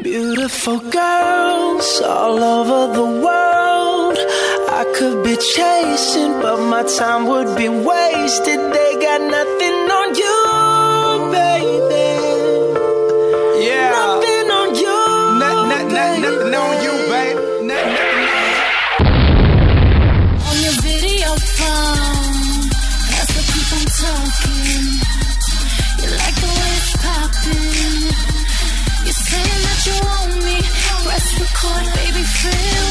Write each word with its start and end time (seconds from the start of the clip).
Beautiful 0.00 0.78
girls 0.78 2.00
all 2.02 2.38
over 2.38 2.94
the 2.94 3.02
world. 3.02 4.16
I 4.70 4.84
could 4.94 5.24
be 5.24 5.34
chasing, 5.34 6.40
but 6.40 6.60
my 6.60 6.84
time 6.84 7.26
would 7.26 7.56
be 7.56 7.68
wasted. 7.68 8.60
They 8.72 8.92
got 9.02 9.20
nothing 9.22 9.67
baby, 31.66 32.22
feel. 32.22 32.86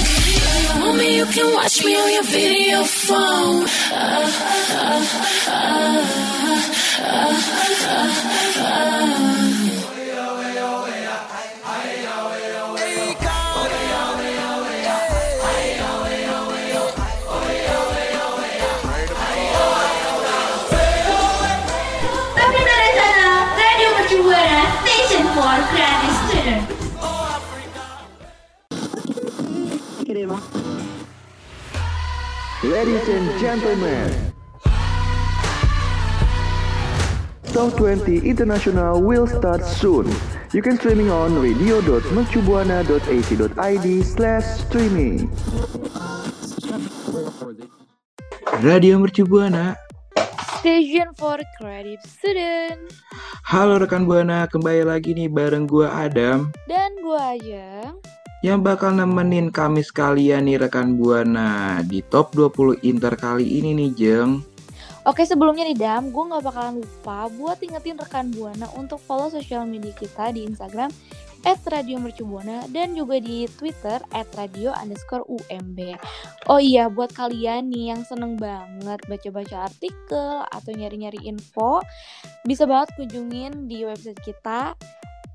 You 0.76 0.82
want 0.82 0.98
me, 0.98 1.16
you 1.18 1.26
can 1.26 1.54
watch 1.54 1.84
me 1.84 1.96
on 1.96 2.12
your 2.12 2.24
video 2.24 2.84
phone. 2.84 3.64
Uh, 3.64 4.32
uh, 4.74 5.06
uh, 5.48 6.02
uh, 7.02 7.42
uh, 7.84 8.24
uh. 8.60 9.57
Ladies 32.78 33.10
and 33.10 33.26
gentlemen, 33.42 34.14
Top 37.50 37.74
20 37.74 38.22
International 38.22 39.02
will 39.02 39.26
start 39.26 39.66
soon. 39.66 40.06
You 40.54 40.62
can 40.62 40.78
streaming 40.78 41.10
on 41.10 41.42
radio.mercubuana.ac.id 41.42 43.88
slash 44.06 44.46
streaming. 44.62 45.26
Radio 48.62 49.02
Mercubuana. 49.02 49.74
Station 50.62 51.18
for 51.18 51.42
Creative 51.58 52.06
Student 52.06 52.94
Halo 53.42 53.82
rekan 53.82 54.06
Buana, 54.06 54.46
kembali 54.46 54.86
lagi 54.86 55.18
nih 55.18 55.34
bareng 55.34 55.66
gua 55.66 56.06
Adam 56.06 56.54
dan 56.70 56.94
gua 57.02 57.34
Ajeng. 57.34 57.98
Yang 58.48 58.64
bakal 58.64 58.96
nemenin 58.96 59.52
Kamis 59.52 59.92
kalian 59.92 60.48
nih 60.48 60.56
rekan 60.56 60.96
Buana 60.96 61.84
di 61.84 62.00
top 62.00 62.32
20 62.32 62.80
Inter 62.80 63.20
kali 63.20 63.44
ini 63.44 63.76
nih 63.76 63.92
Jeng. 63.92 64.40
Oke 65.04 65.28
sebelumnya 65.28 65.68
nih 65.68 65.76
Dam, 65.76 66.16
gue 66.16 66.24
nggak 66.32 66.44
bakalan 66.48 66.80
lupa 66.80 67.28
buat 67.36 67.60
ingetin 67.60 68.00
rekan 68.00 68.32
Buana 68.32 68.72
untuk 68.80 69.04
follow 69.04 69.28
sosial 69.28 69.68
media 69.68 69.92
kita 70.00 70.32
di 70.32 70.48
Instagram 70.48 70.88
@radiomercubuana 71.44 72.72
dan 72.72 72.96
juga 72.96 73.20
di 73.20 73.52
Twitter 73.60 74.00
@radio 74.16 74.72
underscore 74.80 75.28
UMB. 75.28 76.00
Oh 76.48 76.60
iya, 76.60 76.88
buat 76.88 77.12
kalian 77.12 77.68
nih 77.68 77.96
yang 77.96 78.08
seneng 78.08 78.40
banget 78.40 79.04
baca-baca 79.12 79.68
artikel 79.68 80.44
atau 80.48 80.72
nyari-nyari 80.72 81.20
info, 81.24 81.84
bisa 82.48 82.64
banget 82.64 82.96
kunjungin 82.96 83.68
di 83.68 83.84
website 83.84 84.20
kita 84.24 84.76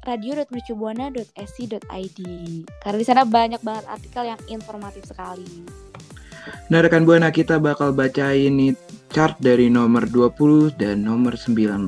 radio.mercubuana.sc.id 0.03 2.21
karena 2.83 2.99
di 2.99 3.07
sana 3.07 3.23
banyak 3.23 3.63
banget 3.63 3.87
artikel 3.87 4.27
yang 4.27 4.41
informatif 4.51 5.07
sekali. 5.07 5.63
Nah 6.75 6.83
rekan 6.83 7.07
Buana 7.07 7.31
kita 7.31 7.63
bakal 7.63 7.95
bacain 7.95 8.59
nih 8.59 8.75
chart 9.15 9.39
dari 9.39 9.71
nomor 9.71 10.11
20 10.11 10.75
dan 10.75 11.07
nomor 11.07 11.39
19. 11.39 11.87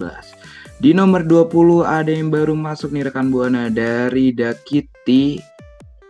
Di 0.79 0.95
nomor 0.95 1.27
20 1.27 1.83
ada 1.83 2.11
yang 2.11 2.31
baru 2.31 2.55
masuk 2.55 2.95
nih 2.95 3.11
rekan 3.11 3.35
Buana 3.35 3.67
dari 3.67 4.31
Da 4.31 4.55
Kitty 4.55 5.43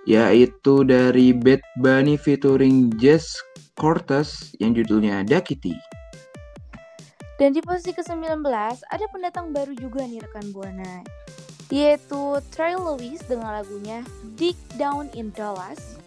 yaitu 0.04 0.84
dari 0.84 1.32
Bad 1.32 1.64
Bunny 1.80 2.20
featuring 2.20 2.92
Jess 3.00 3.40
Cortez 3.80 4.52
yang 4.60 4.76
judulnya 4.76 5.24
Da 5.24 5.40
Kitty. 5.40 5.72
Dan 7.34 7.50
di 7.50 7.58
posisi 7.64 7.90
ke-19 7.90 8.46
ada 8.86 9.06
pendatang 9.10 9.50
baru 9.50 9.74
juga 9.74 10.06
nih 10.06 10.22
rekan 10.22 10.54
Buana 10.54 11.02
yaitu 11.74 12.38
Trey 12.54 12.78
Lewis 12.78 13.18
dengan 13.26 13.58
lagunya 13.58 14.06
Dig 14.38 14.54
Down 14.78 15.10
in 15.18 15.34
Dallas. 15.34 15.98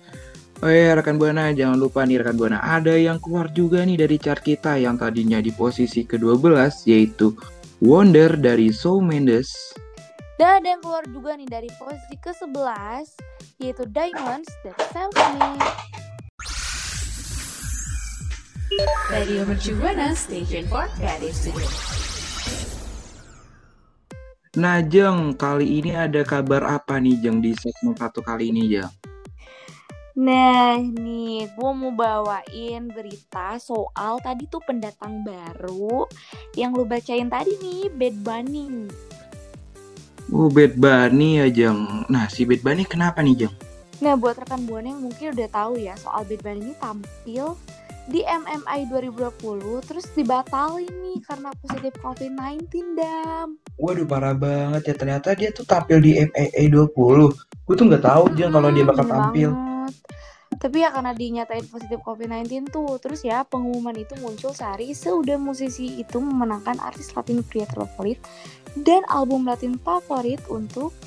Oh 0.63 0.71
ya 0.71 0.95
rekan 0.95 1.19
Buana 1.19 1.51
jangan 1.51 1.75
lupa 1.75 2.07
nih 2.07 2.23
rekan 2.23 2.39
Buana 2.39 2.63
ada 2.63 2.95
yang 2.95 3.19
keluar 3.19 3.51
juga 3.51 3.83
nih 3.83 3.99
dari 3.99 4.15
chart 4.15 4.41
kita 4.41 4.79
yang 4.79 4.95
tadinya 4.95 5.43
di 5.43 5.51
posisi 5.51 6.07
ke-12 6.07 6.87
yaitu 6.87 7.35
Wonder 7.83 8.39
dari 8.39 8.71
Shawn 8.71 9.03
Mendes. 9.03 9.51
Dan 10.39 10.63
ada 10.63 10.67
yang 10.77 10.81
keluar 10.81 11.03
juga 11.11 11.35
nih 11.35 11.49
dari 11.51 11.69
posisi 11.75 12.15
ke-11 12.15 13.05
yaitu 13.59 13.83
Diamonds 13.91 14.49
dari 14.63 14.83
Sam 14.95 15.09
Smith. 15.11 15.67
Radio 19.11 19.41
Mercubuana 19.45 20.15
Station 20.15 20.63
for 20.71 20.87
Creative 20.95 21.35
Studio. 21.35 22.06
Nah 24.57 24.81
Jeng 24.81 25.37
kali 25.37 25.85
ini 25.85 25.93
ada 25.93 26.25
kabar 26.25 26.65
apa 26.65 26.97
nih 26.97 27.21
Jeng 27.21 27.45
di 27.45 27.53
segmen 27.53 27.93
satu 27.93 28.25
kali 28.25 28.49
ini 28.49 28.65
Jeng? 28.65 28.89
Nah 30.17 30.81
nih 30.81 31.45
gue 31.53 31.71
mau 31.77 31.93
bawain 31.93 32.89
berita 32.89 33.61
soal 33.61 34.17
tadi 34.17 34.49
tuh 34.49 34.57
pendatang 34.65 35.21
baru 35.21 36.09
yang 36.57 36.73
lu 36.73 36.89
bacain 36.89 37.29
tadi 37.29 37.53
nih 37.61 37.85
Bad 37.93 38.17
Bunny. 38.25 38.89
Oh 40.33 40.49
Bad 40.49 40.73
Bunny 40.73 41.37
ya 41.37 41.53
Jeng. 41.53 42.09
Nah 42.09 42.25
si 42.25 42.41
Bad 42.41 42.65
Bunny 42.65 42.81
kenapa 42.89 43.21
nih 43.21 43.45
Jeng? 43.45 43.53
Nah 44.01 44.17
buat 44.17 44.41
rekan 44.41 44.65
buana 44.65 44.89
yang 44.89 45.05
mungkin 45.05 45.37
udah 45.37 45.49
tahu 45.53 45.77
ya 45.77 45.93
soal 46.01 46.25
Bad 46.25 46.41
Bunny 46.41 46.73
ini 46.73 46.75
tampil 46.81 47.53
di 48.09 48.25
MMI 48.25 48.89
2020 48.89 49.85
terus 49.85 50.09
dibatalin 50.17 50.89
nih 50.89 51.21
karena 51.29 51.53
positif 51.61 51.93
COVID-19 52.01 52.97
dam. 52.97 53.61
Waduh 53.77 54.03
parah 54.03 54.33
banget 54.33 54.89
ya 54.89 54.95
ternyata 54.95 55.31
dia 55.31 55.49
tuh 55.49 55.61
tampil 55.61 56.01
di 56.01 56.17
MAA 56.17 56.65
20. 56.67 56.89
Gue 57.63 57.75
tuh 57.75 57.85
nggak 57.85 58.01
tahu 58.01 58.23
Jeng 58.33 58.49
kalau 58.49 58.69
dia 58.69 58.83
bakal 58.83 59.05
Hmm, 59.05 59.13
tampil. 59.13 59.49
banget. 59.51 59.93
Tapi 60.57 60.77
ya 60.79 60.89
karena 60.89 61.13
dinyatain 61.13 61.67
positif 61.67 62.01
COVID-19 62.01 62.73
tuh 62.73 62.97
Terus 62.97 63.21
ya 63.21 63.45
pengumuman 63.45 63.93
itu 63.93 64.17
muncul 64.17 64.49
sehari 64.51 64.89
Seudah 64.89 65.37
musisi 65.37 66.01
itu 66.01 66.17
memenangkan 66.17 66.79
artis 66.79 67.13
Latin 67.13 67.45
pria 67.45 67.67
terfavorit 67.67 68.17
Dan 68.73 69.05
album 69.05 69.45
Latin 69.45 69.77
favorit 69.77 70.41
untuk 70.47 70.97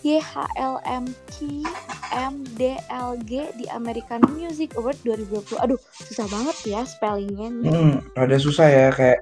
YHLMT 0.00 1.62
MDLG 2.10 3.30
di 3.54 3.68
American 3.68 4.26
Music 4.32 4.74
Award 4.74 4.98
2020 5.04 5.60
Aduh 5.60 5.78
susah 6.00 6.26
banget 6.26 6.56
ya 6.66 6.82
spellingnya 6.82 7.46
nih 7.52 7.70
Hmm, 7.70 7.94
rada 8.12 8.36
susah 8.36 8.66
ya 8.66 8.88
kayak 8.90 9.20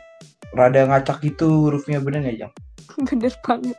rada 0.58 0.82
ngacak 0.84 1.22
gitu 1.22 1.70
hurufnya 1.70 2.02
bener 2.02 2.26
nggak 2.26 2.36
Jeng? 2.42 2.52
Bener 3.06 3.30
banget 3.46 3.78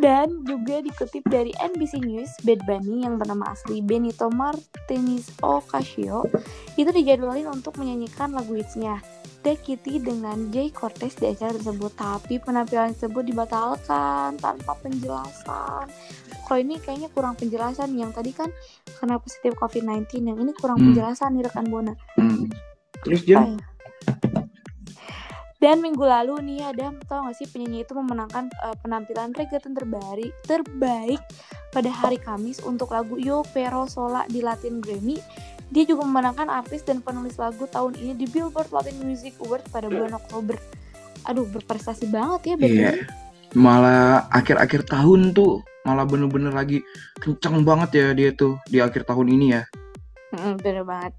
dan 0.00 0.48
juga 0.48 0.80
dikutip 0.80 1.20
dari 1.28 1.52
NBC 1.60 2.00
News, 2.00 2.32
Bad 2.40 2.64
Bunny 2.64 3.04
yang 3.04 3.20
bernama 3.20 3.52
asli 3.52 3.84
Benito 3.84 4.32
Martinez 4.32 5.28
Ocasio 5.44 6.24
itu 6.80 6.88
dijadwalin 6.88 7.44
untuk 7.44 7.76
menyanyikan 7.76 8.32
lagu 8.32 8.56
hitsnya 8.56 9.04
The 9.44 9.60
Kitty 9.60 10.00
dengan 10.00 10.48
Jay 10.48 10.72
Cortez 10.72 11.20
di 11.20 11.28
acara 11.28 11.52
tersebut 11.52 11.92
tapi 11.96 12.40
penampilan 12.40 12.96
tersebut 12.96 13.28
dibatalkan 13.28 14.40
tanpa 14.40 14.72
penjelasan 14.80 15.84
kalau 16.48 16.58
ini 16.60 16.80
kayaknya 16.80 17.12
kurang 17.12 17.36
penjelasan 17.36 17.92
yang 17.92 18.08
tadi 18.16 18.32
kan 18.32 18.48
karena 18.96 19.20
positif 19.20 19.52
COVID-19 19.60 20.08
yang 20.24 20.38
ini 20.40 20.52
kurang 20.56 20.80
Hmm. 20.80 20.96
penjelasan 20.96 21.36
nih 21.36 21.44
rekan 21.44 21.68
Bona 21.68 21.92
Hmm. 22.16 22.48
Terus 23.04 23.20
Jeng? 23.24 23.60
Dan 25.60 25.84
minggu 25.84 26.00
lalu 26.00 26.40
nih 26.40 26.72
Adam 26.72 26.96
tau 27.04 27.28
gak 27.28 27.36
sih 27.36 27.44
penyanyi 27.44 27.84
itu 27.84 27.92
memenangkan 27.92 28.48
eh, 28.48 28.76
penampilan 28.80 29.36
reggaeton 29.36 29.76
terbaik 29.76 30.32
terbaik 30.48 31.20
pada 31.68 31.92
hari 31.92 32.16
Kamis 32.16 32.64
untuk 32.64 32.96
lagu 32.96 33.20
Yo 33.20 33.44
Pero 33.52 33.84
Sola 33.84 34.24
di 34.26 34.40
Latin 34.40 34.80
Grammy. 34.80 35.20
Dia 35.70 35.86
juga 35.86 36.02
memenangkan 36.02 36.50
artis 36.50 36.82
dan 36.82 36.98
penulis 37.04 37.38
lagu 37.38 37.68
tahun 37.68 37.94
ini 38.00 38.16
di 38.18 38.26
Billboard 38.26 38.72
Latin 38.74 39.04
Music 39.04 39.36
Award 39.38 39.68
pada 39.70 39.86
bulan 39.86 40.16
Oktober. 40.16 40.56
Aduh 41.28 41.46
berprestasi 41.46 42.08
banget 42.08 42.40
ya 42.42 42.54
Iya. 42.56 42.58
Bunny. 42.58 42.84
Malah 43.54 44.32
akhir-akhir 44.32 44.88
tahun 44.88 45.36
tuh 45.36 45.60
malah 45.84 46.08
bener-bener 46.08 46.50
lagi 46.56 46.80
kenceng 47.20 47.62
banget 47.68 47.90
ya 47.96 48.06
dia 48.16 48.30
tuh 48.32 48.56
di 48.66 48.80
akhir 48.80 49.04
tahun 49.04 49.28
ini 49.28 49.46
ya. 49.60 49.62
Mm-mm, 50.30 50.62
bener 50.62 50.86
banget. 50.86 51.12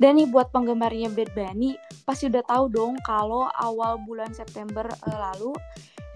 Dan 0.00 0.16
nih 0.16 0.32
buat 0.32 0.48
penggemarnya 0.48 1.12
Bad 1.12 1.36
Bunny 1.36 1.76
pasti 2.08 2.32
udah 2.32 2.40
tahu 2.48 2.72
dong 2.72 2.96
kalau 3.04 3.52
awal 3.52 4.00
bulan 4.00 4.32
September 4.32 4.88
eh, 4.88 5.18
lalu 5.20 5.52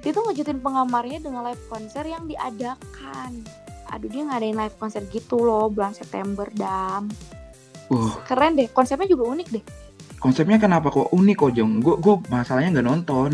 dia 0.01 0.17
tuh 0.17 0.25
ngejutin 0.25 0.65
penggemarnya 0.65 1.21
dengan 1.21 1.45
live 1.45 1.61
konser 1.69 2.05
yang 2.09 2.25
diadakan. 2.25 3.45
aduh 3.93 4.09
dia 4.09 4.25
ngadain 4.27 4.57
live 4.57 4.77
konser 4.81 5.05
gitu 5.13 5.45
loh 5.45 5.69
bulan 5.69 5.93
September 5.93 6.49
dam. 6.57 7.13
Wah, 7.93 8.17
Keren 8.25 8.57
deh, 8.57 8.73
konsepnya 8.73 9.05
juga 9.05 9.29
unik 9.37 9.49
deh. 9.53 9.65
konsepnya 10.17 10.57
kenapa 10.57 10.89
kok 10.89 11.13
unik 11.13 11.37
kok 11.37 11.53
Jong? 11.53 11.85
Gue 11.85 12.01
gue 12.01 12.15
masalahnya 12.33 12.81
nggak 12.81 12.89
nonton. 12.89 13.31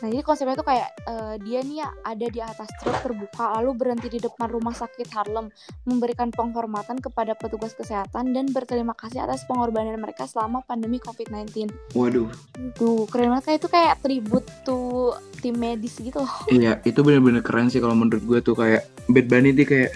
Nah 0.00 0.08
jadi 0.08 0.24
konsepnya 0.24 0.56
tuh 0.56 0.66
kayak 0.66 0.88
eh, 1.04 1.34
dia 1.44 1.60
nih 1.60 1.84
ya 1.84 1.88
ada 2.04 2.26
di 2.26 2.40
atas 2.40 2.68
truk 2.80 2.96
terbuka 3.04 3.60
lalu 3.60 3.76
berhenti 3.76 4.08
di 4.08 4.18
depan 4.20 4.48
rumah 4.48 4.72
sakit 4.72 5.08
Harlem 5.12 5.52
memberikan 5.84 6.32
penghormatan 6.32 7.00
kepada 7.00 7.36
petugas 7.36 7.76
kesehatan 7.76 8.32
dan 8.32 8.48
berterima 8.48 8.96
kasih 8.96 9.24
atas 9.24 9.44
pengorbanan 9.44 10.00
mereka 10.00 10.24
selama 10.24 10.64
pandemi 10.64 10.96
COVID-19. 11.00 11.68
Waduh, 11.92 12.28
Tuh 12.76 13.04
keren 13.12 13.32
banget 13.36 13.52
kayak 13.52 13.58
itu 13.60 13.68
kayak 13.68 13.94
tribut 14.00 14.44
tuh 14.64 15.16
tim 15.40 15.56
medis 15.56 15.96
gitu 15.96 16.20
loh. 16.20 16.36
iya 16.52 16.80
itu 16.84 17.00
bener-bener 17.00 17.40
keren 17.40 17.72
sih 17.72 17.80
kalau 17.80 17.96
menurut 17.96 18.20
gue 18.24 18.38
tuh 18.44 18.52
kayak 18.56 18.84
Bad 19.08 19.26
Bunny 19.28 19.56
tuh 19.56 19.66
kayak 19.68 19.92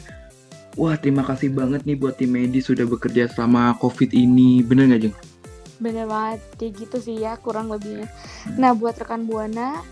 Wah 0.75 0.99
terima 0.99 1.23
kasih 1.23 1.55
banget 1.55 1.87
nih 1.87 1.95
buat 1.95 2.19
tim 2.19 2.35
medis 2.35 2.67
sudah 2.67 2.83
bekerja 2.83 3.31
selama 3.31 3.79
covid 3.79 4.11
ini 4.11 4.59
Bener 4.67 4.91
nggak 4.91 5.01
Jeng? 5.07 5.15
Bener 5.83 6.07
banget 6.07 6.41
kayak 6.59 6.73
gitu 6.79 6.97
sih 7.01 7.17
ya 7.19 7.39
kurang 7.39 7.71
lebihnya. 7.71 8.07
Nah 8.59 8.75
buat 8.75 8.95
rekan 8.99 9.27
buana 9.27 9.83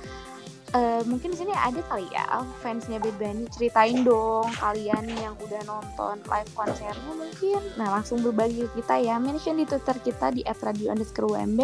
eh, 0.72 1.02
mungkin 1.04 1.36
di 1.36 1.38
sini 1.42 1.52
ada 1.52 1.84
kali 1.84 2.08
ya 2.08 2.40
fansnya 2.64 2.96
Bad 2.96 3.16
Bunny 3.20 3.44
ceritain 3.52 4.02
dong 4.06 4.48
kalian 4.56 5.04
yang 5.20 5.34
udah 5.36 5.60
nonton 5.68 6.22
live 6.26 6.50
konsernya 6.56 7.12
mungkin. 7.12 7.60
Nah 7.76 7.98
langsung 7.98 8.24
berbagi 8.24 8.66
ke 8.66 8.80
kita 8.82 9.02
ya 9.02 9.18
mention 9.18 9.60
di 9.60 9.68
Twitter 9.68 9.96
kita 10.00 10.32
di 10.32 10.42
@radio 10.46 10.94
underscore 10.94 11.36
UMB 11.36 11.60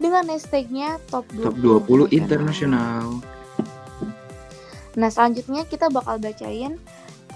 dengan 0.00 0.30
hashtagnya 0.30 1.02
top 1.12 1.26
20, 1.34 1.44
Top 1.44 1.56
20 1.86 2.14
internasional 2.14 3.20
Nah 4.98 5.14
selanjutnya 5.14 5.62
kita 5.62 5.86
bakal 5.94 6.18
bacain 6.18 6.74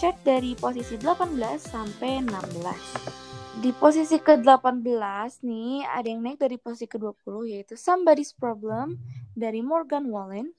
chart 0.02 0.18
dari 0.26 0.58
posisi 0.58 0.98
18 0.98 1.38
sampai 1.62 2.18
16. 2.26 3.21
Di 3.60 3.68
posisi 3.76 4.16
ke-18 4.16 5.44
nih 5.44 5.84
ada 5.84 6.08
yang 6.08 6.24
naik 6.24 6.40
dari 6.40 6.56
posisi 6.56 6.88
ke-20 6.88 7.52
yaitu 7.52 7.76
Somebody's 7.76 8.32
Problem 8.32 8.96
dari 9.36 9.60
Morgan 9.60 10.08
Wallen. 10.08 10.56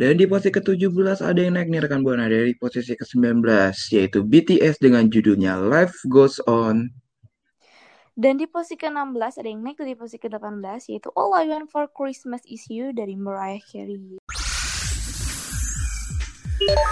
Dan 0.00 0.16
di 0.16 0.24
posisi 0.24 0.48
ke-17 0.48 1.20
ada 1.20 1.36
yang 1.36 1.60
naik 1.60 1.68
nih 1.68 1.84
rekan 1.84 2.00
Buana 2.00 2.24
dari 2.28 2.52
posisi 2.56 2.92
ke-19 2.92 3.40
Yaitu 3.96 4.20
BTS 4.22 4.76
dengan 4.76 5.08
judulnya 5.08 5.56
Life 5.56 6.04
Goes 6.04 6.36
On 6.44 6.84
Dan 8.12 8.36
di 8.36 8.44
posisi 8.44 8.76
ke-16 8.76 9.40
ada 9.40 9.48
yang 9.48 9.64
naik 9.64 9.80
dari 9.80 9.96
posisi 9.96 10.20
ke-18 10.20 10.92
yaitu 10.92 11.08
All 11.16 11.32
I 11.32 11.48
Want 11.48 11.72
for 11.72 11.88
Christmas 11.88 12.44
Is 12.44 12.68
You 12.68 12.92
dari 12.92 13.16
Mariah 13.16 13.64
Carey. 13.64 14.20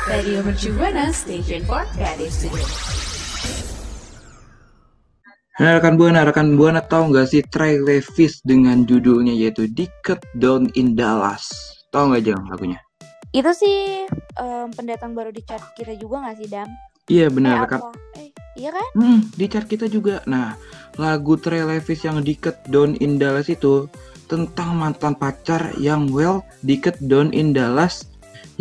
Radio 0.09 0.41
Mercu 0.41 0.73
Buana 0.73 1.13
Station 1.13 1.61
for 1.69 1.85
Creative 1.93 2.33
Studio. 2.33 3.08
Nah 5.59 5.75
rekan 5.75 5.99
Buana, 5.99 6.23
rekan 6.23 6.55
Buana 6.55 6.79
tahu 6.79 7.11
nggak 7.11 7.35
sih 7.35 7.43
Trey 7.51 7.83
Levis 7.83 8.39
dengan 8.47 8.87
judulnya 8.87 9.35
yaitu 9.35 9.67
Dicket 9.67 10.23
Down 10.39 10.71
in 10.79 10.95
Dallas 10.95 11.51
Tahu 11.91 12.15
nggak 12.15 12.23
Jeng 12.31 12.47
lagunya? 12.47 12.79
Itu 13.35 13.51
sih 13.51 14.07
em, 14.39 14.69
pendatang 14.71 15.19
baru 15.19 15.35
di 15.35 15.43
chart 15.43 15.75
kita 15.75 15.99
juga 15.99 16.31
gak 16.31 16.39
sih 16.39 16.47
Dam? 16.47 16.71
Iya 17.11 17.27
Eh, 17.27 17.31
benar 17.35 17.67
rekan 17.67 17.81
apa? 17.83 17.91
Eh, 18.23 18.31
iya 18.55 18.71
kan? 18.71 18.87
Hmm, 18.95 19.21
di 19.35 19.47
chart 19.51 19.67
kita 19.67 19.91
juga. 19.91 20.23
Nah, 20.31 20.55
lagu 20.95 21.35
Trey 21.35 21.67
Levis 21.67 22.07
yang 22.07 22.23
Dicket 22.23 22.63
Down 22.71 22.95
in 23.03 23.19
Dallas 23.19 23.51
itu 23.51 23.91
tentang 24.31 24.79
mantan 24.79 25.19
pacar 25.19 25.75
yang 25.75 26.07
well 26.15 26.47
Dicket 26.63 27.03
Down 27.03 27.35
in 27.35 27.51
Dallas 27.51 28.07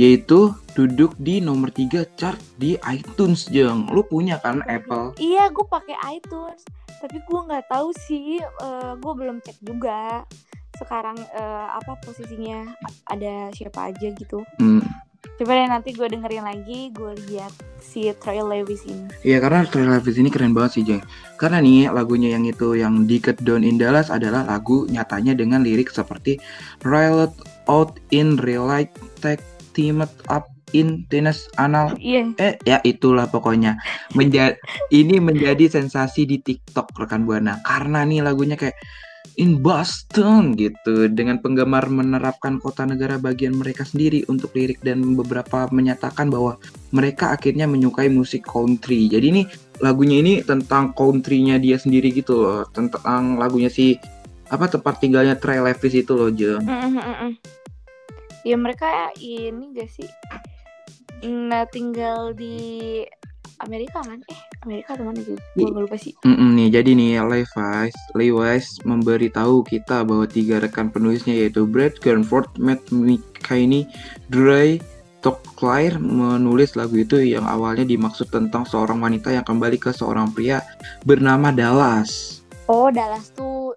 yaitu 0.02 0.50
duduk 0.78 1.18
di 1.18 1.42
nomor 1.42 1.74
3 1.74 2.06
chart 2.14 2.38
di 2.62 2.78
iTunes 2.86 3.50
Jeng. 3.50 3.90
Lu 3.90 4.06
punya 4.06 4.38
kan 4.38 4.62
Apple? 4.70 5.18
Iya, 5.18 5.50
gue 5.50 5.66
pakai 5.66 5.98
iTunes, 6.22 6.62
tapi 7.02 7.18
gue 7.18 7.40
nggak 7.50 7.66
tahu 7.66 7.90
sih, 7.98 8.38
gue 9.02 9.14
belum 9.18 9.42
cek 9.42 9.58
juga 9.66 10.22
sekarang 10.78 11.18
eh, 11.18 11.68
apa 11.74 11.98
posisinya 12.06 12.70
ada 13.10 13.50
siapa 13.50 13.90
aja 13.90 14.14
gitu. 14.14 14.46
Hmm. 14.62 14.86
Coba 15.38 15.54
deh 15.54 15.70
nanti 15.70 15.94
gue 15.94 16.06
dengerin 16.06 16.46
lagi, 16.46 16.94
gue 16.94 17.14
lihat 17.30 17.50
si 17.82 18.10
Troy 18.22 18.42
Lewis 18.42 18.86
ini. 18.86 19.06
Iya 19.26 19.38
karena 19.42 19.66
Trey 19.66 19.86
Levis 19.86 20.18
ini 20.18 20.30
keren 20.34 20.54
banget 20.54 20.82
sih 20.82 20.84
Jeng 20.86 21.04
Karena 21.38 21.62
nih 21.62 21.94
lagunya 21.94 22.34
yang 22.34 22.46
itu 22.46 22.74
yang 22.78 23.06
Dicket 23.06 23.42
Down 23.42 23.62
in 23.62 23.78
Dallas 23.78 24.10
adalah 24.10 24.46
lagu 24.46 24.90
nyatanya 24.90 25.38
dengan 25.38 25.62
lirik 25.62 25.94
seperti 25.94 26.42
Riot 26.82 27.34
out 27.70 28.02
in 28.10 28.38
real 28.42 28.66
life 28.66 28.90
tag 29.22 29.42
teamed 29.78 30.10
up 30.26 30.57
in 30.76 31.08
tennis 31.08 31.48
anal. 31.56 31.96
Iya, 32.00 32.34
eh 32.40 32.54
ya 32.68 32.78
itulah 32.84 33.30
pokoknya. 33.30 33.80
Menjadi 34.18 34.58
ini 34.92 35.22
menjadi 35.22 35.72
sensasi 35.72 36.28
di 36.28 36.42
TikTok 36.44 36.92
rekan 36.98 37.24
buana. 37.24 37.60
Karena 37.64 38.04
nih 38.04 38.26
lagunya 38.26 38.60
kayak 38.60 38.76
in 39.38 39.62
Boston 39.62 40.58
gitu. 40.58 41.08
Dengan 41.08 41.40
penggemar 41.40 41.88
menerapkan 41.88 42.60
kota 42.60 42.84
negara 42.84 43.22
bagian 43.22 43.56
mereka 43.56 43.88
sendiri 43.88 44.26
untuk 44.28 44.52
lirik 44.58 44.82
dan 44.84 45.16
beberapa 45.16 45.70
menyatakan 45.72 46.28
bahwa 46.28 46.60
mereka 46.92 47.32
akhirnya 47.38 47.70
menyukai 47.70 48.12
musik 48.12 48.44
country. 48.44 49.08
Jadi 49.08 49.26
ini 49.32 49.44
lagunya 49.80 50.20
ini 50.20 50.34
tentang 50.44 50.92
countrynya 50.92 51.62
dia 51.62 51.78
sendiri 51.80 52.12
gitu 52.12 52.44
loh. 52.44 52.66
Tentang 52.74 53.38
lagunya 53.40 53.72
si 53.72 53.96
apa 54.48 54.72
tempat 54.72 55.04
tinggalnya 55.04 55.36
Trey 55.36 55.60
Levis 55.60 55.94
itu 55.96 56.14
loh 56.16 56.32
Jeng. 56.32 56.64
Mm. 56.64 57.36
ya 58.48 58.56
mereka 58.56 59.12
ini 59.20 59.76
gak 59.76 59.92
sih, 59.92 60.08
nah 61.26 61.66
tinggal 61.66 62.34
di 62.34 63.02
Amerika 63.58 64.06
kan? 64.06 64.22
Eh, 64.30 64.40
Amerika 64.62 64.94
atau 64.94 65.10
mana 65.10 65.18
gitu? 65.18 65.34
Gue 65.58 65.66
I- 65.66 65.74
lupa 65.74 65.98
sih. 65.98 66.14
Mm-mm 66.22 66.54
nih, 66.54 66.78
jadi 66.78 66.94
nih 66.94 67.12
Levi's, 67.26 67.98
Levi's 68.14 68.78
memberitahu 68.86 69.66
kita 69.66 70.06
bahwa 70.06 70.30
tiga 70.30 70.62
rekan 70.62 70.94
penulisnya 70.94 71.34
yaitu 71.34 71.66
Brad 71.66 71.98
Granford, 71.98 72.46
Matt 72.62 72.86
McKinney, 72.94 73.90
Dre 74.30 74.78
Claire 75.58 75.98
menulis 75.98 76.78
lagu 76.78 76.94
itu 77.02 77.18
yang 77.20 77.44
awalnya 77.50 77.84
dimaksud 77.84 78.30
tentang 78.30 78.64
seorang 78.64 79.02
wanita 79.02 79.34
yang 79.34 79.44
kembali 79.44 79.82
ke 79.82 79.90
seorang 79.90 80.30
pria 80.32 80.62
bernama 81.04 81.50
Dallas. 81.50 82.40
Oh, 82.70 82.94
Dallas 82.94 83.34
tuh 83.34 83.74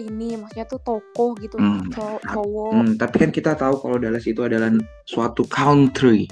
ini 0.00 0.40
maksudnya 0.40 0.64
tuh 0.64 0.80
tokoh 0.80 1.36
gitu, 1.38 1.60
Hmm. 1.60 1.92
cow- 1.92 2.24
cowok. 2.24 2.72
Hmm, 2.72 2.92
tapi 2.96 3.16
kan 3.20 3.30
kita 3.30 3.52
tahu 3.52 3.84
kalau 3.84 4.00
Dallas 4.00 4.24
itu 4.24 4.40
adalah 4.40 4.72
suatu 5.04 5.44
country. 5.44 6.24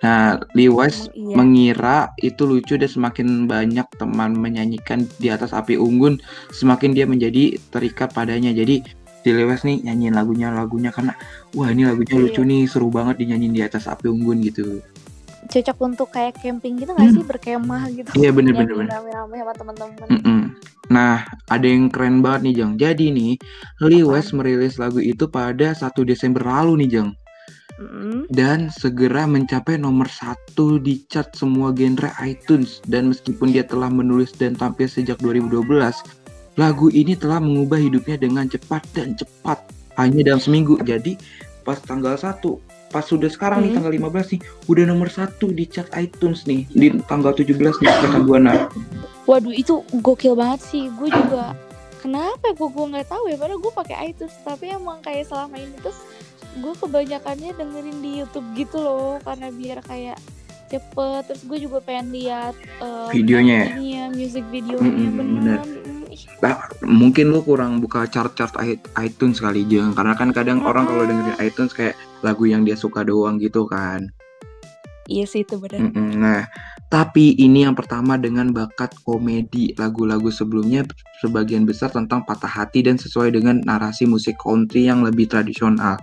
Nah, 0.00 0.40
Lewis 0.56 1.12
Emang 1.12 1.16
iya. 1.16 1.34
mengira 1.36 1.98
itu 2.16 2.48
lucu 2.48 2.80
dan 2.80 2.88
semakin 2.88 3.44
banyak 3.44 3.84
teman 4.00 4.32
menyanyikan 4.32 5.04
di 5.20 5.28
atas 5.28 5.52
api 5.52 5.76
unggun, 5.76 6.16
semakin 6.56 6.96
dia 6.96 7.04
menjadi 7.04 7.60
terikat 7.68 8.16
padanya. 8.16 8.48
Jadi 8.56 8.80
si 9.20 9.28
Lewis 9.28 9.60
nih 9.68 9.84
nyanyiin 9.84 10.16
lagunya 10.16 10.48
lagunya 10.48 10.88
karena 10.88 11.12
wah 11.52 11.68
ini 11.68 11.84
lagunya 11.84 12.16
Iya. 12.16 12.22
lucu 12.24 12.42
nih, 12.48 12.64
seru 12.64 12.88
banget 12.88 13.20
dinyanyiin 13.20 13.52
di 13.52 13.60
atas 13.60 13.84
api 13.84 14.08
unggun 14.08 14.40
gitu. 14.40 14.80
Cocok 15.50 15.76
untuk 15.82 16.08
kayak 16.14 16.40
camping 16.40 16.80
gitu 16.80 16.96
gak 16.96 17.04
Hmm. 17.04 17.16
sih 17.16 17.24
berkemah 17.26 17.82
gitu? 17.92 18.08
Iya, 18.16 18.30
bener, 18.32 18.54
bener. 18.56 18.86
Rame-rame 18.88 19.36
sama 19.40 19.52
teman-teman. 19.52 20.08
Nah, 20.90 21.22
ada 21.46 21.66
yang 21.70 21.86
keren 21.86 22.18
banget 22.18 22.50
nih 22.50 22.54
Jeng. 22.58 22.72
Jadi 22.74 23.14
nih, 23.14 23.32
Lewis 23.78 24.34
merilis 24.34 24.74
lagu 24.74 24.98
itu 24.98 25.30
pada 25.30 25.70
1 25.70 26.02
Desember 26.02 26.42
lalu 26.42 26.82
nih 26.82 26.88
Jeng. 26.98 27.10
Dan 28.28 28.68
segera 28.68 29.24
mencapai 29.24 29.80
nomor 29.80 30.06
satu 30.06 30.76
di 30.76 31.02
chart 31.08 31.32
semua 31.32 31.72
genre 31.72 32.12
iTunes 32.20 32.84
dan 32.84 33.08
meskipun 33.08 33.50
dia 33.50 33.64
telah 33.64 33.88
menulis 33.88 34.36
dan 34.36 34.52
tampil 34.54 34.86
sejak 34.86 35.16
2012 35.18 35.64
lagu 36.54 36.92
ini 36.92 37.16
telah 37.16 37.40
mengubah 37.40 37.80
hidupnya 37.80 38.20
dengan 38.20 38.44
cepat 38.44 38.84
dan 38.92 39.16
cepat 39.16 39.64
hanya 39.96 40.20
dalam 40.28 40.42
seminggu 40.42 40.76
jadi 40.84 41.16
pas 41.64 41.80
tanggal 41.80 42.18
1 42.18 42.42
pas 42.90 43.06
sudah 43.06 43.30
sekarang 43.30 43.64
nih 43.64 43.70
Hmm. 43.72 43.76
tanggal 43.80 43.92
15 44.10 44.34
nih 44.36 44.40
udah 44.66 44.84
nomor 44.84 45.08
satu 45.08 45.48
di 45.48 45.64
chart 45.64 45.88
iTunes 45.96 46.44
nih 46.44 46.66
di 46.68 46.90
tanggal 47.06 47.32
17 47.32 47.54
nih 47.80 47.88
rekan 48.04 48.22
buana 48.28 48.68
Waduh 49.30 49.54
itu 49.54 49.78
gokil 50.02 50.34
banget 50.34 50.58
sih. 50.58 50.90
Gue 50.98 51.06
juga 51.06 51.54
kenapa 52.02 52.50
gue 52.50 52.66
gue 52.66 52.86
nggak 52.90 53.06
tahu 53.06 53.30
ya. 53.30 53.38
Padahal 53.38 53.62
gue 53.62 53.72
pakai 53.78 53.96
iTunes. 54.10 54.34
Tapi 54.42 54.74
emang 54.74 54.98
kayak 55.06 55.30
selama 55.30 55.54
ini 55.54 55.70
tuh 55.78 55.94
gue 56.58 56.74
kebanyakannya 56.74 57.50
dengerin 57.54 57.98
di 58.02 58.10
YouTube 58.20 58.46
gitu 58.54 58.78
loh. 58.78 59.14
Karena 59.22 59.48
biar 59.48 59.78
kayak 59.84 60.18
cepet. 60.66 61.22
Terus 61.26 61.42
gue 61.44 61.58
juga 61.60 61.78
pengen 61.78 62.10
lihat 62.10 62.54
eh, 62.82 63.10
Videonya 63.12 63.56
ya? 63.76 64.04
music 64.10 64.42
videonya 64.48 64.86
Mm-mm, 64.86 65.10
bener. 65.14 65.58
bener. 65.60 65.60
Mm, 65.82 66.02
ih, 66.10 66.22
Nah, 66.40 66.54
mungkin 66.82 67.30
lu 67.30 67.42
kurang 67.42 67.78
buka 67.78 68.06
chart-chart 68.06 68.54
iTunes 68.96 69.38
kali 69.38 69.62
Jeng 69.66 69.92
karena 69.92 70.14
kan 70.14 70.30
kadang 70.30 70.62
orang 70.62 70.86
kalau 70.86 71.04
dengerin 71.04 71.38
iTunes 71.38 71.70
kayak 71.70 71.94
lagu 72.22 72.46
yang 72.46 72.62
dia 72.62 72.74
suka 72.74 73.02
doang 73.02 73.36
gitu 73.36 73.64
kan 73.64 74.08
Iya 75.04 75.26
sih 75.26 75.42
itu 75.42 75.58
bener. 75.58 75.90
Mm-mm. 75.90 76.22
Nah, 76.22 76.46
tapi 76.90 77.38
ini 77.38 77.62
yang 77.62 77.78
pertama 77.78 78.18
dengan 78.18 78.50
bakat 78.50 78.90
komedi. 79.06 79.70
Lagu-lagu 79.78 80.26
sebelumnya 80.26 80.82
sebagian 81.22 81.62
besar 81.62 81.94
tentang 81.94 82.26
patah 82.26 82.50
hati 82.50 82.82
dan 82.82 82.98
sesuai 82.98 83.30
dengan 83.30 83.62
narasi 83.62 84.10
musik 84.10 84.34
country 84.42 84.90
yang 84.90 85.06
lebih 85.06 85.30
tradisional. 85.30 85.94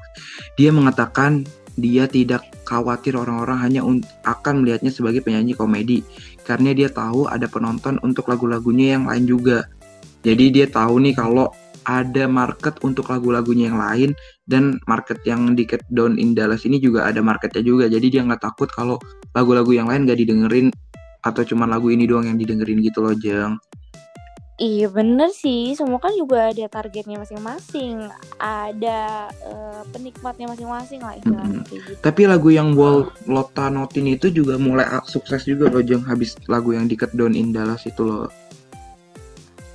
Dia 0.56 0.72
mengatakan 0.72 1.44
dia 1.76 2.08
tidak 2.08 2.48
khawatir 2.64 3.20
orang-orang 3.20 3.60
hanya 3.60 3.82
akan 4.24 4.64
melihatnya 4.64 4.90
sebagai 4.90 5.22
penyanyi 5.22 5.54
komedi 5.54 6.02
karena 6.48 6.72
dia 6.72 6.88
tahu 6.88 7.28
ada 7.28 7.46
penonton 7.52 8.00
untuk 8.00 8.32
lagu-lagunya 8.32 8.96
yang 8.96 9.12
lain 9.12 9.28
juga. 9.28 9.68
Jadi 10.24 10.56
dia 10.56 10.72
tahu 10.72 11.04
nih 11.04 11.20
kalau 11.20 11.52
ada 11.88 12.28
market 12.28 12.76
untuk 12.84 13.08
lagu-lagunya 13.08 13.72
yang 13.72 13.80
lain 13.80 14.12
dan 14.44 14.76
market 14.92 15.24
yang 15.24 15.56
di 15.56 15.64
Cat 15.64 15.88
Down 15.88 16.20
in 16.20 16.36
Dallas 16.36 16.68
ini 16.68 16.84
juga 16.84 17.08
ada 17.08 17.24
marketnya 17.24 17.64
juga. 17.64 17.88
Jadi 17.88 18.12
dia 18.12 18.22
nggak 18.28 18.44
takut 18.44 18.68
kalau 18.68 19.00
lagu-lagu 19.32 19.72
yang 19.72 19.88
lain 19.88 20.04
gak 20.04 20.20
didengerin 20.20 20.68
atau 21.24 21.42
cuma 21.48 21.64
lagu 21.64 21.88
ini 21.88 22.04
doang 22.04 22.28
yang 22.28 22.36
didengerin 22.36 22.84
gitu 22.84 23.00
loh, 23.00 23.16
Jeng. 23.16 23.56
Iya 24.58 24.90
bener 24.90 25.30
sih, 25.38 25.78
semua 25.78 26.02
kan 26.02 26.10
juga 26.18 26.50
ada 26.50 26.66
targetnya 26.66 27.22
masing-masing, 27.22 28.10
ada 28.42 29.30
eh, 29.30 29.82
penikmatnya 29.94 30.50
masing-masing 30.50 30.98
lah 30.98 31.14
istilahnya 31.14 31.62
kayak 31.70 31.82
gitu. 31.86 32.02
Tapi 32.02 32.22
lagu 32.26 32.50
yang 32.50 32.74
Wall 32.74 33.14
Lota 33.30 33.70
Notin 33.70 34.10
itu 34.10 34.34
juga 34.34 34.58
mulai 34.58 34.90
sukses 35.06 35.46
juga 35.46 35.70
loh, 35.70 35.86
Jeng. 35.86 36.02
Habis 36.02 36.42
lagu 36.50 36.74
yang 36.74 36.90
di 36.90 36.98
Cat 36.98 37.14
Down 37.14 37.38
in 37.38 37.54
Dallas 37.54 37.86
itu 37.86 38.02
loh. 38.02 38.34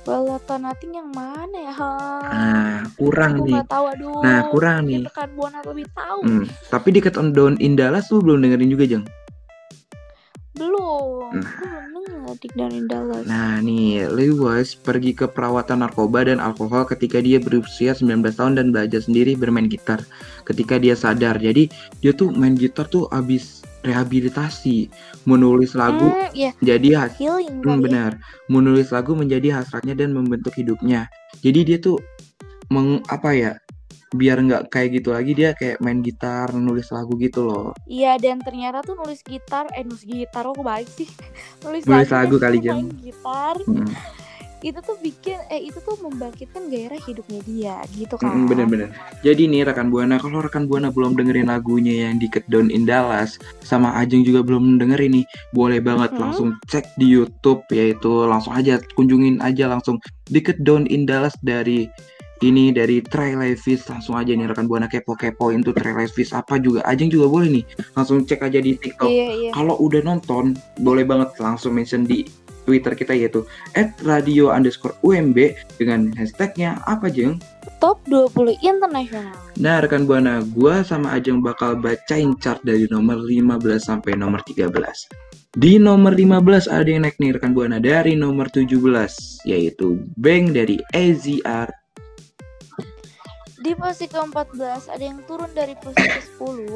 Nothing 0.03 0.93
yang 0.95 1.09
mana 1.15 1.57
ya? 1.59 1.73
Nah, 1.75 2.79
kurang 2.99 3.39
Aku 3.39 3.45
nih. 3.47 3.55
tahu, 3.65 3.85
aduh. 3.87 4.19
Nah, 4.21 4.39
kurang 4.51 4.77
nih. 4.85 5.01
rekan 5.07 5.29
Buana 5.35 5.59
lebih 5.63 5.87
tahu. 5.95 6.19
Hmm, 6.23 6.45
tapi 6.67 6.87
di 6.91 6.99
Cat 6.99 7.15
Down 7.15 7.55
in 7.59 7.79
Dallas 7.79 8.11
tuh 8.11 8.19
belum 8.19 8.43
dengerin 8.43 8.69
juga, 8.69 8.85
Jeng. 8.85 9.05
Belum, 10.53 11.33
Nah. 11.33 11.89
belum 11.89 12.03
denger 12.05 12.35
Dick 12.37 12.53
Down 12.53 12.73
in 12.77 12.85
Dallas. 12.85 13.25
Nah 13.25 13.57
nih, 13.57 14.05
Lewis 14.05 14.77
pergi 14.77 15.17
ke 15.17 15.25
perawatan 15.25 15.81
narkoba 15.81 16.29
dan 16.29 16.37
alkohol 16.37 16.85
ketika 16.85 17.17
dia 17.17 17.41
berusia 17.41 17.97
19 17.97 18.37
tahun 18.37 18.61
dan 18.61 18.69
belajar 18.69 19.01
sendiri 19.01 19.33
bermain 19.33 19.65
gitar. 19.65 20.05
Ketika 20.45 20.77
dia 20.77 20.93
sadar, 20.93 21.41
jadi 21.41 21.65
dia 22.05 22.13
tuh 22.13 22.29
main 22.29 22.53
gitar 22.53 22.85
tuh 22.85 23.09
abis 23.09 23.62
rehabilitasi, 23.83 24.87
menulis 25.23 25.75
lagu 25.75 26.09
Hmm, 26.09 26.31
iya, 26.33 26.51
jadi 26.59 26.89
has- 26.97 27.19
healing 27.19 27.59
Hmm, 27.61 27.77
ya. 27.77 27.83
benar, 27.83 28.11
menulis 28.47 28.89
lagu 28.89 29.13
menjadi 29.13 29.61
hasratnya 29.61 29.93
dan 29.93 30.11
membentuk 30.11 30.55
hidupnya. 30.55 31.07
Jadi 31.43 31.59
dia 31.63 31.77
tuh 31.77 31.99
meng 32.71 33.03
apa 33.07 33.35
ya, 33.35 33.51
biar 34.11 34.39
nggak 34.39 34.69
kayak 34.69 34.89
gitu 35.01 35.09
lagi 35.11 35.31
dia 35.33 35.51
kayak 35.53 35.79
main 35.79 35.99
gitar, 35.99 36.51
nulis 36.53 36.87
lagu 36.89 37.13
gitu 37.19 37.43
loh. 37.43 37.75
Iya, 37.83 38.15
dan 38.17 38.39
ternyata 38.39 38.79
tuh 38.81 38.95
nulis 38.95 39.19
gitar, 39.21 39.67
eh 39.75 39.83
nulis 39.83 40.05
gitar, 40.05 40.47
kok 40.47 40.63
baik 40.63 40.87
sih. 40.87 41.09
nulis, 41.67 41.83
Nulis 41.83 42.09
lagu, 42.09 42.35
lagu 42.35 42.37
kali, 42.39 42.57
main 42.63 42.89
gitar. 42.99 43.55
Hmm, 43.67 43.91
Itu 44.63 44.79
tuh 44.79 44.95
bikin, 45.03 45.37
eh 45.51 45.67
itu 45.67 45.77
tuh 45.83 45.99
membangkitkan 45.99 46.71
gairah 46.71 46.97
hidupnya 47.03 47.39
dia, 47.43 47.75
gitu 47.93 48.15
kan. 48.15 48.47
Bener-bener. 48.47 48.95
Jadi 49.21 49.51
nih 49.51 49.67
rekan 49.67 49.91
buana, 49.91 50.15
kalau 50.17 50.39
rekan 50.39 50.65
buana 50.71 50.87
belum 50.89 51.19
dengerin 51.19 51.51
lagunya 51.51 52.07
yang 52.07 52.17
di 52.17 52.31
Down 52.47 52.71
in 52.71 52.87
Dallas, 52.87 53.35
sama 53.59 53.91
Ajeng 53.99 54.23
juga 54.23 54.39
belum 54.41 54.79
dengerin 54.79 55.19
nih, 55.19 55.25
boleh 55.51 55.83
banget 55.83 56.15
Hmm. 56.15 56.21
langsung 56.23 56.49
cek 56.71 56.95
di 56.95 57.11
YouTube, 57.11 57.61
yaitu 57.75 58.23
langsung 58.23 58.55
aja 58.55 58.79
kunjungin 58.95 59.43
aja 59.43 59.67
langsung 59.67 59.99
di 60.31 60.39
Down 60.39 60.87
in 60.87 61.03
Dallas 61.03 61.35
dari 61.43 61.91
ini 62.43 62.75
dari 62.75 62.99
Trey 62.99 63.39
Levis 63.39 63.87
langsung 63.87 64.19
aja 64.19 64.35
nih 64.35 64.51
rekan 64.51 64.67
buana 64.67 64.91
kepo-kepoin 64.91 65.63
tuh 65.63 65.71
Trey 65.71 65.95
Levis 65.95 66.35
apa 66.35 66.59
juga 66.59 66.83
Ajeng 66.83 67.07
juga 67.07 67.31
boleh 67.31 67.47
nih 67.59 67.63
langsung 67.95 68.27
cek 68.27 68.43
aja 68.43 68.59
di 68.59 68.75
TikTok 68.75 69.07
Iya, 69.07 69.27
iya. 69.31 69.51
kalau 69.55 69.79
udah 69.79 70.03
nonton 70.03 70.59
boleh 70.83 71.07
banget 71.07 71.31
langsung 71.39 71.79
mention 71.79 72.03
di 72.03 72.27
Twitter 72.63 72.95
kita 72.97 73.13
yaitu 73.15 73.43
@radio 74.03 74.51
underscore 74.51 74.95
UMB 75.03 75.55
dengan 75.77 76.11
hashtagnya 76.15 76.79
apa 76.87 77.07
jeng 77.11 77.39
Top 77.83 77.99
20 78.07 78.63
internasional. 78.63 79.35
Nah 79.59 79.83
rekan 79.83 80.07
buana, 80.07 80.39
gua 80.55 80.87
sama 80.87 81.19
Ajeng 81.19 81.43
bakal 81.43 81.75
bacain 81.75 82.31
chart 82.39 82.63
dari 82.63 82.87
nomor 82.87 83.19
15 83.19 83.59
sampai 83.83 84.15
nomor 84.15 84.39
13. 84.47 84.71
Di 85.53 85.75
nomor 85.77 86.15
15 86.15 86.71
ada 86.71 86.87
yang 86.87 87.03
naik 87.03 87.19
nih 87.19 87.35
rekan 87.35 87.51
buana 87.51 87.83
dari 87.83 88.15
nomor 88.15 88.47
17 88.47 88.79
yaitu 89.43 89.99
Bang 90.15 90.55
dari 90.55 90.79
AZR. 90.95 91.67
Di 93.63 93.71
posisi 93.75 94.07
ke-14 94.11 94.91
ada 94.91 95.03
yang 95.03 95.19
turun 95.27 95.51
dari 95.51 95.75
posisi 95.75 96.07
ke-10 96.07 96.67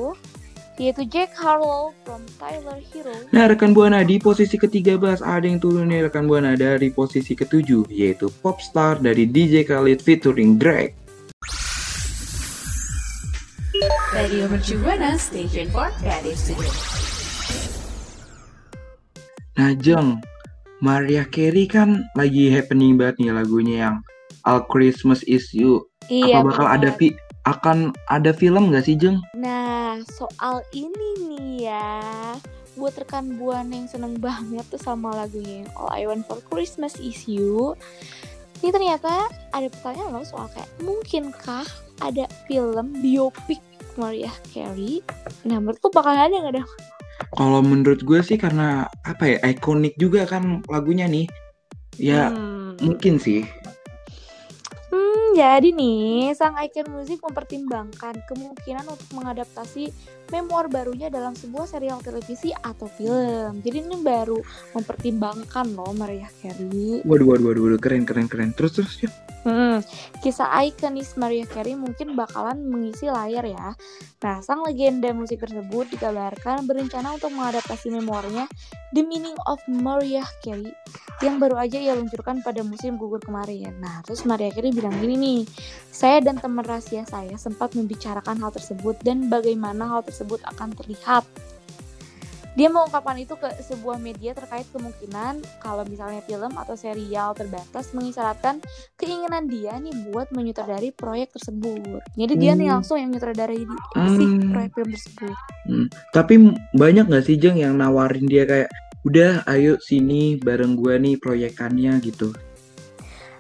yaitu 0.78 1.04
Jack 1.10 1.34
Harlow 1.34 1.92
from 2.06 2.22
Tyler 2.38 2.78
Hero. 2.94 3.14
Nah 3.34 3.50
rekan 3.50 3.74
buana 3.74 4.06
di 4.06 4.22
posisi 4.22 4.62
ke-13 4.62 5.26
ada 5.26 5.42
yang 5.46 5.58
turun 5.58 5.90
nih 5.90 6.06
rekan 6.06 6.30
buana 6.30 6.54
dari 6.54 6.94
posisi 6.94 7.34
ke-7 7.34 7.90
yaitu 7.90 8.30
Popstar 8.46 9.02
dari 9.02 9.26
DJ 9.26 9.66
Khalid 9.66 10.06
featuring 10.06 10.62
Drake. 10.62 10.94
Radio 14.14 14.50
Mercu 14.50 14.78
Buana 14.82 15.14
Station 15.18 15.70
for 15.70 15.90
Creative. 16.02 16.38
Nah 19.58 19.74
Jeng, 19.78 20.22
Mariah 20.82 21.26
Carey 21.26 21.66
kan 21.66 22.06
lagi 22.14 22.54
happening 22.54 22.98
banget 22.98 23.18
nih 23.22 23.34
lagunya 23.34 23.76
yang 23.90 23.96
All 24.46 24.62
Christmas 24.70 25.26
Is 25.26 25.50
You. 25.54 25.86
Iya, 26.08 26.40
Apa 26.40 26.54
bakal 26.54 26.66
ada 26.70 26.90
benar. 26.94 26.98
vi 27.02 27.08
akan 27.48 27.96
ada 28.12 28.36
film 28.36 28.70
nggak 28.70 28.84
sih 28.84 29.00
Jeng? 29.00 29.24
Nah, 29.40 30.04
soal 30.04 30.60
ini 30.76 31.10
nih 31.32 31.72
ya, 31.72 32.36
buat 32.76 32.94
rekan 33.00 33.40
buana 33.40 33.72
yang 33.72 33.88
seneng 33.88 34.20
banget 34.20 34.68
tuh 34.68 34.82
sama 34.82 35.16
lagunya 35.16 35.64
yang 35.64 35.70
All 35.80 35.90
I 35.96 36.04
Want 36.04 36.28
for 36.28 36.44
Christmas 36.52 37.00
Is 37.00 37.24
You. 37.26 37.74
Ini 38.60 38.74
ternyata 38.74 39.32
ada 39.54 39.68
pertanyaan 39.70 40.18
loh 40.18 40.26
soal 40.28 40.50
kayak 40.52 40.68
mungkinkah 40.82 41.66
ada 42.04 42.26
film 42.50 42.94
biopik 43.00 43.62
Mariah 43.96 44.34
Carey? 44.52 45.02
Nah, 45.48 45.58
menurut 45.58 45.80
lu 45.82 45.90
bakal 45.94 46.14
ada 46.14 46.30
nggak 46.30 46.62
dong? 46.62 46.70
Kalau 47.34 47.62
menurut 47.66 48.02
gue 48.06 48.22
sih 48.22 48.38
karena 48.38 48.86
apa 49.06 49.24
ya 49.26 49.38
ikonik 49.50 49.98
juga 49.98 50.26
kan 50.30 50.62
lagunya 50.70 51.10
nih. 51.10 51.26
Ya 51.98 52.30
Hmm. 52.30 52.78
mungkin 52.78 53.18
sih. 53.18 53.42
Jadi 55.38 55.70
nih, 55.70 56.34
sang 56.34 56.58
icon 56.58 56.90
musik 56.98 57.22
mempertimbangkan 57.22 58.26
kemungkinan 58.26 58.90
untuk 58.90 59.06
mengadaptasi 59.14 59.94
memoir 60.34 60.66
barunya 60.66 61.14
dalam 61.14 61.38
sebuah 61.38 61.70
serial 61.70 62.02
televisi 62.02 62.50
atau 62.58 62.90
film. 62.90 63.62
Jadi 63.62 63.86
ini 63.86 64.02
baru 64.02 64.42
mempertimbangkan 64.74 65.78
loh 65.78 65.94
Mariah 65.94 66.34
Carey. 66.42 67.06
Waduh 67.06 67.38
waduh 67.38 67.54
waduh, 67.54 67.62
waduh. 67.70 67.78
keren 67.78 68.02
keren 68.10 68.26
keren. 68.26 68.50
Terus 68.58 68.82
terus 68.82 68.98
ya. 68.98 69.14
Hmm, 69.46 69.80
kisah 70.26 70.50
ikonis 70.66 71.14
Mariah 71.16 71.46
Carey 71.46 71.78
mungkin 71.78 72.18
bakalan 72.18 72.68
mengisi 72.68 73.06
layar 73.06 73.46
ya. 73.46 73.78
Nah, 74.26 74.42
sang 74.42 74.66
legenda 74.66 75.14
musik 75.14 75.40
tersebut 75.40 75.88
dikabarkan 75.94 76.66
berencana 76.66 77.14
untuk 77.14 77.30
mengadaptasi 77.32 77.94
memoirnya 77.94 78.50
The 78.92 79.06
Meaning 79.06 79.38
of 79.46 79.62
Mariah 79.70 80.28
Carey 80.42 80.74
yang 81.22 81.42
baru 81.42 81.58
aja 81.58 81.78
ia 81.82 81.96
luncurkan 81.96 82.44
pada 82.44 82.62
musim 82.66 83.00
gugur 83.00 83.22
kemarin. 83.24 83.78
Nah, 83.80 84.04
terus 84.04 84.26
Mariah 84.28 84.52
Carey 84.52 84.76
bilang 84.76 84.94
gini 85.00 85.16
nih, 85.16 85.27
saya 85.90 86.22
dan 86.22 86.38
teman 86.38 86.62
rahasia 86.62 87.04
saya 87.10 87.36
sempat 87.36 87.74
membicarakan 87.74 88.38
hal 88.38 88.52
tersebut 88.54 88.96
dan 89.02 89.28
bagaimana 89.28 89.90
hal 89.90 90.02
tersebut 90.06 90.40
akan 90.46 90.74
terlihat. 90.78 91.26
Dia 92.58 92.74
mengungkapkan 92.74 93.22
itu 93.22 93.38
ke 93.38 93.54
sebuah 93.62 94.02
media 94.02 94.34
terkait 94.34 94.66
kemungkinan 94.74 95.46
kalau 95.62 95.86
misalnya 95.86 96.26
film 96.26 96.58
atau 96.58 96.74
serial 96.74 97.38
terbatas 97.38 97.94
mengisyaratkan 97.94 98.58
keinginan 98.98 99.46
dia 99.46 99.78
nih 99.78 99.94
buat 100.10 100.34
menyutradari 100.34 100.90
proyek 100.90 101.38
tersebut. 101.38 102.02
Jadi 102.18 102.34
dia 102.34 102.58
nih 102.58 102.74
Hmm. 102.74 102.82
langsung 102.82 102.98
yang 102.98 103.14
nyutradari 103.14 103.62
di 103.62 103.76
Hmm. 103.94 104.10
si 104.10 104.26
proyek 104.50 104.72
film 104.74 104.90
tersebut. 104.90 105.38
Tapi 106.18 106.34
m- 106.50 106.58
banyak 106.74 107.06
nggak 107.06 107.26
sih 107.30 107.38
Jeng 107.38 107.62
yang 107.62 107.78
nawarin 107.78 108.26
dia 108.26 108.50
kayak 108.50 108.74
udah 109.06 109.46
ayo 109.54 109.78
sini 109.78 110.42
bareng 110.42 110.74
gue 110.82 110.98
nih 110.98 111.16
proyekannya 111.22 112.02
gitu. 112.02 112.34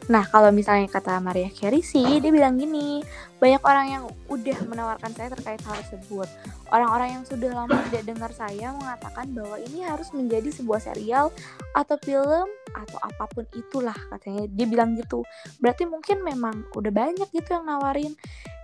Nah, 0.08 0.24
kalau 0.32 0.56
misalnya 0.56 0.88
kata 0.88 1.20
Mariah 1.20 1.52
Carey 1.52 1.84
sih, 1.84 2.24
dia 2.24 2.32
bilang 2.32 2.56
gini, 2.56 3.04
banyak 3.44 3.60
orang 3.60 3.86
yang 3.92 4.04
udah 4.32 4.58
menawarkan 4.64 5.12
saya 5.12 5.36
terkait 5.36 5.60
hal 5.68 5.76
tersebut. 5.84 6.32
Orang-orang 6.72 7.20
yang 7.20 7.24
sudah 7.28 7.52
lama 7.52 7.76
tidak 7.92 8.04
dengar 8.08 8.32
saya 8.32 8.72
mengatakan 8.72 9.28
bahwa 9.36 9.60
ini 9.60 9.84
harus 9.84 10.08
menjadi 10.16 10.48
sebuah 10.56 10.80
serial 10.80 11.28
atau 11.76 12.00
film 12.00 12.48
atau 12.72 12.98
apa 13.04 13.24
pun 13.36 13.44
itulah 13.52 13.96
katanya. 14.16 14.48
Dia 14.48 14.66
bilang 14.68 14.96
gitu. 14.96 15.28
Berarti 15.60 15.84
mungkin 15.84 16.24
memang 16.24 16.56
udah 16.72 16.92
banyak 16.92 17.28
gitu 17.32 17.50
yang 17.52 17.68
nawarin. 17.68 18.16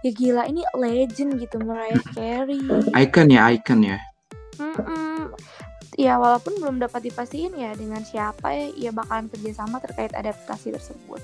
Ya 0.03 0.11
gila, 0.15 0.43
ini 0.47 0.63
legend 0.79 1.43
gitu 1.43 1.59
Mariah 1.59 2.03
Carey. 2.15 2.63
Icon 2.95 3.27
ya 3.27 3.51
icon 3.51 3.83
ya. 3.83 3.99
Ya 5.93 6.17
walaupun 6.17 6.57
belum 6.57 6.81
dapat 6.81 7.05
dipastiin 7.05 7.53
ya 7.53 7.77
dengan 7.77 8.01
siapa 8.01 8.49
ya 8.49 8.67
ia 8.73 8.91
bakalan 8.91 9.29
kerjasama 9.29 9.77
terkait 9.77 10.09
adaptasi 10.17 10.73
tersebut. 10.73 11.21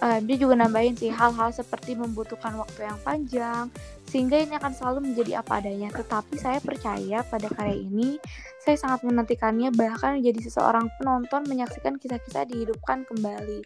Eh, 0.00 0.20
dia 0.22 0.36
juga 0.38 0.54
nambahin 0.54 0.94
sih 0.94 1.10
hal-hal 1.10 1.50
seperti 1.50 1.98
membutuhkan 1.98 2.54
waktu 2.54 2.86
yang 2.86 3.00
panjang 3.02 3.64
sehingga 4.06 4.38
ini 4.38 4.54
akan 4.58 4.72
selalu 4.76 4.98
menjadi 5.12 5.42
apa 5.42 5.64
adanya. 5.64 5.88
Tetapi 5.90 6.34
saya 6.38 6.60
percaya 6.62 7.24
pada 7.26 7.48
karya 7.50 7.80
ini 7.80 8.20
saya 8.60 8.76
sangat 8.76 9.02
menantikannya 9.08 9.72
bahkan 9.72 10.20
menjadi 10.20 10.46
seseorang 10.46 10.92
penonton 11.00 11.48
menyaksikan 11.48 11.96
kisah-kisah 11.96 12.44
dihidupkan 12.46 13.08
kembali. 13.08 13.64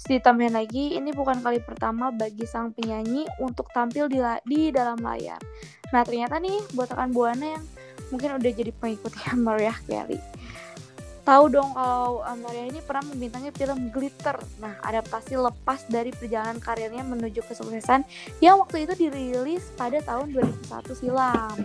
Terus 0.00 0.06
ditambahin 0.16 0.56
lagi, 0.56 0.96
ini 0.96 1.12
bukan 1.12 1.44
kali 1.44 1.60
pertama 1.60 2.08
bagi 2.08 2.48
sang 2.48 2.72
penyanyi 2.72 3.28
untuk 3.40 3.68
tampil 3.72 4.08
di, 4.08 4.16
la- 4.16 4.40
di 4.44 4.72
dalam 4.72 5.00
layar. 5.00 5.40
Nah 5.92 6.06
ternyata 6.06 6.38
nih 6.40 6.56
buat 6.72 6.88
rekan 6.94 7.10
Buana 7.10 7.58
yang 7.58 7.64
mungkin 8.08 8.40
udah 8.40 8.50
jadi 8.50 8.72
pengikutnya 8.72 9.30
Mariah 9.46 9.78
Carey. 9.84 10.20
Tahu 11.20 11.44
dong 11.52 11.76
kalau 11.76 12.24
uh, 12.24 12.38
Mariah 12.40 12.72
ini 12.72 12.80
pernah 12.80 13.04
membintangi 13.12 13.52
film 13.52 13.92
Glitter. 13.92 14.40
Nah, 14.58 14.80
adaptasi 14.80 15.36
lepas 15.36 15.84
dari 15.86 16.10
perjalanan 16.16 16.58
karirnya 16.58 17.04
menuju 17.04 17.44
kesuksesan 17.44 18.08
yang 18.40 18.58
waktu 18.58 18.88
itu 18.88 18.96
dirilis 18.96 19.68
pada 19.76 20.00
tahun 20.00 20.32
2001 20.32 20.96
silam. 20.96 21.56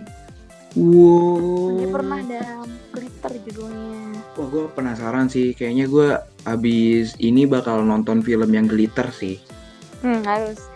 Wow. 0.76 1.80
Dia 1.80 1.88
pernah 1.88 2.20
dalam 2.20 2.70
Glitter 2.92 3.32
judulnya. 3.48 4.20
Wah, 4.36 4.46
gue 4.52 4.64
penasaran 4.76 5.32
sih. 5.32 5.56
Kayaknya 5.56 5.86
gue 5.88 6.08
abis 6.44 7.16
ini 7.16 7.48
bakal 7.48 7.80
nonton 7.80 8.20
film 8.20 8.52
yang 8.52 8.68
glitter 8.68 9.08
sih. 9.08 9.40
Hmm, 10.04 10.20
harus. 10.28 10.75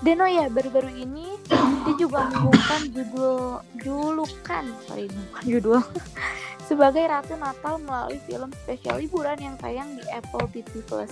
Dan 0.00 0.24
oh 0.24 0.30
ya, 0.30 0.48
baru-baru 0.48 0.88
ini 0.96 1.36
dia 1.84 1.94
juga 2.00 2.28
mengumumkan 2.32 2.82
judul 2.88 3.60
julukan, 3.84 4.64
sorry 4.88 5.08
bukan 5.12 5.44
judul, 5.44 5.80
sebagai 6.68 7.04
Ratu 7.04 7.36
Natal 7.36 7.76
melalui 7.84 8.16
film 8.24 8.48
spesial 8.64 8.96
liburan 8.96 9.36
yang 9.36 9.56
tayang 9.60 9.92
di 9.98 10.04
Apple 10.08 10.48
TV 10.56 10.80
Plus. 10.88 11.10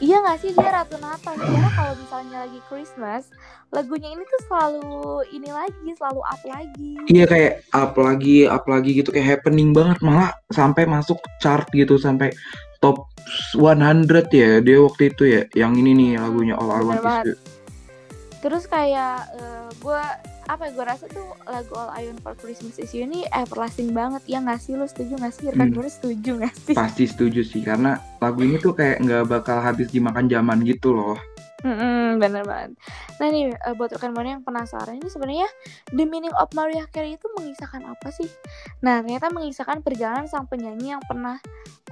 Iya 0.00 0.24
nggak 0.24 0.38
sih 0.40 0.50
dia 0.56 0.70
Ratu 0.72 0.96
Natal? 0.96 1.36
Karena 1.36 1.70
kalau 1.76 1.92
misalnya 1.98 2.36
lagi 2.48 2.60
Christmas, 2.72 3.28
lagunya 3.68 4.08
ini 4.16 4.24
tuh 4.24 4.40
selalu 4.48 5.28
ini 5.34 5.50
lagi, 5.52 5.88
selalu 5.92 6.20
up 6.24 6.42
lagi. 6.48 6.92
Iya 7.12 7.24
kayak 7.28 7.52
up 7.76 7.92
lagi, 8.00 8.48
up 8.48 8.64
lagi 8.64 8.90
gitu 8.96 9.12
kayak 9.12 9.28
happening 9.40 9.76
banget 9.76 10.00
malah 10.00 10.32
sampai 10.48 10.88
masuk 10.88 11.20
chart 11.42 11.68
gitu 11.76 12.00
sampai 12.00 12.32
top 12.80 13.12
100 13.60 14.08
ya 14.32 14.58
dia 14.64 14.78
waktu 14.80 15.02
itu 15.12 15.22
ya 15.28 15.42
yang 15.54 15.76
ini 15.76 15.94
nih 15.94 16.10
lagunya 16.16 16.56
All 16.56 16.72
I 16.72 16.80
Want 16.80 17.04
Is. 17.28 17.36
You. 17.36 17.51
Terus 18.42 18.66
kayak 18.66 19.30
gue 19.78 20.02
apa 20.42 20.66
ya 20.66 20.70
gue 20.74 20.84
rasa 20.84 21.06
tuh 21.06 21.22
lagu 21.46 21.70
All 21.78 21.94
I 21.94 22.10
Want 22.10 22.20
for 22.20 22.34
Christmas 22.34 22.74
Is 22.76 22.90
You 22.90 23.06
ini 23.06 23.22
everlasting 23.30 23.94
banget 23.94 24.26
ya 24.26 24.42
nggak 24.42 24.58
sih 24.58 24.74
lu 24.74 24.84
setuju 24.84 25.14
nggak 25.14 25.32
sih 25.32 25.44
kan 25.48 25.70
Hmm. 25.70 25.74
gue 25.78 25.86
setuju 25.86 26.30
nggak 26.42 26.54
sih 26.58 26.74
Pasti 26.74 27.04
setuju 27.06 27.40
sih 27.40 27.62
karena 27.62 27.94
lagu 28.18 28.42
ini 28.42 28.58
tuh 28.58 28.74
kayak 28.74 29.00
nggak 29.00 29.30
bakal 29.30 29.62
habis 29.62 29.88
dimakan 29.88 30.26
zaman 30.26 30.66
gitu 30.66 30.92
loh. 30.92 31.14
Mm-mm, 31.62 32.18
bener 32.18 32.42
banget. 32.42 32.74
Nah 33.22 33.28
nih 33.30 33.54
eh, 33.54 33.74
buat 33.78 33.94
rekan 33.94 34.10
buana 34.10 34.34
yang 34.34 34.42
penasaran 34.42 34.98
ini 34.98 35.06
sebenarnya 35.06 35.46
The 35.94 36.02
Meaning 36.02 36.34
of 36.34 36.50
Mariah 36.58 36.90
Carey 36.90 37.14
itu 37.14 37.30
mengisahkan 37.38 37.86
apa 37.86 38.10
sih? 38.10 38.26
Nah 38.82 38.98
ternyata 38.98 39.30
mengisahkan 39.30 39.78
perjalanan 39.78 40.26
sang 40.26 40.50
penyanyi 40.50 40.98
yang 40.98 41.02
pernah 41.06 41.38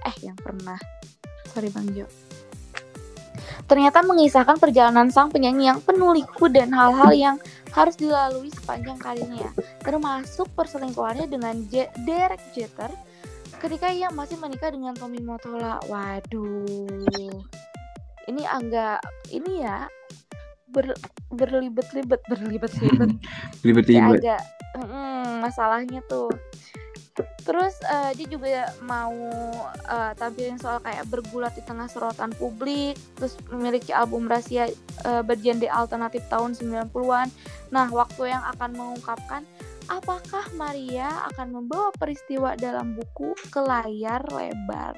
eh 0.03 0.17
yang 0.27 0.35
pernah 0.35 0.75
sorry 1.55 1.71
Bang 1.71 1.87
Jo. 1.95 2.11
Ternyata 3.67 4.03
mengisahkan 4.03 4.59
perjalanan 4.59 5.09
sang 5.09 5.31
penyanyi 5.31 5.71
yang 5.71 5.81
penuh 5.81 6.15
liku 6.15 6.51
dan 6.51 6.71
hal-hal 6.75 7.13
yang 7.15 7.37
harus 7.71 7.95
dilalui 7.95 8.51
sepanjang 8.51 8.99
karirnya, 8.99 9.51
termasuk 9.81 10.51
perselingkuhannya 10.59 11.31
dengan 11.31 11.55
Je- 11.71 11.91
Derek 12.03 12.43
Jeter 12.51 12.91
ketika 13.61 13.93
ia 13.93 14.09
masih 14.11 14.41
menikah 14.41 14.73
dengan 14.73 14.97
Tommy 14.97 15.21
Motola. 15.21 15.79
Waduh, 15.87 17.31
ini 18.27 18.43
agak 18.43 19.05
ini 19.31 19.63
ya 19.63 19.87
ber, 20.71 20.95
berlibet-libet, 21.31 22.23
berlibet-libet. 22.27 23.11
Agak 24.19 24.43
mm, 24.79 25.43
masalahnya 25.43 26.01
tuh 26.07 26.31
terus 27.43 27.75
eh, 27.87 28.13
dia 28.17 28.27
juga 28.29 28.71
mau 28.85 29.15
eh, 29.89 30.13
tampilin 30.17 30.61
soal 30.61 30.79
kayak 30.85 31.09
bergulat 31.09 31.53
di 31.57 31.63
tengah 31.65 31.89
sorotan 31.89 32.31
publik 32.37 32.99
terus 33.17 33.39
memiliki 33.49 33.91
album 33.95 34.29
rahasia 34.29 34.71
eh, 35.05 35.23
bergenre 35.25 35.71
alternatif 35.71 36.25
tahun 36.29 36.55
90-an 36.57 37.29
nah 37.71 37.87
waktu 37.89 38.33
yang 38.33 38.43
akan 38.57 38.71
mengungkapkan 38.77 39.43
apakah 39.91 40.47
Maria 40.55 41.27
akan 41.35 41.63
membawa 41.63 41.91
peristiwa 41.99 42.55
dalam 42.55 42.95
buku 42.95 43.35
ke 43.51 43.59
layar 43.59 44.23
lebar 44.31 44.95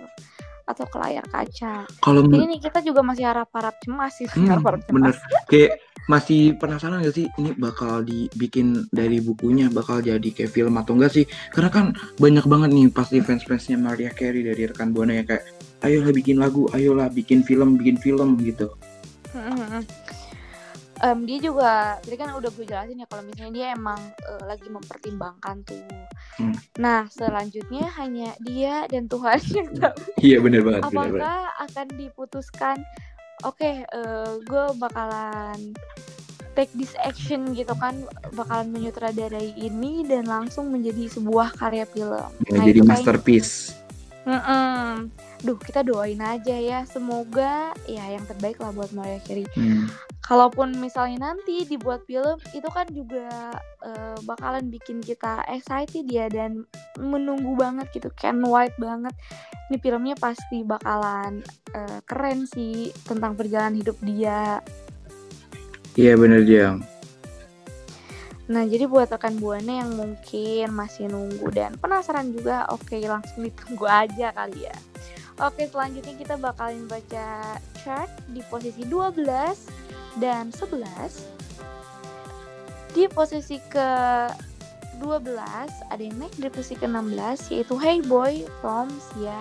atau 0.65 0.85
ke 0.87 0.97
layar 0.99 1.27
kaca. 1.27 1.85
Kalau 2.01 2.21
jadi 2.25 2.35
men- 2.39 2.51
nih 2.57 2.61
kita 2.63 2.79
juga 2.81 3.01
masih 3.03 3.25
harap-harap 3.27 3.75
cemas 3.83 4.13
sih 4.17 4.27
Hmm, 4.31 4.49
harap-harap 4.49 4.81
cemas. 4.87 4.95
bener. 4.95 5.15
Kayak 5.47 5.73
masih 6.03 6.59
penasaran 6.59 6.99
gak 7.03 7.15
sih 7.15 7.27
ini 7.39 7.55
bakal 7.55 8.03
dibikin 8.03 8.87
dari 8.91 9.23
bukunya 9.23 9.71
bakal 9.71 10.03
jadi 10.03 10.29
kayak 10.35 10.51
film 10.51 10.75
atau 10.75 10.99
enggak 10.99 11.15
sih? 11.15 11.25
Karena 11.55 11.71
kan 11.71 11.85
banyak 12.19 12.43
banget 12.47 12.71
nih 12.75 12.87
pasti 12.91 13.23
fans-fansnya 13.23 13.79
Mariah 13.79 14.11
Carey 14.11 14.43
dari 14.43 14.67
rekan 14.67 14.91
buana 14.91 15.15
yang 15.15 15.27
kayak 15.27 15.47
ayolah 15.83 16.11
bikin 16.11 16.39
lagu 16.39 16.67
ayolah 16.71 17.11
bikin 17.11 17.43
film 17.43 17.75
bikin 17.75 17.99
film 17.99 18.39
gitu 18.39 18.71
Em, 21.03 21.27
dia 21.27 21.39
juga 21.43 21.99
tadi 21.99 22.15
kan 22.15 22.31
udah 22.31 22.51
gue 22.55 22.63
jelasin 22.63 23.03
ya 23.03 23.07
kalau 23.11 23.27
misalnya 23.27 23.53
dia 23.53 23.67
emang 23.75 23.99
eh, 24.23 24.43
lagi 24.47 24.71
mempertimbangkan 24.71 25.67
tuh. 25.67 25.83
Hmm. 26.39 26.55
Nah 26.79 27.11
selanjutnya 27.11 27.91
hanya 27.99 28.39
dia 28.39 28.87
dan 28.87 29.11
Tuhan 29.11 29.43
yang 29.59 29.69
tahu 29.77 29.97
iya 30.23 30.39
bener 30.39 30.63
banget 30.63 30.83
bener 30.87 30.95
banget 30.95 31.11
apakah 31.19 31.41
akan 31.61 31.87
diputuskan. 31.99 32.77
Oke, 33.43 33.83
eh, 33.83 34.33
gue 34.47 34.65
bakalan 34.79 35.75
take 36.53 36.71
this 36.77 36.93
action 37.01 37.51
gitu 37.57 37.73
kan, 37.75 37.97
bakalan 38.37 38.71
menyutradarai 38.71 39.57
ini 39.57 40.05
dan 40.05 40.29
langsung 40.29 40.69
menjadi 40.69 41.09
sebuah 41.11 41.57
karya 41.57 41.89
film. 41.89 42.29
Nah, 42.53 42.63
jadi 42.63 42.79
itu 42.79 42.87
kayak- 42.87 43.03
masterpiece 43.03 43.75
Mm-mm. 44.23 45.11
Duh, 45.43 45.59
kita 45.59 45.83
doain 45.83 46.23
aja 46.23 46.55
ya. 46.55 46.87
Semoga 46.87 47.75
ya 47.91 48.05
yang 48.15 48.23
terbaik 48.27 48.63
lah 48.63 48.71
buat 48.71 48.95
Mariah 48.95 49.23
Carey 49.27 49.47
Hmm. 49.53 49.91
kalaupun 50.23 50.79
misalnya 50.79 51.35
nanti 51.35 51.67
dibuat 51.67 52.07
film 52.07 52.39
itu 52.55 52.69
kan 52.71 52.87
juga 52.95 53.51
eh, 53.83 54.17
bakalan 54.23 54.71
bikin 54.71 55.03
kita 55.03 55.43
excited 55.51 56.07
ya 56.07 56.31
dan 56.31 56.63
menunggu 56.95 57.59
banget 57.59 57.91
gitu 57.91 58.09
Ken 58.15 58.39
White 58.39 58.79
banget 58.79 59.13
ini 59.69 59.83
filmnya 59.83 60.15
pasti 60.15 60.63
bakalan 60.63 61.43
eh, 61.75 61.99
keren 62.07 62.47
sih 62.47 62.95
tentang 63.03 63.35
perjalanan 63.35 63.75
hidup 63.75 63.99
dia 64.01 64.63
iya 65.99 66.15
bener 66.15 66.47
Jang 66.47 66.87
nah 68.51 68.67
jadi 68.67 68.91
buat 68.91 69.07
rekan 69.11 69.39
buana 69.39 69.87
yang 69.87 69.95
mungkin 69.95 70.75
masih 70.75 71.07
nunggu 71.07 71.47
dan 71.55 71.79
penasaran 71.79 72.35
juga 72.35 72.67
oke 72.75 72.99
langsung 73.07 73.47
ditunggu 73.47 73.87
aja 73.87 74.35
kali 74.35 74.67
ya. 74.67 74.77
Oke 75.41 75.65
selanjutnya 75.65 76.15
kita 76.21 76.35
bakalan 76.37 76.85
baca 76.87 77.57
chart 77.81 78.11
di 78.31 78.45
posisi 78.53 78.85
12 78.85 79.25
dan 80.21 80.53
11 80.53 80.85
Di 82.93 83.09
posisi 83.09 83.57
ke 83.73 83.89
12 85.01 85.35
ada 85.89 86.03
yang 86.03 86.21
naik 86.21 86.37
di 86.37 86.53
posisi 86.53 86.77
ke 86.77 86.85
16 86.85 87.49
yaitu 87.57 87.75
Hey 87.81 88.05
Boy 88.05 88.45
from 88.61 88.93
Sia. 89.01 89.41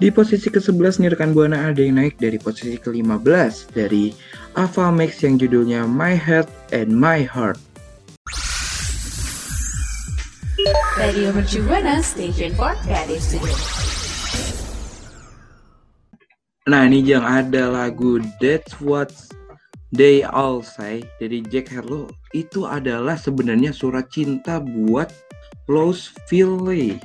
Di 0.00 0.08
posisi 0.08 0.48
ke-11 0.48 1.00
nih 1.00 1.10
rekan 1.12 1.32
Buana 1.36 1.72
ada 1.72 1.80
yang 1.80 2.00
naik 2.00 2.16
dari 2.16 2.40
posisi 2.40 2.76
ke-15 2.80 3.76
dari 3.76 4.16
Ava 4.56 4.88
Max 4.88 5.20
yang 5.20 5.36
judulnya 5.36 5.84
My 5.84 6.16
Head 6.16 6.48
and 6.72 6.92
My 6.92 7.20
Heart. 7.20 7.69
Radio 11.10 11.34
Mercu 11.34 11.58
Buana 11.66 11.98
Station 12.06 12.54
for 12.54 12.70
Creative 12.86 13.18
Studio. 13.18 13.50
Nah 16.70 16.86
ini 16.86 17.02
Jang 17.02 17.26
ada 17.26 17.66
lagu 17.66 18.22
That's 18.38 18.78
What 18.78 19.10
They 19.90 20.22
All 20.22 20.62
Say 20.62 21.02
dari 21.18 21.42
Jack 21.42 21.74
Harlow 21.74 22.06
itu 22.30 22.62
adalah 22.62 23.18
sebenarnya 23.18 23.74
surat 23.74 24.06
cinta 24.14 24.62
buat 24.62 25.10
Rose 25.66 26.14
Philly. 26.30 27.02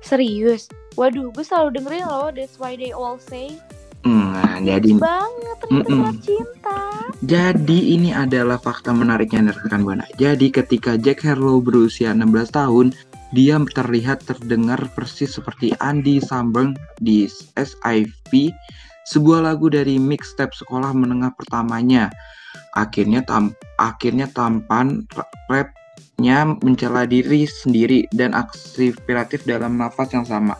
Serius? 0.00 0.72
Waduh 0.96 1.36
gue 1.36 1.44
selalu 1.44 1.84
dengerin 1.84 2.08
loh 2.08 2.32
That's 2.32 2.56
why 2.56 2.80
they 2.80 2.96
all 2.96 3.20
say 3.20 3.60
Hmm, 4.04 4.36
Nah 4.36 4.60
jadi 4.60 5.00
banget 5.00 5.58
Mm-mm. 5.72 5.84
surat 5.88 6.16
cinta 6.20 6.80
Jadi 7.24 7.96
ini 7.96 8.12
adalah 8.12 8.60
fakta 8.60 8.92
menariknya 8.92 9.48
rekan 9.48 9.80
Buana. 9.80 10.04
Jadi 10.20 10.52
ketika 10.52 11.00
Jack 11.00 11.24
Harlow 11.24 11.64
berusia 11.64 12.12
16 12.12 12.52
tahun, 12.52 12.92
dia 13.32 13.56
terlihat 13.56 14.28
terdengar 14.28 14.78
persis 14.92 15.34
seperti 15.34 15.72
Andy 15.80 16.20
Samberg 16.20 16.76
di 17.00 17.24
SIV, 17.56 18.52
sebuah 19.08 19.40
lagu 19.40 19.72
dari 19.72 19.96
mixtape 19.96 20.52
sekolah 20.52 20.92
menengah 20.92 21.32
pertamanya. 21.32 22.12
Akhirnya 22.76 23.24
tam 23.24 23.56
akhirnya 23.80 24.28
tampan 24.30 25.08
ra- 25.16 25.32
rapnya 25.48 26.44
mencela 26.60 27.08
diri 27.08 27.48
sendiri 27.48 28.04
dan 28.12 28.36
aspiratif 28.36 29.42
dalam 29.48 29.80
nafas 29.80 30.12
yang 30.12 30.28
sama. 30.28 30.54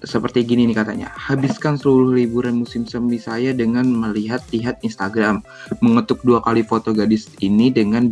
Seperti 0.00 0.48
gini 0.48 0.64
nih 0.64 0.76
katanya, 0.80 1.12
habiskan 1.12 1.76
seluruh 1.76 2.16
liburan 2.16 2.56
musim 2.56 2.88
semi 2.88 3.20
saya 3.20 3.52
dengan 3.52 3.84
melihat-lihat 3.84 4.80
Instagram 4.80 5.44
mengetuk 5.84 6.24
dua 6.24 6.40
kali 6.40 6.64
foto 6.64 6.96
gadis 6.96 7.28
ini 7.44 7.68
dengan 7.68 8.08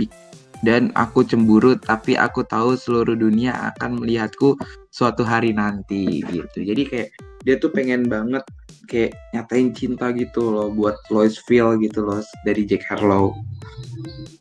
dan 0.66 0.90
aku 0.98 1.22
cemburu 1.22 1.78
tapi 1.78 2.18
aku 2.18 2.42
tahu 2.42 2.74
seluruh 2.74 3.14
dunia 3.14 3.54
akan 3.74 4.02
melihatku 4.02 4.58
suatu 4.90 5.22
hari 5.22 5.54
nanti 5.54 6.18
gitu 6.26 6.66
jadi 6.66 6.82
kayak 6.82 7.08
dia 7.46 7.54
tuh 7.62 7.70
pengen 7.70 8.10
banget 8.10 8.42
kayak 8.88 9.14
nyatain 9.36 9.70
cinta 9.76 10.10
gitu 10.16 10.50
loh 10.50 10.72
buat 10.72 10.96
Louisville 11.12 11.78
gitu 11.78 12.02
loh 12.02 12.24
dari 12.42 12.64
Jack 12.64 12.88
Harlow. 12.88 13.36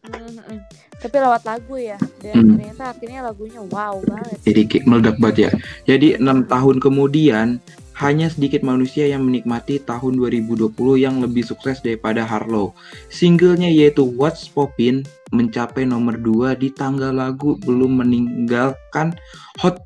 Mm-mm. 0.08 0.64
Tapi 0.98 1.16
lewat 1.22 1.44
lagu 1.46 1.76
ya. 1.78 1.98
Dan 2.20 2.34
Hmm. 2.34 2.50
ternyata 2.58 2.84
akhirnya 2.94 3.22
lagunya 3.30 3.62
wow 3.62 4.02
banget. 4.02 4.38
Jadi 4.42 4.62
kayak 4.66 4.86
meledak 4.90 5.16
banget 5.22 5.38
ya. 5.38 5.50
Jadi 5.86 6.08
enam 6.18 6.44
tahun 6.50 6.82
kemudian 6.82 7.62
hanya 7.98 8.30
sedikit 8.30 8.62
manusia 8.62 9.10
yang 9.10 9.26
menikmati 9.26 9.82
tahun 9.82 10.22
2020 10.22 11.02
yang 11.02 11.18
lebih 11.18 11.42
sukses 11.42 11.82
daripada 11.82 12.22
Harlow. 12.26 12.78
Singlenya 13.10 13.74
yaitu 13.74 14.06
What's 14.06 14.46
Poppin' 14.46 15.02
mencapai 15.34 15.86
nomor 15.90 16.18
2 16.22 16.54
di 16.54 16.70
tanggal 16.70 17.10
lagu 17.10 17.58
belum 17.66 18.06
meninggalkan 18.06 19.18
Hot 19.66 19.82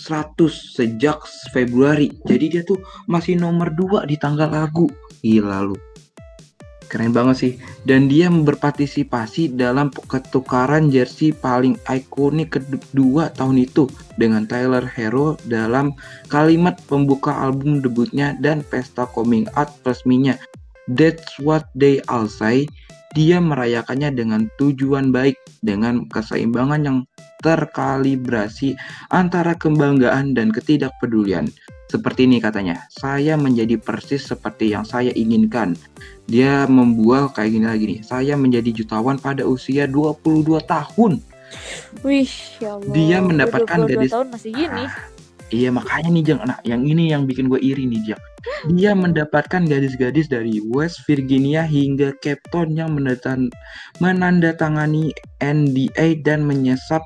100 0.00 0.48
sejak 0.48 1.20
Februari. 1.52 2.08
Jadi 2.24 2.56
dia 2.56 2.62
tuh 2.64 2.80
masih 3.04 3.36
nomor 3.36 3.68
2 3.74 4.08
di 4.08 4.16
tanggal 4.16 4.48
lagu. 4.48 4.88
Gila 5.20 5.60
lu. 5.68 5.76
Keren 6.88 7.12
banget 7.12 7.36
sih. 7.36 7.52
Dan 7.84 8.08
dia 8.08 8.32
berpartisipasi 8.32 9.52
dalam 9.54 9.92
ketukaran 10.08 10.88
jersey 10.88 11.36
paling 11.36 11.76
ikonik 11.84 12.56
kedua 12.56 13.28
tahun 13.36 13.68
itu 13.68 13.88
dengan 14.16 14.48
Tyler 14.48 14.88
Hero 14.88 15.36
dalam 15.44 15.92
kalimat 16.32 16.80
pembuka 16.88 17.30
album 17.30 17.84
debutnya 17.84 18.34
dan 18.40 18.64
pesta 18.66 19.04
coming 19.12 19.44
out 19.60 19.68
resminya. 19.84 20.34
That's 20.88 21.36
what 21.36 21.68
they 21.76 22.00
all 22.08 22.26
say. 22.26 22.64
Dia 23.12 23.40
merayakannya 23.40 24.12
dengan 24.16 24.48
tujuan 24.60 25.12
baik 25.12 25.36
dengan 25.64 26.08
keseimbangan 26.08 26.80
yang 26.84 26.98
terkalibrasi 27.40 28.76
antara 29.12 29.56
kebanggaan 29.56 30.36
dan 30.36 30.52
ketidakpedulian. 30.52 31.48
Seperti 31.88 32.28
ini 32.28 32.36
katanya, 32.36 32.84
saya 32.92 33.40
menjadi 33.40 33.80
persis 33.80 34.28
seperti 34.28 34.76
yang 34.76 34.84
saya 34.84 35.08
inginkan. 35.16 35.72
Dia 36.28 36.68
membual 36.68 37.32
kayak 37.32 37.50
gini 37.56 37.66
lagi 37.66 37.84
nih, 37.96 38.00
saya 38.04 38.36
menjadi 38.36 38.68
jutawan 38.76 39.16
pada 39.16 39.48
usia 39.48 39.88
22 39.88 40.60
tahun. 40.68 41.24
Wih, 42.04 42.28
ya 42.60 42.76
Allah. 42.76 42.92
Dia 42.92 43.18
mendapatkan 43.24 43.78
22 43.88 43.88
gadis- 43.88 44.12
tahun 44.12 44.28
masih 44.28 44.50
gini. 44.52 44.84
Iya 45.48 45.72
makanya 45.72 46.12
nih 46.12 46.24
Jang, 46.28 46.40
nah 46.44 46.60
yang 46.60 46.84
ini 46.84 47.08
yang 47.08 47.24
bikin 47.24 47.48
gue 47.48 47.56
iri 47.56 47.88
nih 47.88 48.12
Jang. 48.12 48.22
Dia 48.76 48.92
mendapatkan 48.92 49.64
gadis-gadis 49.64 50.28
dari 50.28 50.60
West 50.60 51.08
Virginia 51.08 51.64
hingga 51.64 52.12
Cape 52.20 52.44
Town 52.52 52.76
yang 52.76 52.92
menandat- 52.92 53.48
menandatangani 53.96 55.16
NDA 55.40 56.20
dan 56.20 56.44
menyesap 56.44 57.00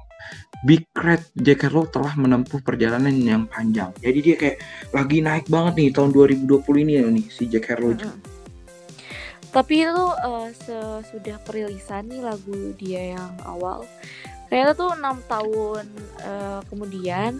Big 0.62 0.86
Red 0.94 1.26
Jack 1.34 1.66
Harlow 1.66 1.90
telah 1.90 2.14
menempuh 2.14 2.62
perjalanan 2.62 3.10
yang 3.18 3.50
panjang. 3.50 3.90
Jadi 3.98 4.18
dia 4.22 4.36
kayak 4.38 4.56
lagi 4.94 5.18
naik 5.18 5.50
banget 5.50 5.72
nih 5.74 5.88
tahun 5.90 6.10
2020 6.14 6.84
ini 6.86 6.92
nih 7.02 7.26
si 7.26 7.50
Jack 7.50 7.74
Harlow. 7.74 7.98
Mm-mm. 7.98 8.18
Tapi 9.52 9.84
itu 9.84 10.06
eh, 10.22 10.48
sesudah 10.64 11.36
perilisan 11.44 12.08
nih 12.08 12.22
lagu 12.24 12.72
dia 12.80 13.18
yang 13.18 13.34
awal, 13.44 13.84
ternyata 14.48 14.72
tuh 14.72 14.90
enam 14.96 15.20
tahun 15.28 15.84
eh, 16.24 16.60
kemudian 16.72 17.36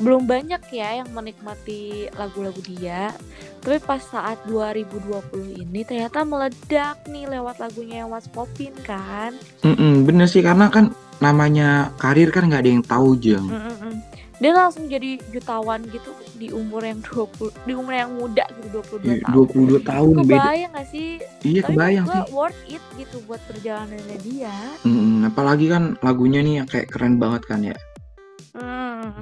belum 0.00 0.24
banyak 0.24 0.64
ya 0.72 1.04
yang 1.04 1.12
menikmati 1.12 2.08
lagu-lagu 2.16 2.56
dia. 2.64 3.12
Tapi 3.60 3.76
pas 3.84 4.00
saat 4.00 4.40
2020 4.48 5.60
ini 5.60 5.84
ternyata 5.84 6.24
meledak 6.24 7.04
nih 7.04 7.28
lewat 7.28 7.60
lagunya 7.60 8.06
yang 8.06 8.08
What's 8.08 8.30
Poppin 8.32 8.72
kan. 8.80 9.36
Mm-mm, 9.60 10.08
bener 10.08 10.24
sih 10.24 10.40
karena 10.40 10.72
kan 10.72 10.96
namanya 11.20 11.92
karir 11.96 12.32
kan 12.32 12.48
nggak 12.48 12.64
ada 12.64 12.70
yang 12.72 12.84
tahu 12.84 13.16
Jang. 13.16 13.46
Mm-mm-mm. 13.46 13.94
Dia 14.40 14.56
langsung 14.56 14.88
jadi 14.88 15.20
jutawan 15.28 15.84
gitu 15.92 16.16
di 16.40 16.48
umur 16.48 16.80
yang 16.80 17.04
20 17.04 17.52
di 17.68 17.76
umur 17.76 17.92
yang 17.92 18.16
muda 18.16 18.48
gitu 18.56 18.80
22 18.96 19.04
Iya, 19.04 19.16
tahun. 19.20 19.36
22 19.76 19.84
tahun 19.84 20.14
beda. 20.16 20.40
Kebayang 20.40 20.72
gak 20.72 20.88
sih? 20.88 21.08
Iya 21.44 21.60
Tapi 21.60 21.68
kebayang 21.68 22.06
sih. 22.08 22.22
worth 22.32 22.62
it 22.64 22.84
gitu 22.96 23.16
buat 23.28 23.40
perjalanannya 23.44 24.18
dia. 24.24 24.56
Mm, 24.88 25.28
apalagi 25.28 25.66
kan 25.68 25.82
lagunya 26.00 26.40
nih 26.40 26.54
yang 26.56 26.68
kayak 26.72 26.88
keren 26.88 27.20
banget 27.20 27.42
kan 27.44 27.60
ya. 27.60 27.76
Hmm. 28.56 29.12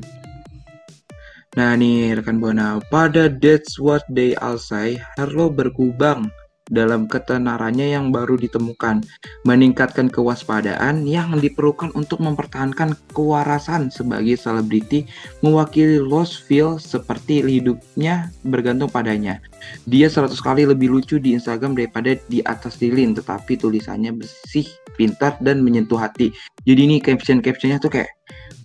Nah 1.59 1.75
nih 1.75 2.15
rekan 2.15 2.39
Buana, 2.39 2.79
pada 2.87 3.27
That's 3.27 3.83
What 3.83 4.07
They 4.07 4.39
All 4.39 4.63
Say, 4.63 5.03
Harlow 5.19 5.51
berkubang 5.51 6.31
dalam 6.69 7.09
ketenarannya 7.09 7.97
yang 7.97 8.13
baru 8.13 8.37
ditemukan, 8.37 9.05
meningkatkan 9.45 10.09
kewaspadaan 10.13 11.09
yang 11.09 11.37
diperlukan 11.37 11.93
untuk 11.97 12.21
mempertahankan 12.21 12.97
kewarasan 13.13 13.89
sebagai 13.89 14.37
selebriti 14.37 15.09
mewakili 15.41 16.01
Louisville 16.01 16.81
seperti 16.81 17.45
hidupnya 17.45 18.33
bergantung 18.45 18.93
padanya. 18.93 19.41
Dia 19.89 20.07
100 20.09 20.39
kali 20.39 20.69
lebih 20.69 20.93
lucu 20.93 21.19
di 21.19 21.35
Instagram 21.35 21.75
daripada 21.75 22.15
di 22.31 22.45
atas 22.45 22.79
lilin, 22.79 23.17
tetapi 23.17 23.59
tulisannya 23.59 24.15
bersih, 24.15 24.69
pintar, 24.95 25.37
dan 25.43 25.61
menyentuh 25.61 25.99
hati. 25.99 26.31
Jadi 26.65 26.81
ini 26.87 26.97
caption-captionnya 27.03 27.83
tuh 27.83 27.91
kayak 27.91 28.13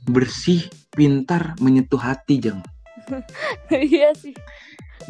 bersih, 0.07 0.67
pintar, 0.93 1.57
menyentuh 1.59 1.99
hati, 1.99 2.39
Jeng. 2.39 2.61
Iya 3.71 4.15
sih. 4.15 4.35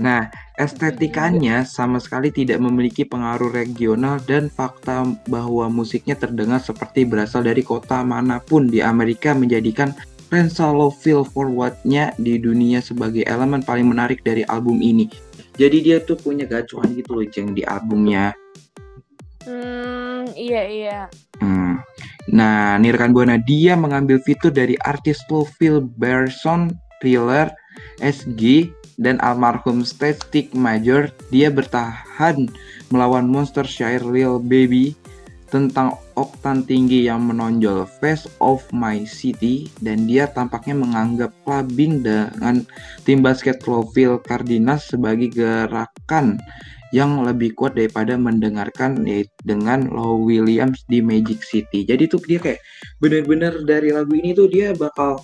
Nah, 0.01 0.29
estetikanya 0.58 1.65
sama 1.65 2.01
sekali 2.01 2.34
tidak 2.34 2.62
memiliki 2.62 3.06
pengaruh 3.06 3.53
regional 3.53 4.17
dan 4.25 4.49
fakta 4.49 5.06
bahwa 5.29 5.69
musiknya 5.69 6.17
terdengar 6.17 6.62
seperti 6.62 7.06
berasal 7.06 7.45
dari 7.45 7.62
kota 7.62 8.01
mana 8.01 8.41
pun 8.41 8.69
di 8.69 8.82
Amerika 8.82 9.34
menjadikan 9.38 9.93
Rensselaer 10.34 10.89
Feel 10.89 11.21
Forward-nya 11.21 12.17
di 12.17 12.41
dunia 12.41 12.82
sebagai 12.82 13.21
elemen 13.29 13.62
paling 13.62 13.86
menarik 13.86 14.25
dari 14.25 14.41
album 14.49 14.82
ini. 14.82 15.06
Jadi 15.53 15.86
dia 15.86 16.01
tuh 16.01 16.17
punya 16.17 16.49
gacuan 16.49 16.97
gitu 16.97 17.13
loh 17.13 17.27
Jeng 17.29 17.53
di 17.53 17.62
albumnya. 17.62 18.34
Hmm, 19.45 20.25
iya 20.34 20.62
iya. 20.65 20.99
Hmm. 21.38 21.77
Nah, 22.34 22.79
nih 22.82 22.95
rekan 22.95 23.13
Buana, 23.13 23.38
dia 23.38 23.77
mengambil 23.77 24.17
fitur 24.23 24.49
dari 24.49 24.73
artis 24.82 25.21
Phil 25.60 25.84
Berson, 25.84 26.73
Thriller, 26.97 27.51
SG, 27.99 28.71
dan 28.97 29.21
almarhum 29.21 29.86
Static 29.86 30.53
Major. 30.58 31.10
Dia 31.34 31.49
bertahan 31.49 32.49
melawan 32.93 33.29
Monster 33.29 33.65
Shire 33.65 34.06
Lil 34.06 34.41
Baby 34.41 34.93
tentang 35.53 36.01
oktan 36.17 36.65
tinggi 36.65 37.06
yang 37.06 37.29
menonjol 37.29 37.86
Face 38.01 38.25
of 38.41 38.65
My 38.73 39.06
City 39.06 39.69
dan 39.86 40.10
dia 40.10 40.25
tampaknya 40.25 40.73
menganggap 40.73 41.29
clubbing 41.45 42.01
dengan 42.01 42.65
tim 43.06 43.21
basket 43.21 43.62
Louisville 43.69 44.17
Cardinals 44.17 44.89
sebagai 44.89 45.29
gerakan 45.29 46.41
yang 46.89 47.21
lebih 47.21 47.53
kuat 47.53 47.77
daripada 47.77 48.17
mendengarkan 48.17 49.06
yaitu 49.06 49.34
dengan 49.45 49.89
Low 49.93 50.25
Williams 50.25 50.82
di 50.89 51.06
Magic 51.06 51.45
City. 51.45 51.86
Jadi 51.86 52.10
tuh 52.10 52.21
dia 52.25 52.41
kayak 52.41 52.62
bener-bener 52.97 53.65
dari 53.65 53.93
lagu 53.93 54.13
ini 54.13 54.34
tuh 54.34 54.49
dia 54.49 54.73
bakal 54.73 55.21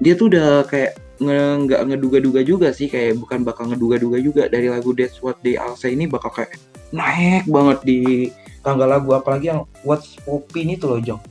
dia 0.00 0.16
tuh 0.16 0.32
udah 0.32 0.64
kayak 0.68 0.96
nggak 1.20 1.82
ngeduga-duga 1.92 2.40
juga 2.40 2.72
sih 2.72 2.88
kayak 2.88 3.20
bukan 3.20 3.44
bakal 3.44 3.68
ngeduga-duga 3.68 4.18
juga 4.24 4.42
dari 4.48 4.72
lagu 4.72 4.96
That's 4.96 5.20
What 5.20 5.44
They 5.44 5.60
All 5.60 5.76
Say 5.76 5.92
ini 5.92 6.08
bakal 6.08 6.32
kayak 6.32 6.56
naik 6.96 7.44
banget 7.44 7.78
di 7.84 8.00
tanggal 8.64 8.88
lagu 8.88 9.12
apalagi 9.12 9.52
yang 9.52 9.68
What's 9.84 10.16
Poppin 10.24 10.72
itu 10.72 10.88
loh 10.88 11.00
Jong. 11.00 11.22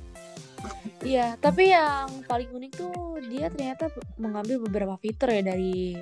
Iya, 1.00 1.40
tapi 1.40 1.72
yang 1.72 2.28
paling 2.28 2.52
unik 2.52 2.72
tuh 2.76 3.18
dia 3.32 3.48
ternyata 3.48 3.88
mengambil 4.20 4.60
beberapa 4.68 4.96
fitur 5.00 5.32
ya 5.32 5.42
dari 5.42 5.96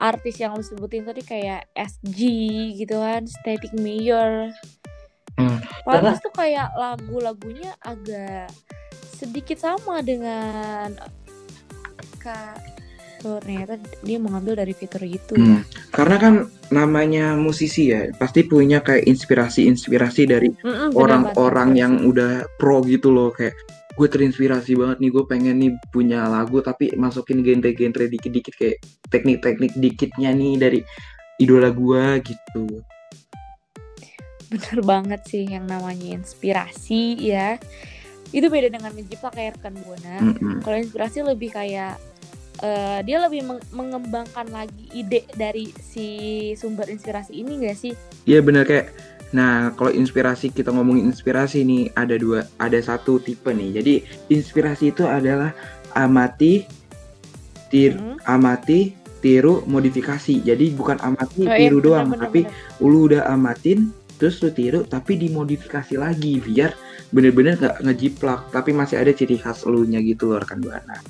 artis 0.00 0.40
yang 0.40 0.56
lu 0.56 0.64
sebutin 0.64 1.04
tadi 1.04 1.22
kayak 1.22 1.68
SG 1.76 2.20
gitu 2.80 2.96
kan, 2.96 3.28
Static 3.28 3.76
Major. 3.76 4.50
Hmm, 5.36 5.60
Pantes 5.84 6.20
tuh 6.24 6.32
kayak 6.32 6.72
lagu-lagunya 6.74 7.76
agak 7.84 8.50
sedikit 9.14 9.60
sama 9.60 10.00
dengan 10.00 10.96
Kak 12.18 12.81
Tuh, 13.22 13.38
ternyata 13.38 13.78
dia 14.02 14.18
mengambil 14.18 14.58
dari 14.58 14.74
fitur 14.74 15.06
itu 15.06 15.38
Hmm, 15.38 15.62
ya. 15.62 15.62
Karena 15.94 16.16
kan 16.18 16.34
namanya 16.74 17.38
musisi 17.38 17.94
ya 17.94 18.10
pasti 18.18 18.42
punya 18.42 18.82
kayak 18.82 19.06
inspirasi-inspirasi 19.06 20.22
dari 20.26 20.50
Mm-mm, 20.50 20.96
orang-orang 20.98 21.78
yang 21.78 21.92
udah 22.02 22.42
pro 22.58 22.82
gitu 22.82 23.14
loh 23.14 23.30
kayak 23.30 23.54
gue 23.92 24.08
terinspirasi 24.08 24.72
banget 24.74 25.04
nih 25.04 25.10
gue 25.12 25.24
pengen 25.28 25.56
nih 25.60 25.70
punya 25.92 26.24
lagu 26.24 26.64
tapi 26.64 26.90
masukin 26.96 27.44
genre-genre 27.44 28.08
dikit-dikit 28.08 28.54
kayak 28.56 28.80
teknik-teknik 29.12 29.72
dikitnya 29.76 30.32
nih 30.32 30.56
dari 30.56 30.80
idola 31.36 31.68
gue 31.68 32.24
gitu 32.24 32.82
bener 34.52 34.80
banget 34.84 35.20
sih 35.24 35.48
yang 35.48 35.64
namanya 35.64 36.12
inspirasi 36.12 37.16
ya. 37.16 37.56
Itu 38.32 38.48
beda 38.52 38.68
dengan 38.68 38.92
mencipta 38.92 39.32
kayak 39.32 39.60
rekan 39.60 39.76
buana. 39.80 40.16
Mm-mm. 40.20 40.60
Kalau 40.60 40.76
inspirasi 40.76 41.24
lebih 41.24 41.52
kayak 41.52 41.96
eh, 42.62 43.02
dia 43.02 43.18
lebih 43.18 43.42
meng- 43.42 43.66
mengembangkan 43.74 44.46
lagi 44.48 44.86
ide 44.94 45.26
dari 45.34 45.74
si 45.74 46.06
sumber 46.54 46.88
inspirasi 46.88 47.34
ini 47.34 47.66
gak 47.66 47.76
sih? 47.76 47.92
Iya 48.24 48.40
bener 48.40 48.64
kayak 48.64 48.88
Nah, 49.32 49.72
kalau 49.80 49.88
inspirasi 49.88 50.52
kita 50.52 50.68
ngomongin 50.76 51.08
inspirasi 51.08 51.64
nih 51.64 51.88
ada 51.96 52.20
dua, 52.20 52.44
ada 52.60 52.76
satu 52.76 53.16
tipe 53.16 53.48
nih. 53.48 53.80
Jadi 53.80 53.94
inspirasi 54.28 54.92
itu 54.92 55.08
adalah 55.08 55.56
amati, 55.96 56.68
tir, 57.72 57.96
Hmm. 57.96 58.20
amati, 58.28 58.92
tiru 59.24 59.64
modifikasi. 59.64 60.44
Jadi 60.44 60.76
bukan 60.76 61.00
amati 61.00 61.48
Oh, 61.48 61.48
iya, 61.48 61.64
tiru 61.64 61.80
bener, 61.80 61.86
doang, 61.88 62.08
bener, 62.12 62.22
tapi 62.28 62.40
bener. 62.44 62.84
lu 62.84 62.98
udah 63.08 63.22
amatin 63.32 63.88
terus 64.20 64.36
lu 64.44 64.52
tiru 64.52 64.84
tapi 64.84 65.16
dimodifikasi 65.18 65.96
lagi 65.96 66.38
biar 66.38 66.76
bener-bener 67.10 67.58
nggak 67.58 67.76
ngejiplak 67.82 68.54
tapi 68.54 68.70
masih 68.70 69.00
ada 69.00 69.10
ciri 69.10 69.34
khas 69.34 69.64
elunya 69.64 69.98
gitu 70.04 70.28
loh 70.28 70.44
rekan 70.44 70.60
buana. 70.60 71.00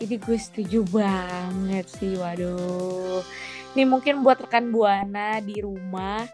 Ini 0.00 0.16
gue 0.16 0.38
setuju 0.40 0.80
banget 0.88 1.84
sih, 1.92 2.16
waduh. 2.16 3.20
Ini 3.76 3.84
mungkin 3.84 4.24
buat 4.24 4.40
rekan 4.40 4.72
Buana 4.72 5.44
di 5.44 5.60
rumah 5.60 6.24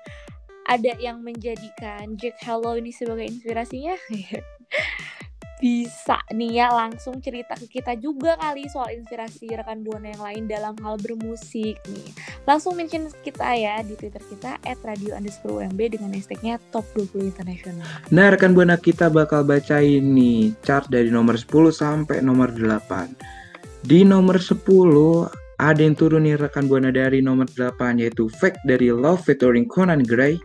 ada 0.70 0.94
yang 1.02 1.18
menjadikan 1.18 2.14
Jack 2.14 2.38
Hello 2.46 2.78
ini 2.78 2.94
sebagai 2.94 3.26
inspirasinya. 3.26 3.98
Bisa 5.58 6.20
nih 6.30 6.62
ya 6.62 6.68
langsung 6.70 7.18
cerita 7.18 7.56
ke 7.58 7.80
kita 7.80 7.98
juga 7.98 8.38
kali 8.38 8.70
soal 8.70 9.02
inspirasi 9.02 9.50
rekan 9.58 9.82
Buana 9.82 10.14
yang 10.14 10.22
lain 10.22 10.44
dalam 10.46 10.78
hal 10.86 10.94
bermusik 11.02 11.82
nih. 11.90 12.08
Langsung 12.46 12.78
mention 12.78 13.10
kita 13.26 13.50
ya 13.50 13.82
di 13.82 13.98
Twitter 13.98 14.22
kita 14.22 14.62
@radio 14.62 15.18
underscore 15.18 15.66
UMB 15.66 15.98
dengan 15.98 16.14
hashtagnya 16.14 16.62
Top 16.70 16.86
20 16.94 17.34
Internasional. 17.34 17.82
Nah 18.14 18.30
rekan 18.30 18.54
buana 18.54 18.78
kita 18.78 19.10
bakal 19.10 19.42
bacain 19.42 20.06
nih 20.14 20.54
chart 20.62 20.86
dari 20.86 21.10
nomor 21.10 21.34
10 21.34 21.50
sampai 21.74 22.22
nomor 22.22 22.54
8. 22.54 23.45
Di 23.86 24.02
nomor 24.02 24.42
10 24.42 24.66
ada 25.62 25.78
yang 25.78 25.94
turun 25.94 26.26
nih 26.26 26.34
rekan 26.34 26.66
buana 26.66 26.90
dari 26.90 27.22
nomor 27.22 27.46
8 27.46 28.02
yaitu 28.02 28.26
Fake 28.26 28.58
dari 28.66 28.90
Love 28.90 29.22
featuring 29.22 29.62
Conan 29.62 30.02
Gray. 30.02 30.42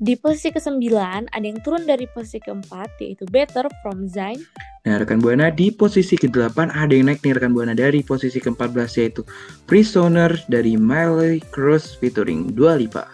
Di 0.00 0.16
posisi 0.16 0.48
ke-9 0.48 0.96
ada 1.28 1.44
yang 1.44 1.60
turun 1.60 1.84
dari 1.84 2.08
posisi 2.08 2.40
keempat 2.40 2.88
yaitu 3.04 3.28
Better 3.28 3.68
from 3.84 4.08
Zayn. 4.08 4.40
Nah 4.88 4.96
rekan 4.96 5.20
buana 5.20 5.52
di 5.52 5.68
posisi 5.68 6.16
ke-8 6.16 6.72
ada 6.72 6.88
yang 6.96 7.12
naik 7.12 7.20
nih 7.20 7.36
rekan 7.36 7.52
buana 7.52 7.76
dari 7.76 8.00
posisi 8.00 8.40
ke-14 8.40 8.88
yaitu 8.96 9.20
Prisoner 9.68 10.32
dari 10.48 10.72
Miley 10.80 11.44
Cyrus 11.52 12.00
featuring 12.00 12.48
Dua 12.56 12.80
Lipa. 12.80 13.12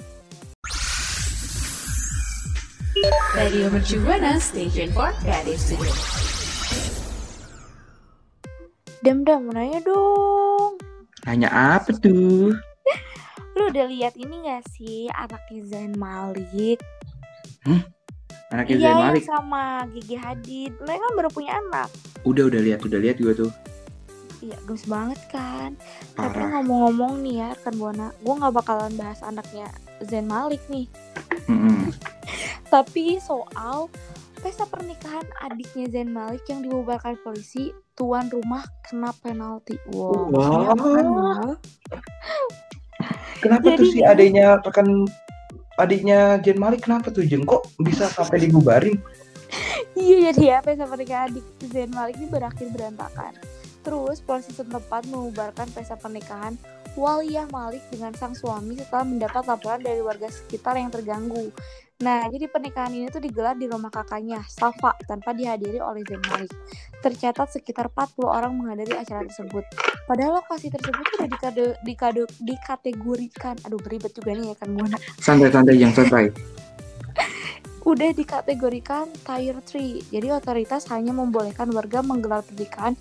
Radio 3.35 3.67
Mercu 3.67 3.99
Buana 4.07 4.39
Station 4.39 4.95
for 4.95 5.11
Creative 5.27 5.59
Studio. 5.59 6.32
Dam 9.03 9.27
dam 9.27 9.51
mau 9.51 9.53
nanya 9.59 9.83
dong. 9.83 10.79
Nanya 11.27 11.51
apa 11.51 11.91
tuh? 11.91 12.55
Lu 13.59 13.63
udah 13.67 13.91
lihat 13.91 14.15
ini 14.15 14.47
gak 14.47 14.63
sih 14.71 15.11
anaknya 15.11 15.63
Zayn 15.67 15.95
Malik? 15.99 16.79
Anaknya 18.55 18.77
iya 18.79 18.89
yang 18.95 19.03
Malik. 19.11 19.27
sama 19.27 19.83
Gigi 19.91 20.15
Hadid. 20.15 20.79
Mereka 20.79 21.03
kan 21.03 21.13
baru 21.19 21.31
punya 21.35 21.53
anak. 21.59 21.91
Udah 22.23 22.47
udah 22.47 22.61
lihat 22.63 22.87
udah 22.87 22.99
lihat 23.03 23.19
juga 23.19 23.43
tuh. 23.43 23.51
Iya 24.39 24.55
gemes 24.71 24.87
banget 24.87 25.21
kan. 25.35 25.75
Tapi 26.15 26.39
Parah. 26.39 26.63
ngomong-ngomong 26.63 27.27
nih 27.27 27.35
ya 27.43 27.51
kan 27.59 27.75
Buana, 27.75 28.15
gue 28.23 28.35
nggak 28.39 28.55
bakalan 28.55 28.95
bahas 28.95 29.19
anaknya 29.27 29.67
Zayn 30.07 30.31
Malik 30.31 30.63
nih. 30.71 30.87
Mm-mm. 31.51 31.91
Tapi 32.73 33.19
soal 33.19 33.91
pesta 34.43 34.67
pernikahan 34.67 35.23
adiknya 35.47 35.87
Zayn 35.87 36.11
Malik 36.11 36.43
yang 36.51 36.67
dibubarkan 36.67 37.15
polisi, 37.23 37.71
tuan 37.95 38.27
rumah 38.27 38.67
kena 38.91 39.15
penalti. 39.23 39.79
Wow, 39.95 40.35
ya? 40.35 41.55
Kenapa 43.39 43.65
Jadi 43.71 43.79
tuh 43.79 43.89
si 43.91 44.01
adiknya 44.03 44.59
rekan 44.63 45.07
adiknya 45.79 46.43
Jen 46.43 46.59
Malik 46.59 46.87
kenapa 46.87 47.15
tuh 47.15 47.23
Jen 47.23 47.47
kok 47.47 47.71
bisa 47.79 48.11
sampai 48.11 48.43
dibubarin? 48.43 48.99
Iya 49.95 50.33
jadi 50.33 50.43
ya 50.43 50.59
pesta 50.59 50.91
pernikahan 50.91 51.31
adik 51.31 51.47
Zayn 51.71 51.91
Malik 51.95 52.19
ini 52.19 52.27
berakhir 52.27 52.67
berantakan. 52.75 53.33
Terus 53.83 54.23
polisi 54.23 54.55
setempat 54.55 55.07
mengubarkan 55.11 55.71
pesta 55.75 55.95
pernikahan 55.99 56.59
Waliyah 56.95 57.49
Malik 57.51 57.83
dengan 57.89 58.13
sang 58.15 58.37
suami 58.37 58.77
setelah 58.77 59.07
mendapat 59.07 59.43
laporan 59.49 59.81
dari 59.81 60.05
warga 60.05 60.29
sekitar 60.29 60.77
yang 60.77 60.93
terganggu. 60.93 61.51
Nah, 62.03 62.27
jadi 62.27 62.51
pernikahan 62.51 62.91
ini 62.91 63.07
tuh 63.07 63.23
digelar 63.23 63.55
di 63.55 63.71
rumah 63.71 63.87
kakaknya, 63.87 64.43
Safa, 64.51 64.99
tanpa 65.07 65.31
dihadiri 65.31 65.79
oleh 65.79 66.03
Zayn 66.03 66.19
Malik. 66.27 66.51
Tercatat 66.99 67.55
sekitar 67.55 67.95
40 67.95 68.27
orang 68.27 68.53
menghadiri 68.59 68.99
acara 68.99 69.23
tersebut. 69.23 69.63
Padahal 70.11 70.43
lokasi 70.43 70.67
tersebut 70.67 71.07
sudah 71.15 71.29
dikade, 71.31 71.67
dikade, 71.87 72.23
dikategorikan, 72.43 73.55
aduh 73.63 73.79
beribet 73.79 74.11
juga 74.19 74.35
nih 74.35 74.51
ya 74.51 74.57
kan 74.59 74.75
Buana 74.75 74.99
Santai-santai 75.23 75.79
yang 75.79 75.95
santai. 75.95 76.35
udah 77.91 78.11
dikategorikan 78.11 79.07
tier 79.23 79.63
3. 79.63 80.11
Jadi 80.11 80.27
otoritas 80.35 80.91
hanya 80.91 81.15
membolehkan 81.15 81.71
warga 81.71 82.03
menggelar 82.03 82.43
pernikahan 82.43 82.99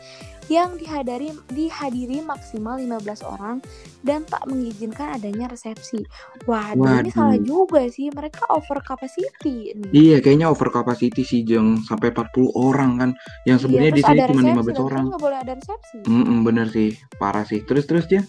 yang 0.51 0.75
dihadiri 0.75 1.31
dihadiri 1.47 2.19
maksimal 2.27 2.75
15 2.75 3.23
orang 3.23 3.63
dan 4.03 4.27
tak 4.27 4.43
mengizinkan 4.51 5.15
adanya 5.15 5.47
resepsi. 5.47 6.03
Waduh, 6.43 6.99
ini 6.99 7.11
salah 7.15 7.39
juga 7.39 7.87
sih. 7.87 8.11
Mereka 8.11 8.51
over 8.51 8.83
capacity 8.83 9.71
nih. 9.71 9.91
Iya, 9.95 10.17
kayaknya 10.19 10.51
over 10.51 10.67
capacity 10.67 11.23
sih 11.23 11.47
Jeng 11.47 11.79
sampai 11.87 12.11
40 12.11 12.51
orang 12.51 12.91
kan. 12.99 13.09
Yang 13.47 13.63
sebenarnya 13.63 13.91
Iya, 13.91 13.95
di 13.95 14.03
sini 14.03 14.19
cuma 14.19 14.27
resepsi, 14.27 14.51
15 14.51 14.75
dan 14.75 14.83
orang. 14.83 14.99
kan 14.99 15.07
nggak 15.07 15.23
boleh 15.23 15.37
ada 15.39 15.53
resepsi. 15.55 15.97
Mm 16.03 16.39
bener 16.43 16.67
sih, 16.67 16.89
parah 17.15 17.45
sih. 17.47 17.59
Terus 17.63 17.85
terus 17.87 18.05
dia? 18.11 18.21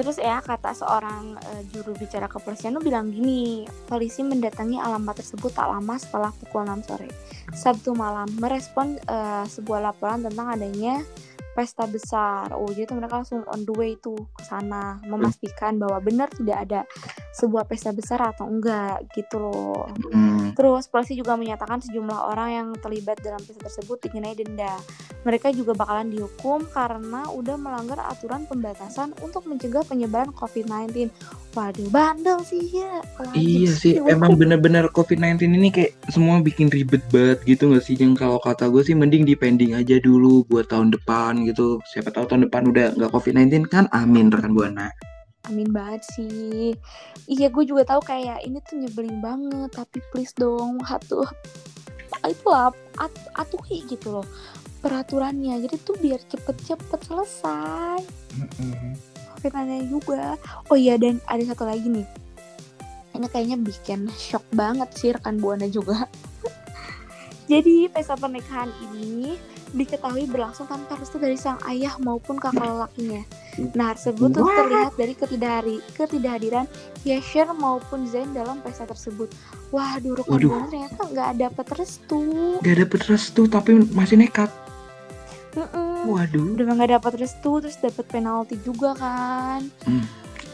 Terus 0.00 0.16
ya 0.16 0.40
kata 0.40 0.72
seorang 0.72 1.36
eh, 1.36 1.62
juru 1.76 1.92
bicara 1.92 2.24
kepolisian 2.24 2.72
tuh 2.72 2.80
bilang 2.80 3.12
gini, 3.12 3.68
polisi 3.84 4.24
mendatangi 4.24 4.80
alamat 4.80 5.20
tersebut 5.20 5.52
tak 5.52 5.68
lama 5.68 6.00
setelah 6.00 6.32
pukul 6.40 6.64
6 6.64 6.88
sore. 6.88 7.12
Sabtu 7.52 7.92
malam 7.92 8.32
merespon 8.40 8.96
eh, 8.96 9.44
sebuah 9.44 9.92
laporan 9.92 10.24
tentang 10.24 10.56
adanya 10.56 11.04
pesta 11.60 11.84
besar. 11.84 12.56
Oh, 12.56 12.72
jadi 12.72 12.88
tuh 12.88 12.96
mereka 12.96 13.20
langsung 13.20 13.44
on 13.52 13.68
the 13.68 13.74
way 13.76 13.92
tuh 14.00 14.16
ke 14.32 14.48
sana 14.48 14.96
memastikan 15.04 15.76
bahwa 15.76 16.00
benar 16.00 16.32
tidak 16.32 16.56
ada 16.64 16.80
sebuah 17.36 17.68
pesta 17.68 17.92
besar 17.92 18.16
atau 18.24 18.48
enggak 18.48 19.04
gitu 19.12 19.36
loh. 19.36 19.92
Hmm. 20.08 20.56
Terus 20.56 20.88
polisi 20.88 21.20
juga 21.20 21.36
menyatakan 21.36 21.84
sejumlah 21.84 22.32
orang 22.32 22.48
yang 22.48 22.68
terlibat 22.80 23.20
dalam 23.20 23.44
pesta 23.44 23.68
tersebut 23.68 24.00
dikenai 24.08 24.32
denda. 24.40 24.72
Mereka 25.28 25.52
juga 25.52 25.76
bakalan 25.76 26.08
dihukum 26.08 26.64
karena 26.72 27.28
udah 27.28 27.60
melanggar 27.60 28.00
aturan 28.08 28.48
pembatasan 28.48 29.12
untuk 29.20 29.44
mencegah 29.44 29.84
penyebaran 29.84 30.32
COVID-19. 30.32 31.12
Waduh, 31.50 31.90
bandel 31.90 32.40
sih 32.46 32.70
ya. 32.70 33.02
Iya 33.34 33.74
sih, 33.74 33.98
dihukum. 33.98 34.14
emang 34.14 34.32
bener-bener 34.38 34.86
COVID-19 34.94 35.50
ini 35.50 35.68
kayak 35.74 35.98
semua 36.08 36.38
bikin 36.38 36.70
ribet 36.70 37.02
banget 37.10 37.42
gitu 37.42 37.74
gak 37.74 37.82
sih? 37.82 37.98
Yang 37.98 38.22
kalau 38.22 38.38
kata 38.38 38.70
gue 38.70 38.86
sih 38.86 38.94
mending 38.94 39.26
dipending 39.26 39.74
aja 39.74 39.98
dulu 39.98 40.46
buat 40.46 40.70
tahun 40.70 40.94
depan 40.94 41.42
gitu. 41.49 41.49
Siapa 41.90 42.10
tahu 42.14 42.24
tahun 42.30 42.46
depan 42.48 42.70
udah 42.70 42.86
nggak 42.96 43.10
COVID-19 43.10 43.66
kan? 43.70 43.84
Amin 43.90 44.30
rekan 44.30 44.54
buana. 44.54 44.90
Amin 45.48 45.72
banget 45.72 46.04
sih. 46.14 46.76
Iya, 47.26 47.48
gue 47.48 47.64
juga 47.64 47.82
tahu 47.88 48.04
kayak 48.04 48.44
ini 48.44 48.60
tuh 48.62 48.76
nyebelin 48.76 49.18
banget, 49.24 49.72
tapi 49.72 49.98
please 50.12 50.36
dong, 50.36 50.78
hatuh. 50.84 51.26
Itulah 52.22 52.70
at 53.00 53.14
atuhi 53.34 53.82
gitu 53.88 54.20
loh 54.20 54.26
peraturannya. 54.80 55.60
Jadi 55.64 55.76
tuh 55.80 55.96
biar 56.00 56.20
cepet-cepet 56.28 57.00
selesai. 57.04 58.00
COVID-19 59.36 59.88
juga. 59.88 60.36
Oh 60.68 60.76
iya 60.76 60.96
dan 61.00 61.20
ada 61.28 61.40
satu 61.44 61.64
lagi 61.68 61.88
nih. 61.88 62.08
Ini 63.16 63.26
kayaknya 63.28 63.58
bikin 63.60 64.08
shock 64.16 64.44
banget 64.52 64.88
sih 64.96 65.12
rekan 65.12 65.40
Buana 65.40 65.68
juga. 65.68 66.08
Jadi 67.50 67.90
pesta 67.90 68.16
pernikahan 68.16 68.70
ini 68.92 69.36
diketahui 69.70 70.26
berlangsung 70.26 70.66
tanpa 70.66 70.94
restu 70.94 71.16
dari 71.16 71.34
sang 71.34 71.58
ayah 71.64 71.94
maupun 71.96 72.36
kakak 72.36 72.60
lelakinya. 72.60 73.22
Nah, 73.72 73.94
tersebut 73.94 74.28
tuh 74.32 74.42
What? 74.42 74.56
terlihat 74.58 74.92
dari 74.94 75.14
ketidakhari, 75.14 75.76
ketidakhadiran 75.92 76.66
Yasher 77.02 77.50
maupun 77.52 78.04
Zain 78.04 78.30
dalam 78.30 78.58
pesta 78.60 78.82
tersebut. 78.82 79.30
Waduh. 79.68 80.18
Buana 80.20 80.66
ternyata 80.66 81.00
nggak 81.04 81.30
dapet 81.38 81.66
restu. 81.76 82.20
Gak 82.58 82.76
dapet 82.78 83.00
restu 83.06 83.42
tapi 83.46 83.70
masih 83.88 84.18
nekat. 84.18 84.50
Mm-mm. 85.50 86.06
Waduh, 86.06 86.54
Udah 86.54 86.64
nggak 86.72 86.90
dapet 86.96 87.12
restu, 87.20 87.58
terus 87.58 87.76
dapet 87.76 88.06
penalti 88.06 88.54
juga 88.58 88.94
kan. 88.94 89.66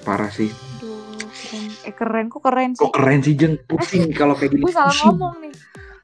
parah 0.02 0.30
sih. 0.30 0.48
Aduh, 0.78 1.18
keren. 1.18 1.66
Eh 1.82 1.92
keren, 1.92 2.26
kok 2.28 2.40
keren 2.40 2.70
sih? 2.72 2.80
Kok 2.80 2.92
keren 2.92 3.20
sih 3.20 3.34
Jeng? 3.34 3.58
Pusing 3.60 4.08
kalau 4.12 4.32
kayak 4.32 4.52
gini. 4.52 4.62
gue 4.62 4.70
salah 4.70 4.94
ngomong 5.04 5.40
nih 5.40 5.54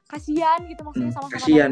kasihan 0.05 0.59
gitu 0.63 0.81
maksudnya 0.83 1.09
Hmm, 1.09 1.15
sama 1.15 1.25
sama 1.25 1.33
kasihan. 1.33 1.71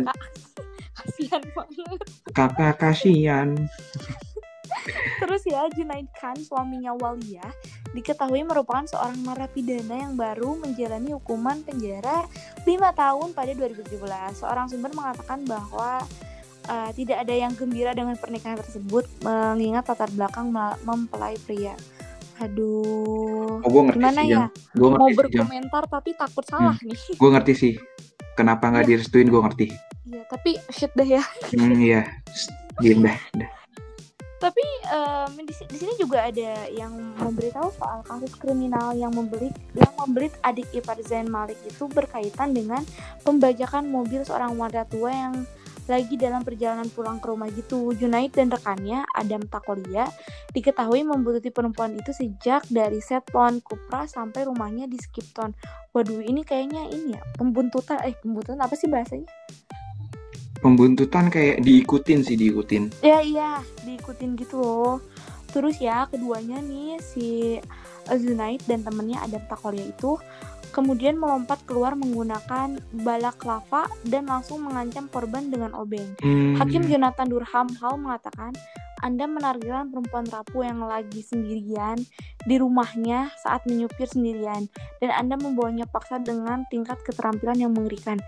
Kasihan 1.02 1.44
banget. 1.58 2.00
Kakak 2.32 2.74
kasihan. 2.80 3.50
terus 5.22 5.46
ya 5.46 5.68
Junaid 5.70 6.10
Khan 6.18 6.38
suaminya 6.42 6.96
Walia. 6.98 7.46
Diketahui 7.92 8.42
merupakan 8.48 8.88
seorang 8.88 9.20
narapidana 9.22 10.10
yang 10.10 10.14
baru 10.16 10.58
menjalani 10.58 11.12
hukuman 11.14 11.60
penjara 11.62 12.26
5 12.64 12.72
tahun 12.72 13.28
pada 13.36 13.52
2017 13.52 14.00
seorang 14.42 14.72
sumber 14.72 14.90
mengatakan 14.96 15.44
bahwa 15.46 16.02
eh, 16.66 16.92
tidak 16.98 17.28
ada 17.28 17.36
yang 17.36 17.54
gembira 17.54 17.92
dengan 17.92 18.16
pernikahan 18.16 18.58
tersebut 18.58 19.06
mengingat 19.22 19.86
latar 19.92 20.10
belakang 20.16 20.50
mempelai 20.82 21.36
pria. 21.46 21.76
Aduh 22.42 23.62
Oh, 23.62 23.70
gue 23.70 23.82
ngerti 23.86 24.02
gimana 24.02 24.22
sih 24.26 24.34
ya. 24.34 24.46
Gue 24.74 24.90
mau 24.90 25.06
sih 25.06 25.18
berkomentar 25.18 25.84
tapi 25.86 26.10
takut 26.18 26.46
salah 26.50 26.74
nih. 26.82 26.98
Gue 27.14 27.30
ngerti 27.30 27.54
sih. 27.54 27.74
Kenapa 28.42 28.74
nggak 28.74 28.90
direstuin 28.90 29.30
gue 29.30 29.38
ngerti. 29.38 29.68
Iya, 30.10 30.22
tapi 30.26 30.58
shit 30.74 30.90
deh 30.98 31.06
ya 31.06 31.22
Hmm, 31.54 31.78
iya. 31.78 32.02
Diam 32.82 33.06
dah. 33.06 33.18
dah. 33.38 33.50
Tapi 34.42 34.66
em, 34.90 35.46
di, 35.46 35.54
di 35.54 35.78
sini 35.78 35.94
juga 36.02 36.26
ada 36.26 36.66
yang 36.74 36.90
memberitahu 37.22 37.70
soal 37.78 38.02
kasus 38.02 38.34
kriminal 38.42 38.98
yang 38.98 39.14
membelit 39.14 39.54
yang 39.78 39.94
membelit 40.02 40.34
adik 40.42 40.66
ipar 40.74 40.98
Zain 41.06 41.30
Malik 41.30 41.62
itu 41.62 41.86
berkaitan 41.86 42.58
dengan 42.58 42.82
pembajakan 43.22 43.86
mobil 43.86 44.26
seorang 44.26 44.58
wanita 44.58 44.90
tua 44.90 45.14
yang 45.14 45.46
lagi 45.92 46.16
dalam 46.16 46.48
perjalanan 46.48 46.88
pulang 46.88 47.20
ke 47.20 47.28
rumah 47.28 47.52
gitu. 47.52 47.92
Junaid 47.92 48.32
dan 48.32 48.48
rekannya 48.48 49.04
Adam 49.12 49.44
Takolia 49.44 50.08
diketahui 50.56 51.04
membuntuti 51.04 51.52
perempuan 51.52 52.00
itu 52.00 52.16
sejak 52.16 52.64
dari 52.72 53.04
Seton 53.04 53.60
Kupra 53.60 54.08
sampai 54.08 54.48
rumahnya 54.48 54.88
di 54.88 54.96
Skipton. 54.96 55.52
Waduh, 55.92 56.24
ini 56.24 56.48
kayaknya 56.48 56.88
ini 56.88 57.20
ya 57.20 57.22
pembuntutan 57.36 58.00
eh 58.08 58.16
pembuntutan 58.24 58.64
apa 58.64 58.80
sih 58.80 58.88
bahasanya? 58.88 59.28
Pembuntutan 60.64 61.28
kayak 61.28 61.60
diikutin 61.68 62.24
sih 62.24 62.40
diikutin. 62.40 63.04
Ya 63.04 63.20
iya, 63.20 63.60
diikutin 63.84 64.40
gitu 64.40 64.64
loh. 64.64 65.04
Terus 65.52 65.84
ya 65.84 66.08
keduanya 66.08 66.64
nih 66.64 66.96
si 67.04 67.60
Zunaid 68.08 68.64
dan 68.66 68.88
temennya 68.88 69.20
Adam 69.20 69.44
Takolia 69.52 69.84
itu 69.84 70.16
kemudian 70.72 71.20
melompat 71.20 71.62
keluar 71.68 71.94
menggunakan 71.94 72.80
balak 73.04 73.44
lava 73.44 73.92
dan 74.08 74.28
langsung 74.28 74.64
mengancam 74.64 75.12
korban 75.12 75.52
dengan 75.52 75.76
obeng. 75.76 76.16
Hmm, 76.24 76.58
Hakim 76.58 76.88
Jonathan 76.88 77.28
Durham 77.28 77.70
Hall 77.80 78.00
mengatakan 78.00 78.56
anda 79.02 79.26
menargetkan 79.26 79.90
perempuan 79.90 80.30
rapuh 80.30 80.62
yang 80.62 80.86
lagi 80.86 81.26
sendirian 81.26 81.98
di 82.46 82.56
rumahnya 82.62 83.34
saat 83.42 83.66
menyupir 83.66 84.06
sendirian 84.06 84.70
dan 85.02 85.10
Anda 85.10 85.42
membawanya 85.42 85.90
paksa 85.90 86.22
dengan 86.22 86.70
tingkat 86.70 87.02
keterampilan 87.02 87.58
yang 87.58 87.74
mengerikan. 87.74 88.22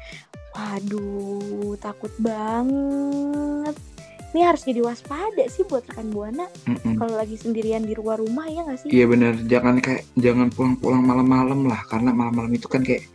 Waduh, 0.58 1.78
takut 1.78 2.10
banget. 2.18 3.93
Ini 4.34 4.42
harus 4.50 4.66
jadi 4.66 4.82
waspada 4.82 5.46
sih 5.46 5.62
buat 5.70 5.86
rekan 5.86 6.10
Buana. 6.10 6.50
Mm-mm. 6.66 6.98
kalau 6.98 7.14
lagi 7.14 7.38
sendirian 7.38 7.86
di 7.86 7.94
luar 7.94 8.18
rumah 8.18 8.50
ya 8.50 8.66
nggak 8.66 8.80
sih? 8.82 8.90
Iya 8.90 9.06
bener, 9.06 9.34
jangan 9.46 9.78
kayak 9.78 10.10
jangan 10.18 10.50
pulang-pulang 10.50 11.06
malam-malam 11.06 11.70
lah, 11.70 11.86
karena 11.86 12.10
malam-malam 12.10 12.50
itu 12.58 12.66
kan 12.66 12.82
kayak 12.82 13.06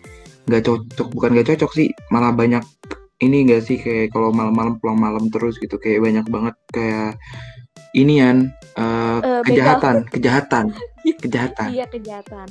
nggak 0.46 0.62
cocok, 0.62 1.09
bukan 1.11 1.28
nggak 1.35 1.48
cocok 1.54 1.70
sih, 1.74 1.88
malah 2.14 2.31
banyak 2.31 2.62
ini 3.18 3.50
nggak 3.50 3.62
sih? 3.66 3.83
Kayak 3.83 4.14
kalau 4.14 4.31
malam-malam 4.31 4.78
pulang 4.78 4.98
malam 5.02 5.26
terus 5.26 5.59
gitu, 5.59 5.74
kayak 5.83 6.07
banyak 6.07 6.26
banget 6.31 6.54
kayak 6.70 7.18
inian 7.98 8.54
eh, 8.78 9.18
Eh, 9.18 9.42
kejahatan, 9.42 10.07
kejahatan, 10.14 10.70
kejahatan. 11.16 11.72
Iya 11.72 11.86
kejahatan. 11.88 12.46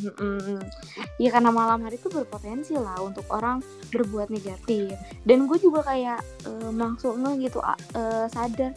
Iya 1.22 1.30
karena 1.30 1.50
malam 1.54 1.86
hari 1.86 2.02
itu 2.02 2.10
berpotensi 2.10 2.74
lah 2.74 2.98
untuk 3.04 3.26
orang 3.30 3.62
berbuat 3.94 4.34
negatif. 4.34 4.98
Dan 5.22 5.46
gue 5.46 5.58
juga 5.62 5.86
kayak 5.86 6.20
eh, 6.48 6.70
langsung 6.74 7.22
nge 7.22 7.32
gitu 7.46 7.60
eh, 7.94 8.26
sadar 8.32 8.74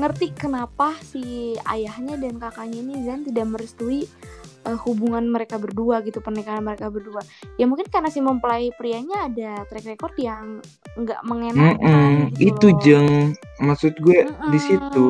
ngerti 0.00 0.32
kenapa 0.32 0.96
si 1.02 1.52
ayahnya 1.68 2.16
dan 2.16 2.40
kakaknya 2.40 2.78
ini 2.80 3.04
Zan 3.04 3.26
tidak 3.26 3.46
merestui 3.52 4.08
eh, 4.64 4.78
hubungan 4.86 5.28
mereka 5.28 5.60
berdua 5.60 6.00
gitu 6.06 6.22
pernikahan 6.24 6.64
mereka 6.64 6.88
berdua. 6.88 7.20
Ya 7.60 7.68
mungkin 7.68 7.90
karena 7.90 8.08
si 8.08 8.22
mempelai 8.24 8.72
prianya 8.78 9.28
ada 9.28 9.66
track 9.68 9.84
record 9.84 10.14
yang 10.16 10.64
nggak 10.96 11.20
mengenakan. 11.26 11.76
Mm-mm, 11.80 12.12
gitu 12.38 12.48
itu 12.48 12.66
loh. 12.70 12.80
jeng 12.80 13.08
maksud 13.60 13.92
gue 14.00 14.24
di 14.24 14.58
Mm-mm. 14.58 14.58
situ. 14.58 15.06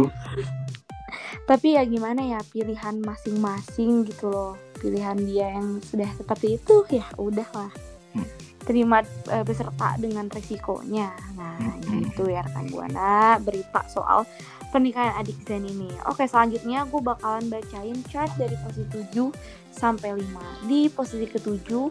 Tapi 1.51 1.75
ya 1.75 1.83
gimana 1.83 2.23
ya 2.23 2.39
pilihan 2.55 3.03
masing-masing 3.03 4.07
gitu 4.07 4.31
loh. 4.31 4.55
Pilihan 4.79 5.19
dia 5.27 5.59
yang 5.59 5.83
sudah 5.83 6.07
seperti 6.15 6.63
itu 6.63 6.87
ya 6.95 7.03
udahlah. 7.19 7.75
Hmm. 8.11 8.27
terima 8.67 9.03
eh, 9.03 9.43
beserta 9.43 9.99
dengan 9.99 10.31
resikonya. 10.31 11.11
Nah 11.35 11.59
Mm-mm. 11.59 12.07
gitu 12.07 12.31
ya 12.31 12.47
rekan 12.47 12.71
buana. 12.71 13.43
Berita 13.43 13.83
soal 13.91 14.23
pernikahan 14.71 15.19
adik 15.19 15.43
Zen 15.43 15.67
ini. 15.67 15.91
Oke 16.07 16.31
selanjutnya 16.31 16.87
gue 16.87 17.03
bakalan 17.03 17.51
bacain 17.51 17.99
chart 18.07 18.31
dari 18.39 18.55
posisi 18.63 18.87
7 19.11 19.75
sampai 19.75 20.15
5 20.23 20.71
di 20.71 20.87
posisi 20.87 21.27
ketujuh 21.27 21.91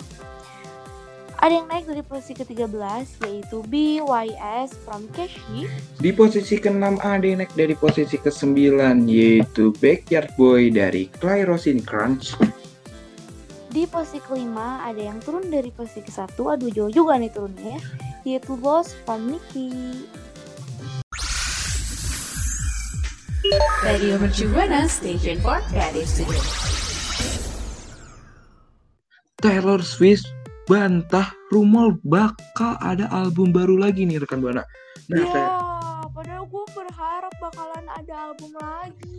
ada 1.40 1.54
yang 1.56 1.68
naik 1.72 1.88
dari 1.88 2.04
posisi 2.04 2.36
ke-13 2.36 3.24
yaitu 3.24 3.64
BYS 3.72 4.76
from 4.84 5.08
Keshi 5.16 5.72
Di 6.04 6.12
posisi 6.12 6.60
ke-6 6.60 7.00
ada 7.00 7.24
yang 7.24 7.40
naik 7.40 7.56
dari 7.56 7.76
posisi 7.80 8.20
ke-9 8.20 8.60
yaitu 9.08 9.72
Backyard 9.80 10.36
Boy 10.36 10.68
dari 10.68 11.08
Clay 11.24 11.48
Rosencrantz. 11.48 12.36
Di 13.70 13.88
posisi 13.88 14.20
kelima 14.26 14.84
ada 14.84 15.00
yang 15.00 15.22
turun 15.24 15.48
dari 15.48 15.72
posisi 15.72 16.04
ke 16.04 16.12
satu, 16.12 16.52
aduh 16.52 16.74
jauh 16.74 16.92
juga 16.92 17.16
nih 17.16 17.32
turunnya 17.32 17.78
ya, 17.78 17.82
yaitu 18.36 18.58
Lost 18.60 18.98
from 19.08 19.32
Nicky. 19.32 20.04
Radio 23.86 24.20
Mercu 24.20 24.52
Buana 24.52 24.90
Station 24.92 25.40
for 25.40 25.64
Creative 25.72 26.04
Studio. 26.04 26.42
Taylor 29.40 29.80
Swift 29.80 30.28
bantah 30.70 31.34
rumor 31.50 31.98
bakal 32.06 32.78
ada 32.78 33.10
album 33.10 33.50
baru 33.50 33.74
lagi 33.82 34.06
nih 34.06 34.22
rekan 34.22 34.38
Buana. 34.38 34.62
Nah, 35.10 35.18
ya, 35.18 35.26
Tay- 35.34 35.54
padahal 36.14 36.46
gue 36.46 36.66
berharap 36.78 37.34
bakalan 37.42 37.86
ada 37.90 38.14
album 38.30 38.54
lagi. 38.62 39.18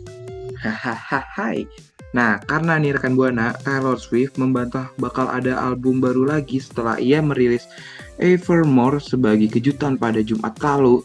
hahaha. 0.63 1.67
Nah, 2.15 2.39
karena 2.47 2.79
nih 2.79 2.95
rekan 2.95 3.19
Buana, 3.19 3.51
Taylor 3.67 3.99
Swift 3.99 4.39
membantah 4.39 4.95
bakal 4.95 5.27
ada 5.27 5.59
album 5.59 5.99
baru 5.99 6.23
lagi 6.23 6.63
setelah 6.63 6.95
ia 6.95 7.19
merilis 7.19 7.67
Evermore 8.15 9.03
sebagai 9.03 9.51
kejutan 9.51 9.99
pada 9.99 10.23
Jumat 10.23 10.55
lalu. 10.63 11.03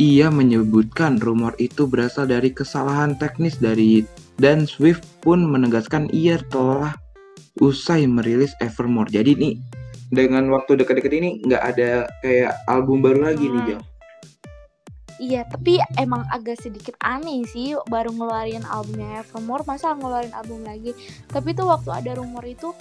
Ia 0.00 0.32
menyebutkan 0.32 1.20
rumor 1.20 1.52
itu 1.60 1.84
berasal 1.84 2.28
dari 2.28 2.48
kesalahan 2.52 3.16
teknis 3.16 3.60
dari 3.60 4.04
dan 4.40 4.64
Swift 4.64 5.04
pun 5.24 5.44
menegaskan 5.44 6.08
ia 6.12 6.40
telah 6.52 6.96
usai 7.58 8.04
merilis 8.04 8.52
Evermore. 8.58 9.08
Jadi 9.08 9.32
nih 9.34 9.54
dengan 10.08 10.46
waktu 10.48 10.76
dekat-dekat 10.76 11.12
ini 11.12 11.30
nggak 11.42 11.62
ada 11.66 11.90
kayak 12.20 12.54
album 12.66 13.00
baru 13.00 13.26
lagi 13.26 13.44
nih, 13.44 13.56
Hmm. 13.56 13.68
Jang. 13.68 13.84
Iya, 15.16 15.48
tapi 15.48 15.80
emang 15.96 16.28
agak 16.28 16.60
sedikit 16.60 16.92
aneh 17.00 17.40
sih 17.48 17.72
baru 17.88 18.12
ngeluarin 18.12 18.60
albumnya 18.62 19.24
Evermore, 19.24 19.64
masa 19.64 19.96
ngeluarin 19.96 20.28
album 20.30 20.60
lagi. 20.62 20.92
Tapi 21.26 21.50
tuh 21.50 21.64
waktu 21.64 21.88
ada 21.90 22.20
rumor 22.20 22.44
itu, 22.44 22.76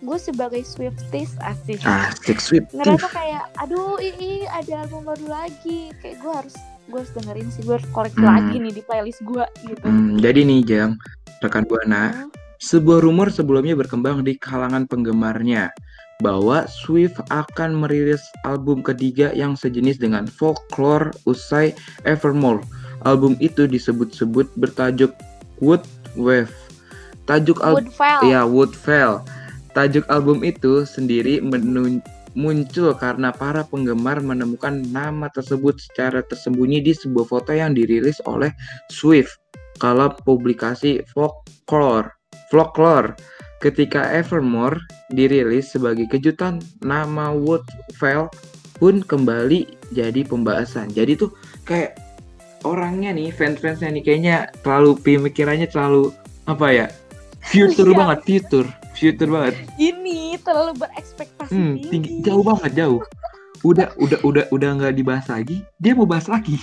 gue 0.00 0.16
sebagai 0.16 0.64
Swifties 0.64 1.36
asik. 1.38 1.84
Asik 1.84 2.40
Swift. 2.40 2.72
ngerasa 2.72 3.04
kayak 3.06 3.44
aduh 3.58 3.96
ii 3.96 4.44
ada 4.46 4.82
album 4.82 5.04
baru 5.04 5.28
lagi 5.30 5.92
kayak 6.00 6.16
gue 6.18 6.32
harus 6.34 6.56
gue 6.84 6.98
harus 6.98 7.12
dengerin 7.12 7.48
sih 7.48 7.62
gue 7.62 7.74
harus 7.74 7.88
koreksi 7.90 8.16
Hmm. 8.18 8.28
lagi 8.30 8.56
nih 8.58 8.72
di 8.74 8.82
playlist 8.82 9.20
gue 9.22 9.44
gitu 9.62 9.80
Hmm, 9.82 10.16
jadi 10.16 10.40
nih 10.42 10.60
Jang, 10.64 10.90
rekan 11.40 11.64
Buana, 11.64 12.12
Hmm. 12.12 12.28
Sebuah 12.64 13.04
rumor 13.04 13.28
sebelumnya 13.28 13.76
berkembang 13.76 14.24
di 14.24 14.40
kalangan 14.40 14.88
penggemarnya 14.88 15.68
bahwa 16.24 16.64
Swift 16.64 17.20
akan 17.28 17.76
merilis 17.76 18.24
album 18.48 18.80
ketiga 18.80 19.36
yang 19.36 19.52
sejenis 19.52 20.00
dengan 20.00 20.24
Folklore 20.24 21.12
usai 21.28 21.76
Evermore. 22.08 22.64
Album 23.04 23.36
itu 23.44 23.68
disebut-sebut 23.68 24.48
bertajuk 24.56 25.12
Wood 25.60 25.84
Wave. 26.16 26.56
Tajuk 27.28 27.60
album 27.60 27.92
ya 28.24 28.48
Woodfell. 28.48 29.20
Tajuk 29.76 30.08
album 30.08 30.40
itu 30.40 30.88
sendiri 30.88 31.44
menun- 31.44 32.00
muncul 32.32 32.96
karena 32.96 33.28
para 33.28 33.60
penggemar 33.68 34.24
menemukan 34.24 34.80
nama 34.88 35.28
tersebut 35.36 35.76
secara 35.84 36.24
tersembunyi 36.24 36.80
di 36.80 36.96
sebuah 36.96 37.28
foto 37.28 37.52
yang 37.52 37.76
dirilis 37.76 38.24
oleh 38.24 38.48
Swift 38.88 39.36
kala 39.76 40.16
publikasi 40.24 41.04
Folklore. 41.12 42.23
Folklore. 42.54 43.18
Ketika 43.58 44.14
Evermore 44.14 44.78
dirilis 45.10 45.74
sebagai 45.74 46.06
kejutan, 46.06 46.62
nama 46.86 47.34
Woodfell 47.34 48.30
pun 48.78 49.02
kembali 49.02 49.90
jadi 49.90 50.22
pembahasan. 50.22 50.94
Jadi 50.94 51.18
tuh 51.18 51.34
kayak 51.66 51.98
orangnya 52.62 53.10
nih, 53.10 53.34
fans-fansnya 53.34 53.90
nih 53.90 54.02
kayaknya 54.06 54.36
terlalu 54.62 54.94
pemikirannya 55.02 55.66
terlalu 55.66 56.14
apa 56.46 56.66
ya? 56.70 56.86
Future 57.42 57.90
Iya. 57.90 57.98
banget, 57.98 58.18
future, 58.22 58.68
future 58.94 59.30
banget. 59.34 59.54
ini 59.74 60.38
terlalu 60.38 60.78
berekspektasi 60.78 61.50
Hmm, 61.50 61.74
tinggi, 61.74 61.90
tinggi, 61.90 62.10
jauh 62.22 62.46
banget, 62.46 62.70
jauh. 62.78 63.00
Udah, 63.64 63.90
udah, 63.98 64.20
udah, 64.22 64.44
udah 64.54 64.68
nggak 64.78 64.94
dibahas 64.94 65.26
lagi. 65.26 65.64
Dia 65.82 65.96
mau 65.98 66.06
bahas 66.06 66.30
lagi. 66.30 66.54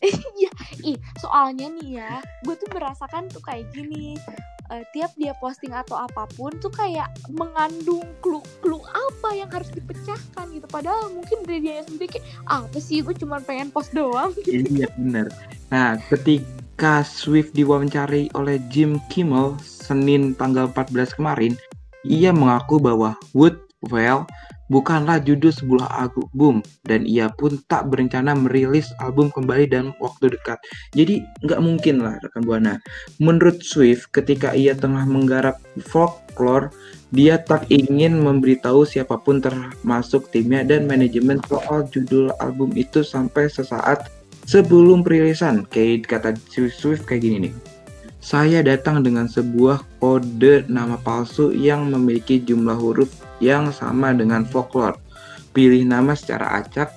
iya 0.04 0.50
ih 0.84 0.98
soalnya 1.16 1.72
nih 1.80 1.96
ya 1.96 2.20
gue 2.44 2.54
tuh 2.60 2.68
merasakan 2.76 3.24
tuh 3.32 3.40
kayak 3.40 3.64
gini 3.72 4.20
eh, 4.72 4.84
tiap 4.96 5.12
dia 5.18 5.36
posting 5.36 5.74
atau 5.74 5.98
apa 5.98 6.24
pun 6.38 6.52
tuh 6.62 6.72
kayak 6.72 7.10
mengandung 7.32 8.04
clue-clue 8.24 8.84
apa 8.88 9.28
yang 9.36 9.50
harus 9.50 9.68
dipecahkan 9.72 10.46
gitu. 10.54 10.66
Padahal 10.70 11.12
mungkin 11.12 11.44
dari 11.44 11.60
dia 11.60 11.84
sendiri 11.84 12.20
kayak 12.20 12.26
apa 12.48 12.78
sih? 12.80 13.04
Gue 13.04 13.16
cuma 13.16 13.42
pengen 13.42 13.68
post 13.68 13.92
doang. 13.92 14.32
Iya 14.74 14.88
bener. 14.96 15.28
Nah, 15.68 15.98
ketika 16.08 17.04
Swift 17.04 17.52
diwawancari 17.52 18.32
oleh 18.32 18.62
Jim 18.70 19.02
Kimmel 19.12 19.58
Senin 19.60 20.32
tanggal 20.34 20.70
14 20.72 21.18
kemarin, 21.18 21.52
ia 22.06 22.30
mengaku 22.32 22.80
bahwa 22.80 23.16
Woodwell 23.36 24.28
bukanlah 24.72 25.20
judul 25.20 25.52
sebuah 25.52 25.88
album 25.92 26.64
dan 26.88 27.04
ia 27.04 27.28
pun 27.28 27.60
tak 27.68 27.92
berencana 27.92 28.32
merilis 28.32 28.88
album 29.00 29.28
kembali 29.32 29.68
dalam 29.68 29.92
waktu 30.00 30.32
dekat. 30.32 30.60
Jadi 30.96 31.20
nggak 31.44 31.60
mungkin 31.60 32.04
lah 32.04 32.16
rekan 32.24 32.42
buana. 32.44 32.74
Menurut 33.20 33.60
Swift, 33.60 34.08
ketika 34.14 34.56
ia 34.56 34.72
tengah 34.72 35.04
menggarap 35.04 35.60
folklore, 35.84 36.72
dia 37.14 37.38
tak 37.38 37.68
ingin 37.70 38.18
memberitahu 38.24 38.82
siapa 38.82 39.20
pun 39.20 39.38
termasuk 39.38 40.32
timnya 40.34 40.66
dan 40.66 40.88
manajemen 40.90 41.38
soal 41.46 41.86
judul 41.92 42.34
album 42.42 42.74
itu 42.74 43.06
sampai 43.06 43.46
sesaat 43.46 44.10
sebelum 44.48 45.04
perilisan. 45.06 45.68
Kayak 45.68 46.10
kata 46.10 46.30
Swift 46.50 47.06
kayak 47.06 47.22
gini 47.22 47.50
nih. 47.50 47.54
Saya 48.24 48.64
datang 48.64 49.04
dengan 49.04 49.28
sebuah 49.28 49.84
kode 50.00 50.64
nama 50.72 50.96
palsu 50.96 51.52
yang 51.52 51.92
memiliki 51.92 52.40
jumlah 52.40 52.72
huruf 52.72 53.12
yang 53.38 53.70
sama 53.74 54.14
dengan 54.14 54.46
folklore. 54.46 54.98
Pilih 55.54 55.86
nama 55.86 56.18
secara 56.18 56.58
acak, 56.58 56.90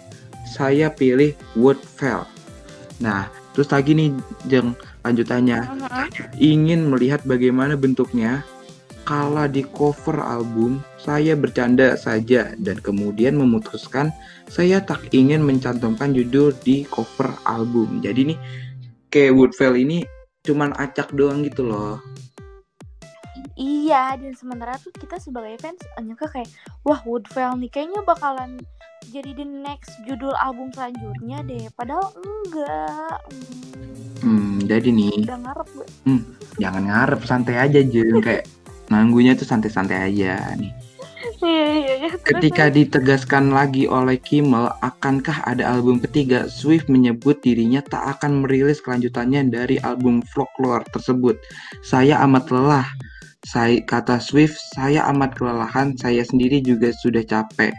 saya 0.50 0.90
pilih 0.90 1.38
Woodfell. 1.54 2.26
Nah, 2.98 3.30
terus 3.54 3.70
lagi 3.70 3.94
nih 3.94 4.10
Jeng 4.50 4.74
lanjutannya. 5.06 5.64
Ingin 6.42 6.90
melihat 6.90 7.22
bagaimana 7.24 7.78
bentuknya 7.78 8.42
kala 9.08 9.48
di 9.48 9.64
cover 9.64 10.20
album, 10.20 10.84
saya 11.00 11.38
bercanda 11.40 11.96
saja 11.96 12.52
dan 12.60 12.76
kemudian 12.84 13.40
memutuskan 13.40 14.12
saya 14.52 14.84
tak 14.84 15.08
ingin 15.16 15.40
mencantumkan 15.40 16.12
judul 16.12 16.52
di 16.66 16.84
cover 16.92 17.32
album. 17.48 18.04
Jadi 18.04 18.36
nih 18.36 18.40
kayak 19.08 19.32
Woodfell 19.38 19.80
ini 19.80 20.04
cuman 20.44 20.76
acak 20.76 21.16
doang 21.16 21.48
gitu 21.48 21.64
loh. 21.64 22.04
Iya, 23.58 24.14
dan 24.22 24.38
sementara 24.38 24.78
tuh 24.78 24.94
kita 24.94 25.18
sebagai 25.18 25.58
fans 25.58 25.82
nyangka 25.98 26.30
kayak 26.30 26.50
wah 26.86 27.02
Woodfell 27.10 27.58
nih 27.58 27.74
kayaknya 27.74 28.06
bakalan 28.06 28.62
jadi 29.10 29.34
the 29.34 29.48
next 29.48 29.98
judul 30.06 30.36
album 30.38 30.70
selanjutnya 30.76 31.42
deh. 31.48 31.66
Padahal 31.74 32.12
enggak. 32.22 33.20
Hmm, 34.22 34.62
jadi 34.68 34.90
nih. 34.92 35.26
Udah 35.26 35.40
ngarep 35.42 35.68
gue. 35.74 35.88
Hmm, 36.06 36.22
jangan 36.60 36.84
ngarep, 36.86 37.22
santai 37.24 37.56
aja 37.58 37.80
Jeng 37.82 38.20
kayak 38.26 38.46
nanggunya 38.94 39.34
tuh 39.34 39.48
santai-santai 39.48 40.14
aja 40.14 40.54
nih. 40.60 40.72
Iya, 41.38 41.70
iya, 41.70 41.94
iya. 42.02 42.10
Ketika 42.18 42.70
ditegaskan 42.70 43.54
lagi 43.54 43.86
oleh 43.86 44.18
Kimmel, 44.18 44.74
akankah 44.82 45.46
ada 45.46 45.70
album 45.70 46.02
ketiga? 46.02 46.50
Swift 46.50 46.90
menyebut 46.90 47.42
dirinya 47.42 47.82
tak 47.82 48.18
akan 48.18 48.46
merilis 48.46 48.82
kelanjutannya 48.82 49.50
dari 49.50 49.78
album 49.86 50.26
folklore 50.34 50.86
tersebut. 50.90 51.38
Saya 51.86 52.22
amat 52.26 52.50
lelah. 52.50 52.88
Saya 53.48 53.80
kata 53.80 54.20
Swift, 54.20 54.60
saya 54.76 55.08
amat 55.16 55.40
kelelahan. 55.40 55.96
Saya 55.96 56.28
sendiri 56.28 56.60
juga 56.60 56.92
sudah 56.92 57.24
capek. 57.24 57.72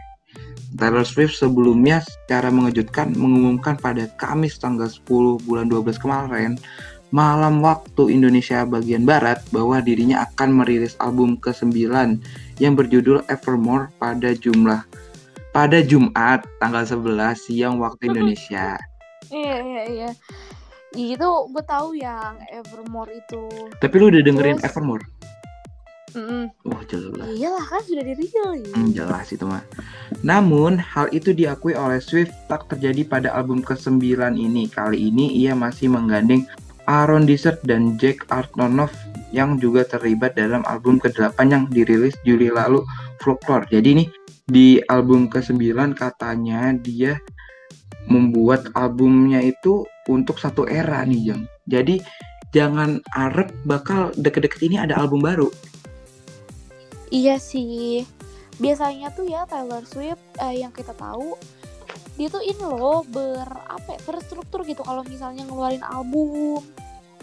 Taylor 0.72 1.04
Swift 1.04 1.36
sebelumnya 1.36 2.04
secara 2.04 2.52
mengejutkan 2.52 3.16
mengumumkan 3.16 3.76
pada 3.76 4.04
Kamis 4.20 4.60
tanggal 4.60 4.88
10 4.88 5.40
bulan 5.48 5.64
12 5.64 5.96
kemarin 5.96 6.60
malam 7.08 7.64
waktu 7.64 8.12
Indonesia 8.12 8.68
bagian 8.68 9.08
barat 9.08 9.40
bahwa 9.48 9.80
dirinya 9.80 10.28
akan 10.28 10.60
merilis 10.60 10.92
album 11.00 11.40
ke-9 11.40 11.72
yang 12.60 12.76
berjudul 12.76 13.24
Evermore 13.32 13.88
pada 13.96 14.36
jumlah 14.36 14.84
pada 15.56 15.80
Jumat 15.80 16.44
tanggal 16.60 16.84
11 16.84 17.16
siang 17.48 17.80
waktu 17.80 18.02
Indonesia. 18.12 18.76
Iya, 19.32 19.56
iya, 19.64 19.82
iya. 19.88 20.10
Itu 20.92 21.48
gue 21.48 21.64
tahu 21.64 21.96
yang 21.96 22.44
Evermore 22.52 23.16
itu. 23.16 23.48
Tapi 23.80 23.94
lu 23.96 24.12
udah 24.12 24.20
dengerin 24.20 24.60
Terus- 24.60 24.68
Evermore? 24.68 25.04
Mm-mm. 26.18 26.44
Wah, 26.66 26.82
jelas. 26.90 27.30
Iyalah 27.30 27.66
kan 27.70 27.82
sudah 27.86 28.02
dirilis. 28.02 28.34
Hmm, 28.74 28.90
jelas 28.90 29.30
itu 29.30 29.46
mah. 29.46 29.62
Namun, 30.26 30.74
hal 30.74 31.06
itu 31.14 31.30
diakui 31.30 31.78
oleh 31.78 32.02
Swift 32.02 32.34
tak 32.50 32.66
terjadi 32.66 33.06
pada 33.06 33.28
album 33.30 33.62
ke-9 33.62 34.02
ini. 34.34 34.66
Kali 34.66 34.98
ini 34.98 35.30
ia 35.38 35.54
masih 35.54 35.94
menggandeng 35.94 36.42
Aaron 36.90 37.22
Dessert 37.22 37.62
dan 37.62 37.94
Jack 38.02 38.26
Antonoff 38.34 38.90
yang 39.30 39.62
juga 39.62 39.86
terlibat 39.86 40.34
dalam 40.34 40.66
album 40.66 40.98
ke-8 40.98 41.38
yang 41.46 41.64
dirilis 41.70 42.18
Juli 42.26 42.50
lalu, 42.50 42.82
Folklore. 43.22 43.70
Jadi 43.70 44.02
nih, 44.02 44.08
di 44.50 44.68
album 44.90 45.30
ke-9 45.30 45.94
katanya 45.94 46.74
dia 46.74 47.14
membuat 48.08 48.72
albumnya 48.74 49.38
itu 49.44 49.86
untuk 50.10 50.40
satu 50.40 50.64
era 50.66 51.04
nih, 51.04 51.30
Jeng. 51.30 51.44
Jadi, 51.68 52.00
jangan 52.56 53.04
arep 53.12 53.52
bakal 53.68 54.10
deket-deket 54.16 54.60
ini 54.64 54.80
ada 54.80 54.96
album 54.96 55.20
baru. 55.20 55.52
Iya 57.08 57.36
sih. 57.36 58.04
Biasanya 58.58 59.14
tuh 59.14 59.24
ya 59.24 59.46
Taylor 59.46 59.84
Swift 59.84 60.20
eh, 60.38 60.60
yang 60.60 60.74
kita 60.74 60.92
tahu 60.92 61.38
dia 62.18 62.26
tuh 62.26 62.42
ini 62.42 62.58
loh 62.58 63.06
ber 63.06 63.46
apa 63.46 63.94
ya, 63.94 64.00
berstruktur 64.02 64.66
gitu 64.66 64.82
kalau 64.82 65.06
misalnya 65.06 65.46
ngeluarin 65.46 65.86
album 65.86 66.58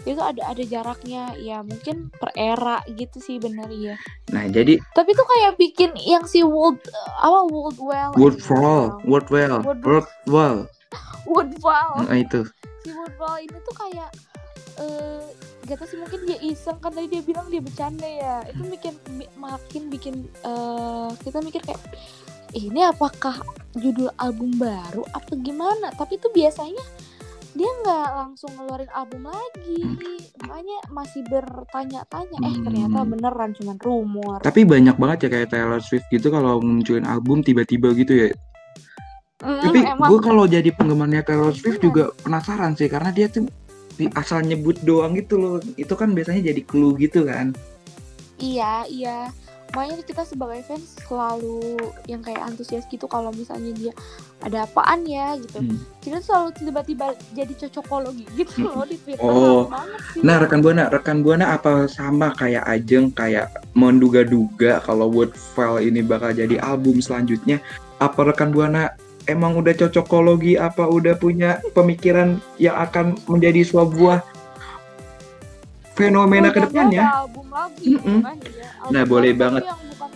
itu 0.08 0.16
ada 0.16 0.40
ada 0.48 0.64
jaraknya 0.64 1.36
ya 1.36 1.60
mungkin 1.60 2.08
per 2.16 2.32
era 2.32 2.80
gitu 2.88 3.20
sih 3.20 3.36
bener 3.36 3.68
ya 3.76 4.00
Nah, 4.32 4.48
jadi 4.48 4.80
tapi 4.96 5.12
tuh 5.12 5.28
kayak 5.28 5.60
bikin 5.60 5.92
yang 6.00 6.24
si 6.24 6.40
Wood 6.40 6.80
apa 7.20 7.44
Woodwell 7.44 8.16
Woodfall, 8.16 9.04
Woodwell, 9.04 9.60
Woodwell. 9.60 10.00
Woodwell. 10.24 10.56
Woodwell 11.28 11.92
Nah, 12.08 12.16
itu. 12.16 12.40
si 12.80 12.88
Woodwell 12.88 13.36
ini 13.44 13.58
tuh 13.60 13.74
kayak 13.76 14.08
eh 14.76 15.22
gak 15.66 15.76
tau 15.76 15.86
sih 15.86 15.98
mungkin 15.98 16.20
dia 16.24 16.38
iseng. 16.40 16.78
Kan 16.78 16.92
tadi 16.92 17.08
dia 17.08 17.22
bilang 17.22 17.46
dia 17.48 17.58
bercanda 17.58 18.06
ya. 18.06 18.44
Itu 18.46 18.62
bikin 18.64 18.94
bi- 19.14 19.32
makin 19.34 19.82
bikin 19.88 20.14
eh 20.42 21.10
kita 21.22 21.38
mikir 21.40 21.60
kayak 21.60 21.82
ini 22.54 22.80
apakah 22.82 23.36
judul 23.74 24.08
album 24.16 24.54
baru 24.56 25.02
apa 25.10 25.32
gimana? 25.36 25.92
Tapi 25.92 26.16
tuh 26.16 26.30
biasanya 26.30 26.84
dia 27.56 27.72
nggak 27.82 28.08
langsung 28.14 28.52
ngeluarin 28.52 28.92
album 28.92 29.26
lagi. 29.26 29.80
Makanya 30.44 30.76
masih 30.88 31.24
bertanya-tanya 31.26 32.38
eh 32.38 32.52
Hmm. 32.52 32.64
ternyata 32.64 32.98
beneran 33.02 33.50
cuman 33.56 33.76
rumor. 33.80 34.38
Tapi 34.44 34.62
banyak 34.62 34.96
banget 34.96 35.18
ya 35.24 35.28
kayak 35.32 35.48
Taylor 35.50 35.80
Swift 35.80 36.06
gitu 36.08 36.28
kalau 36.28 36.60
munculin 36.60 37.08
album 37.08 37.40
tiba-tiba 37.40 37.96
gitu 37.96 38.12
ya. 38.12 38.28
Mm, 39.36 39.60
Tapi 39.68 39.78
gue 39.84 40.18
kalau 40.20 40.44
jadi 40.44 40.68
penggemarnya 40.70 41.20
Taylor 41.20 41.52
Swift 41.52 41.80
juga 41.80 42.08
penasaran 42.20 42.72
sih 42.72 42.88
karena 42.88 43.12
dia 43.12 43.28
tuh 43.28 43.44
asal 44.14 44.44
nyebut 44.44 44.76
doang 44.84 45.16
gitu 45.16 45.40
loh. 45.40 45.56
Itu 45.80 45.96
kan 45.96 46.12
biasanya 46.12 46.52
jadi 46.52 46.62
clue 46.64 46.96
gitu 47.00 47.24
kan. 47.24 47.56
Iya, 48.36 48.84
iya. 48.88 49.18
Makanya 49.74 49.98
kita 50.06 50.22
sebagai 50.22 50.62
fans 50.62 50.94
selalu 51.04 51.76
yang 52.06 52.22
kayak 52.22 52.38
antusias 52.38 52.86
gitu 52.86 53.10
kalau 53.10 53.34
misalnya 53.34 53.74
dia 53.74 53.92
ada 54.40 54.62
apaan 54.62 55.02
ya 55.04 55.34
gitu. 55.42 55.58
Hmm. 55.58 55.76
Kita 56.00 56.22
selalu 56.22 56.48
tiba-tiba 56.54 57.06
jadi 57.34 57.52
cocokologi 57.66 58.24
gitu 58.38 58.70
loh 58.70 58.86
di 58.86 58.96
Twitter. 59.02 59.26
Oh. 59.26 59.66
Sih. 60.14 60.22
Nah, 60.22 60.38
rekan 60.38 60.62
Buana, 60.62 60.86
rekan 60.88 61.20
Buana 61.20 61.58
apa 61.58 61.90
sama 61.90 62.30
kayak 62.38 62.62
Ajeng 62.64 63.10
kayak 63.10 63.52
menduga-duga 63.74 64.80
kalau 64.86 65.10
Woodfall 65.10 65.82
ini 65.82 66.00
bakal 66.00 66.30
jadi 66.32 66.62
album 66.62 67.02
selanjutnya? 67.02 67.58
Apa 67.98 68.32
rekan 68.32 68.54
Buana 68.54 68.94
emang 69.26 69.58
udah 69.58 69.74
cocokologi 69.74 70.58
apa 70.58 70.86
udah 70.86 71.18
punya 71.18 71.58
pemikiran 71.74 72.38
yang 72.58 72.74
akan 72.78 73.18
menjadi 73.26 73.66
sebuah 73.66 74.22
fenomena 75.96 76.52
Udah 76.52 76.54
ke 76.54 76.60
depannya? 76.68 77.02
nggak 77.02 77.14
ada 77.14 77.22
album 77.24 77.46
lagi 77.50 77.84
Mm-mm. 77.96 78.20
kan 78.22 78.36
ya. 78.42 78.68
Album 78.82 78.92
Nah, 78.94 79.02
boleh 79.02 79.32
banget. 79.34 79.62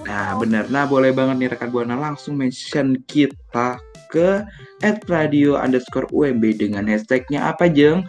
Nah 0.01 0.29
benar, 0.39 0.65
nah 0.73 0.85
boleh 0.89 1.11
banget 1.13 1.37
nih 1.37 1.49
rekan 1.53 1.69
buana 1.69 1.97
langsung 1.99 2.39
mention 2.39 2.97
kita 3.05 3.77
ke 4.09 4.43
@radio 5.07 5.61
underscore 5.61 6.09
UMB 6.11 6.57
dengan 6.57 6.89
hashtagnya 6.89 7.53
apa 7.53 7.69
jeng? 7.69 8.05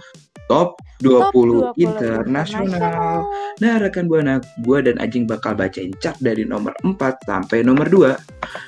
Top 0.51 0.83
20, 0.99 1.15
Top 1.15 1.31
20 1.79 1.79
internasional. 1.79 3.23
Nah 3.63 3.79
rekan 3.79 4.11
buana, 4.11 4.43
gua 4.67 4.83
dan 4.83 4.99
Ajeng 4.99 5.23
bakal 5.23 5.55
bacain 5.55 5.95
chart 6.03 6.19
dari 6.19 6.43
nomor 6.43 6.75
4 6.83 6.99
sampai 7.23 7.63
nomor 7.63 7.87
2. 7.87 8.19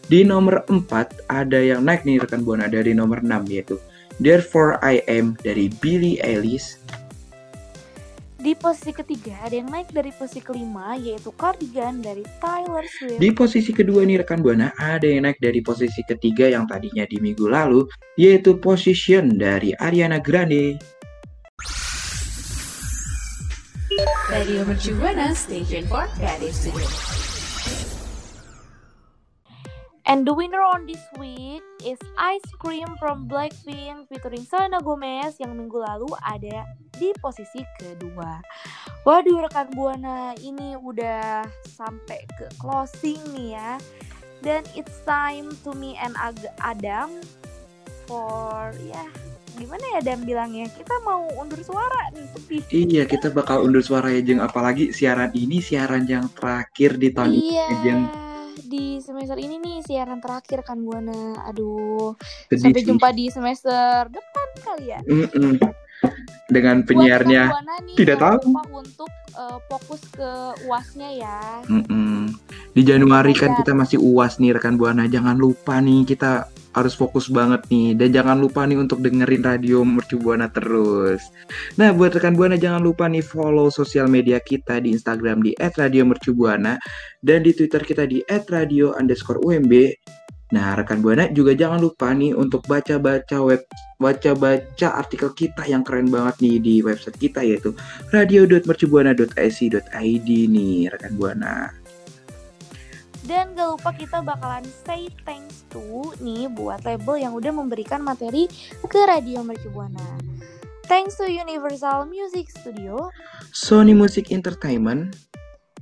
Di 0.08 0.24
nomor 0.24 0.64
4 0.72 1.28
ada 1.28 1.60
yang 1.60 1.84
naik 1.84 2.08
nih 2.08 2.24
rekan 2.24 2.48
buana 2.48 2.72
dari 2.72 2.96
nomor 2.96 3.20
6 3.20 3.52
yaitu 3.52 3.76
Therefore 4.24 4.80
I 4.80 5.04
Am 5.12 5.36
dari 5.44 5.68
Billie 5.84 6.24
Eilish. 6.24 6.80
Di 8.40 8.56
posisi 8.56 8.92
ketiga 8.92 9.40
ada 9.44 9.56
yang 9.56 9.68
naik 9.68 9.92
dari 9.92 10.12
posisi 10.16 10.40
kelima 10.40 10.96
yaitu 10.96 11.36
Cardigan 11.36 12.00
dari 12.00 12.24
Taylor 12.40 12.84
Swift. 12.88 13.20
Di 13.20 13.32
posisi 13.36 13.72
kedua 13.76 14.08
nih 14.08 14.24
rekan 14.24 14.40
Buana 14.40 14.72
ada 14.80 15.04
yang 15.04 15.28
naik 15.28 15.40
dari 15.44 15.60
posisi 15.60 16.00
ketiga 16.08 16.48
yang 16.48 16.64
tadinya 16.64 17.04
di 17.08 17.20
minggu 17.20 17.48
lalu 17.48 17.88
yaitu 18.16 18.56
Position 18.56 19.36
dari 19.36 19.76
Ariana 19.80 20.20
Grande. 20.20 20.76
Radio 24.28 24.68
Mercu 24.68 24.92
Buana 25.00 25.32
Station 25.32 25.88
for 25.88 26.04
Creative. 26.20 26.52
And 30.04 30.28
the 30.28 30.36
winner 30.36 30.60
on 30.60 30.84
this 30.84 31.00
week 31.16 31.64
is 31.80 31.96
Ice 32.20 32.50
Cream 32.60 32.88
from 33.00 33.32
Blackpink 33.32 34.12
featuring 34.12 34.44
Selena 34.44 34.84
Gomez 34.84 35.40
yang 35.40 35.56
minggu 35.56 35.80
lalu 35.80 36.12
ada 36.20 36.68
di 37.00 37.16
posisi 37.24 37.64
kedua. 37.80 38.44
Waduh 39.08 39.48
rekan 39.48 39.72
Buana 39.72 40.36
ini 40.44 40.76
udah 40.76 41.48
sampai 41.64 42.28
ke 42.36 42.52
closing 42.60 43.24
nih 43.32 43.56
ya. 43.56 43.72
Dan 44.44 44.68
it's 44.76 45.00
time 45.08 45.56
to 45.64 45.72
me 45.72 45.96
and 45.96 46.20
Adam 46.60 47.24
for 48.04 48.76
ya 48.84 49.08
gimana 49.56 49.84
ya 49.88 49.98
Adam 50.00 50.20
bilangnya 50.22 50.66
kita 50.68 50.96
mau 51.02 51.26
undur 51.36 51.60
suara 51.60 52.10
nih 52.10 52.26
sedih. 52.32 52.64
Iya, 52.70 53.04
kita 53.04 53.30
bakal 53.30 53.62
undur 53.62 53.80
suara 53.80 54.10
ya 54.10 54.20
Jeng. 54.20 54.40
Apalagi 54.40 54.90
siaran 54.90 55.30
ini 55.32 55.60
siaran 55.60 56.04
yang 56.04 56.28
terakhir 56.30 56.96
di 56.96 57.10
tahun 57.10 57.32
ini 57.32 57.42
Iya. 57.48 57.64
ya, 57.64 57.78
Jeng. 57.82 58.02
Di 58.64 58.86
semester 59.00 59.38
ini 59.38 59.58
nih 59.58 59.78
siaran 59.82 60.18
terakhir 60.18 60.62
kan 60.62 60.78
Buana. 60.78 61.38
Aduh. 61.46 62.18
Sedih 62.48 62.60
Sampai 62.70 62.82
sih. 62.82 62.88
jumpa 62.88 63.08
di 63.12 63.26
semester 63.28 63.82
depan 64.08 64.48
kali 64.60 64.86
ya. 64.88 65.00
Mm-mm. 65.04 65.58
Dengan 66.48 66.76
Buat 66.78 66.88
penyiarnya. 66.88 67.44
Buana 67.48 67.76
nih, 67.82 67.96
tidak 67.96 68.18
tahu. 68.20 68.38
untuk 68.76 69.10
eh, 69.34 69.58
fokus 69.68 70.02
ke 70.12 70.30
uasnya 70.64 71.10
ya. 71.12 71.40
Mm-mm. 71.66 72.30
Di 72.72 72.82
Januari 72.82 73.34
kan 73.34 73.54
Iya. 73.54 73.58
kita 73.60 73.72
masih 73.72 73.98
uas 73.98 74.38
nih 74.38 74.54
rekan 74.54 74.76
buana. 74.76 75.06
Jangan 75.06 75.34
lupa 75.36 75.78
nih 75.78 76.04
kita 76.04 76.50
harus 76.74 76.94
fokus 76.98 77.30
banget 77.30 77.62
nih. 77.70 77.94
Dan 77.98 78.10
jangan 78.14 78.38
lupa 78.42 78.66
nih 78.66 78.78
untuk 78.82 79.00
dengerin 79.02 79.44
radio 79.46 79.86
Mercu 79.86 80.18
Buana 80.20 80.50
terus. 80.50 81.22
Nah 81.78 81.94
buat 81.94 82.14
rekan 82.14 82.36
buana 82.36 82.58
jangan 82.58 82.82
lupa 82.84 83.08
nih 83.08 83.24
follow 83.24 83.70
sosial 83.70 84.08
media 84.10 84.40
kita 84.42 84.80
di 84.82 84.92
Instagram 84.94 85.42
di 85.42 85.54
@radiomercubuana 85.58 86.78
dan 87.22 87.40
di 87.46 87.54
Twitter 87.56 87.82
kita 87.86 88.06
di 88.10 88.22
@radio 88.28 88.94
underscore 88.98 89.40
UMB. 89.42 89.74
Nah 90.54 90.78
rekan 90.78 91.02
buana 91.02 91.26
juga 91.34 91.58
jangan 91.58 91.82
lupa 91.82 92.14
nih 92.14 92.38
untuk 92.38 92.62
baca-baca 92.70 93.42
web 93.42 93.66
baca-baca 93.98 94.94
artikel 95.00 95.34
kita 95.34 95.66
yang 95.66 95.82
keren 95.82 96.14
banget 96.14 96.38
nih 96.44 96.60
di 96.62 96.76
website 96.86 97.18
kita 97.18 97.42
yaitu 97.42 97.74
radio.mercubuana.ic.id 98.14 100.30
nih 100.30 100.94
rekan 100.94 101.14
buana. 101.18 101.83
Dan 103.24 103.56
gak 103.56 103.80
lupa 103.80 103.92
kita 103.96 104.20
bakalan 104.20 104.68
say 104.84 105.08
thanks 105.24 105.64
to 105.72 106.12
nih 106.20 106.52
buat 106.52 106.84
label 106.84 107.16
yang 107.16 107.34
udah 107.36 107.56
memberikan 107.56 108.04
materi 108.04 108.52
ke 108.84 109.00
Radio 109.08 109.42
Mercu 109.42 109.72
Buana. 109.72 110.04
Thanks 110.92 111.16
to 111.16 111.32
Universal 111.32 112.12
Music 112.12 112.52
Studio 112.52 113.08
Sony 113.56 113.96
Music 113.96 114.30
Entertainment. 114.36 115.16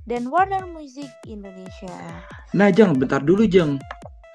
dan 0.09 0.27
Warner 0.27 0.65
Music 0.65 1.09
Indonesia. 1.29 1.93
Nah 2.57 2.69
Jeng, 2.73 2.97
bentar 2.97 3.21
dulu 3.21 3.45
Jeng. 3.45 3.77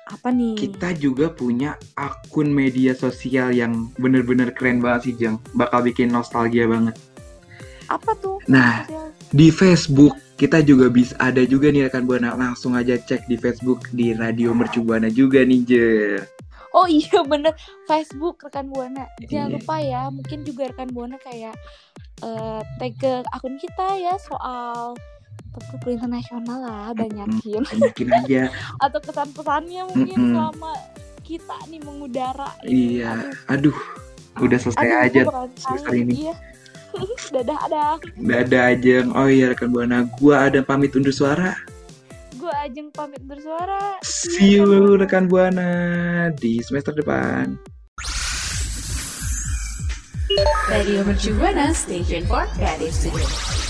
Apa 0.06 0.30
nih? 0.30 0.54
Kita 0.54 0.94
juga 0.94 1.34
punya 1.34 1.74
akun 1.98 2.54
media 2.54 2.94
sosial 2.94 3.50
yang 3.50 3.90
bener-bener 3.98 4.54
keren 4.54 4.78
banget 4.78 5.10
sih 5.10 5.14
Jeng. 5.18 5.36
Bakal 5.58 5.90
bikin 5.90 6.14
nostalgia 6.14 6.70
banget. 6.70 6.94
Apa 7.90 8.14
tuh? 8.18 8.38
Nah, 8.46 8.86
di 9.30 9.48
Facebook 9.48 10.14
kita 10.36 10.60
juga 10.60 10.92
bisa 10.92 11.16
ada 11.16 11.40
juga 11.42 11.72
nih 11.72 11.88
rekan 11.88 12.04
buana. 12.04 12.36
Langsung 12.36 12.76
aja 12.76 12.94
cek 12.94 13.24
di 13.24 13.34
Facebook 13.34 13.88
di 13.90 14.12
Radio 14.12 14.52
Mercu 14.52 14.84
Buana 14.84 15.08
juga 15.08 15.40
nih 15.40 15.60
Jeng. 15.64 16.22
Oh 16.70 16.84
iya 16.84 17.24
bener 17.24 17.56
Facebook 17.84 18.44
rekan 18.44 18.68
buana. 18.68 19.08
Jangan 19.22 19.48
Iya. 19.48 19.54
lupa 19.56 19.76
ya, 19.80 20.02
mungkin 20.12 20.44
juga 20.44 20.68
rekan 20.68 20.92
buana 20.92 21.16
kayak 21.16 21.56
eh 22.20 22.60
tag 22.76 22.92
ke 22.96 23.12
akun 23.30 23.56
kita 23.56 23.96
ya 23.96 24.16
soal 24.16 24.92
topik 25.52 25.96
internasional 25.96 26.60
lah 26.60 26.92
banyakin 26.92 27.64
Mungkin 27.80 28.08
aja. 28.12 28.52
atau 28.84 29.00
kesan-pesannya 29.00 29.88
mungkin 29.88 30.16
Mm-mm. 30.20 30.32
selama 30.36 30.72
kita 31.24 31.56
nih 31.66 31.80
mengudara. 31.80 32.52
Iya. 32.60 33.32
Aduh, 33.48 33.72
udah 34.36 34.58
selesai 34.60 34.84
Aduh, 34.84 35.00
aja 35.00 35.20
semester 35.56 35.96
ini. 35.96 36.28
Iya. 36.28 36.34
Dadah 37.34 37.58
ada. 37.68 37.84
Dadah 38.16 38.68
Jeng. 38.80 39.12
Oh 39.12 39.28
iya 39.28 39.52
rekan 39.52 39.72
buana, 39.74 40.08
gua 40.20 40.48
ada 40.48 40.60
pamit 40.62 40.94
undur 40.96 41.12
suara. 41.12 41.56
Gue 42.36 42.52
Ajeng 42.62 42.94
pamit 42.94 43.24
bersuara. 43.26 43.98
See 44.06 44.60
you 44.60 44.94
rekan 45.00 45.26
buana 45.26 46.30
di 46.36 46.62
semester 46.62 46.94
depan. 46.94 47.58
Radio 50.68 51.02
Mercu 51.02 51.32
Buana 51.34 51.74
Station 51.74 52.22
for 52.28 52.44
Creative 52.54 52.92
Studio. 52.92 53.65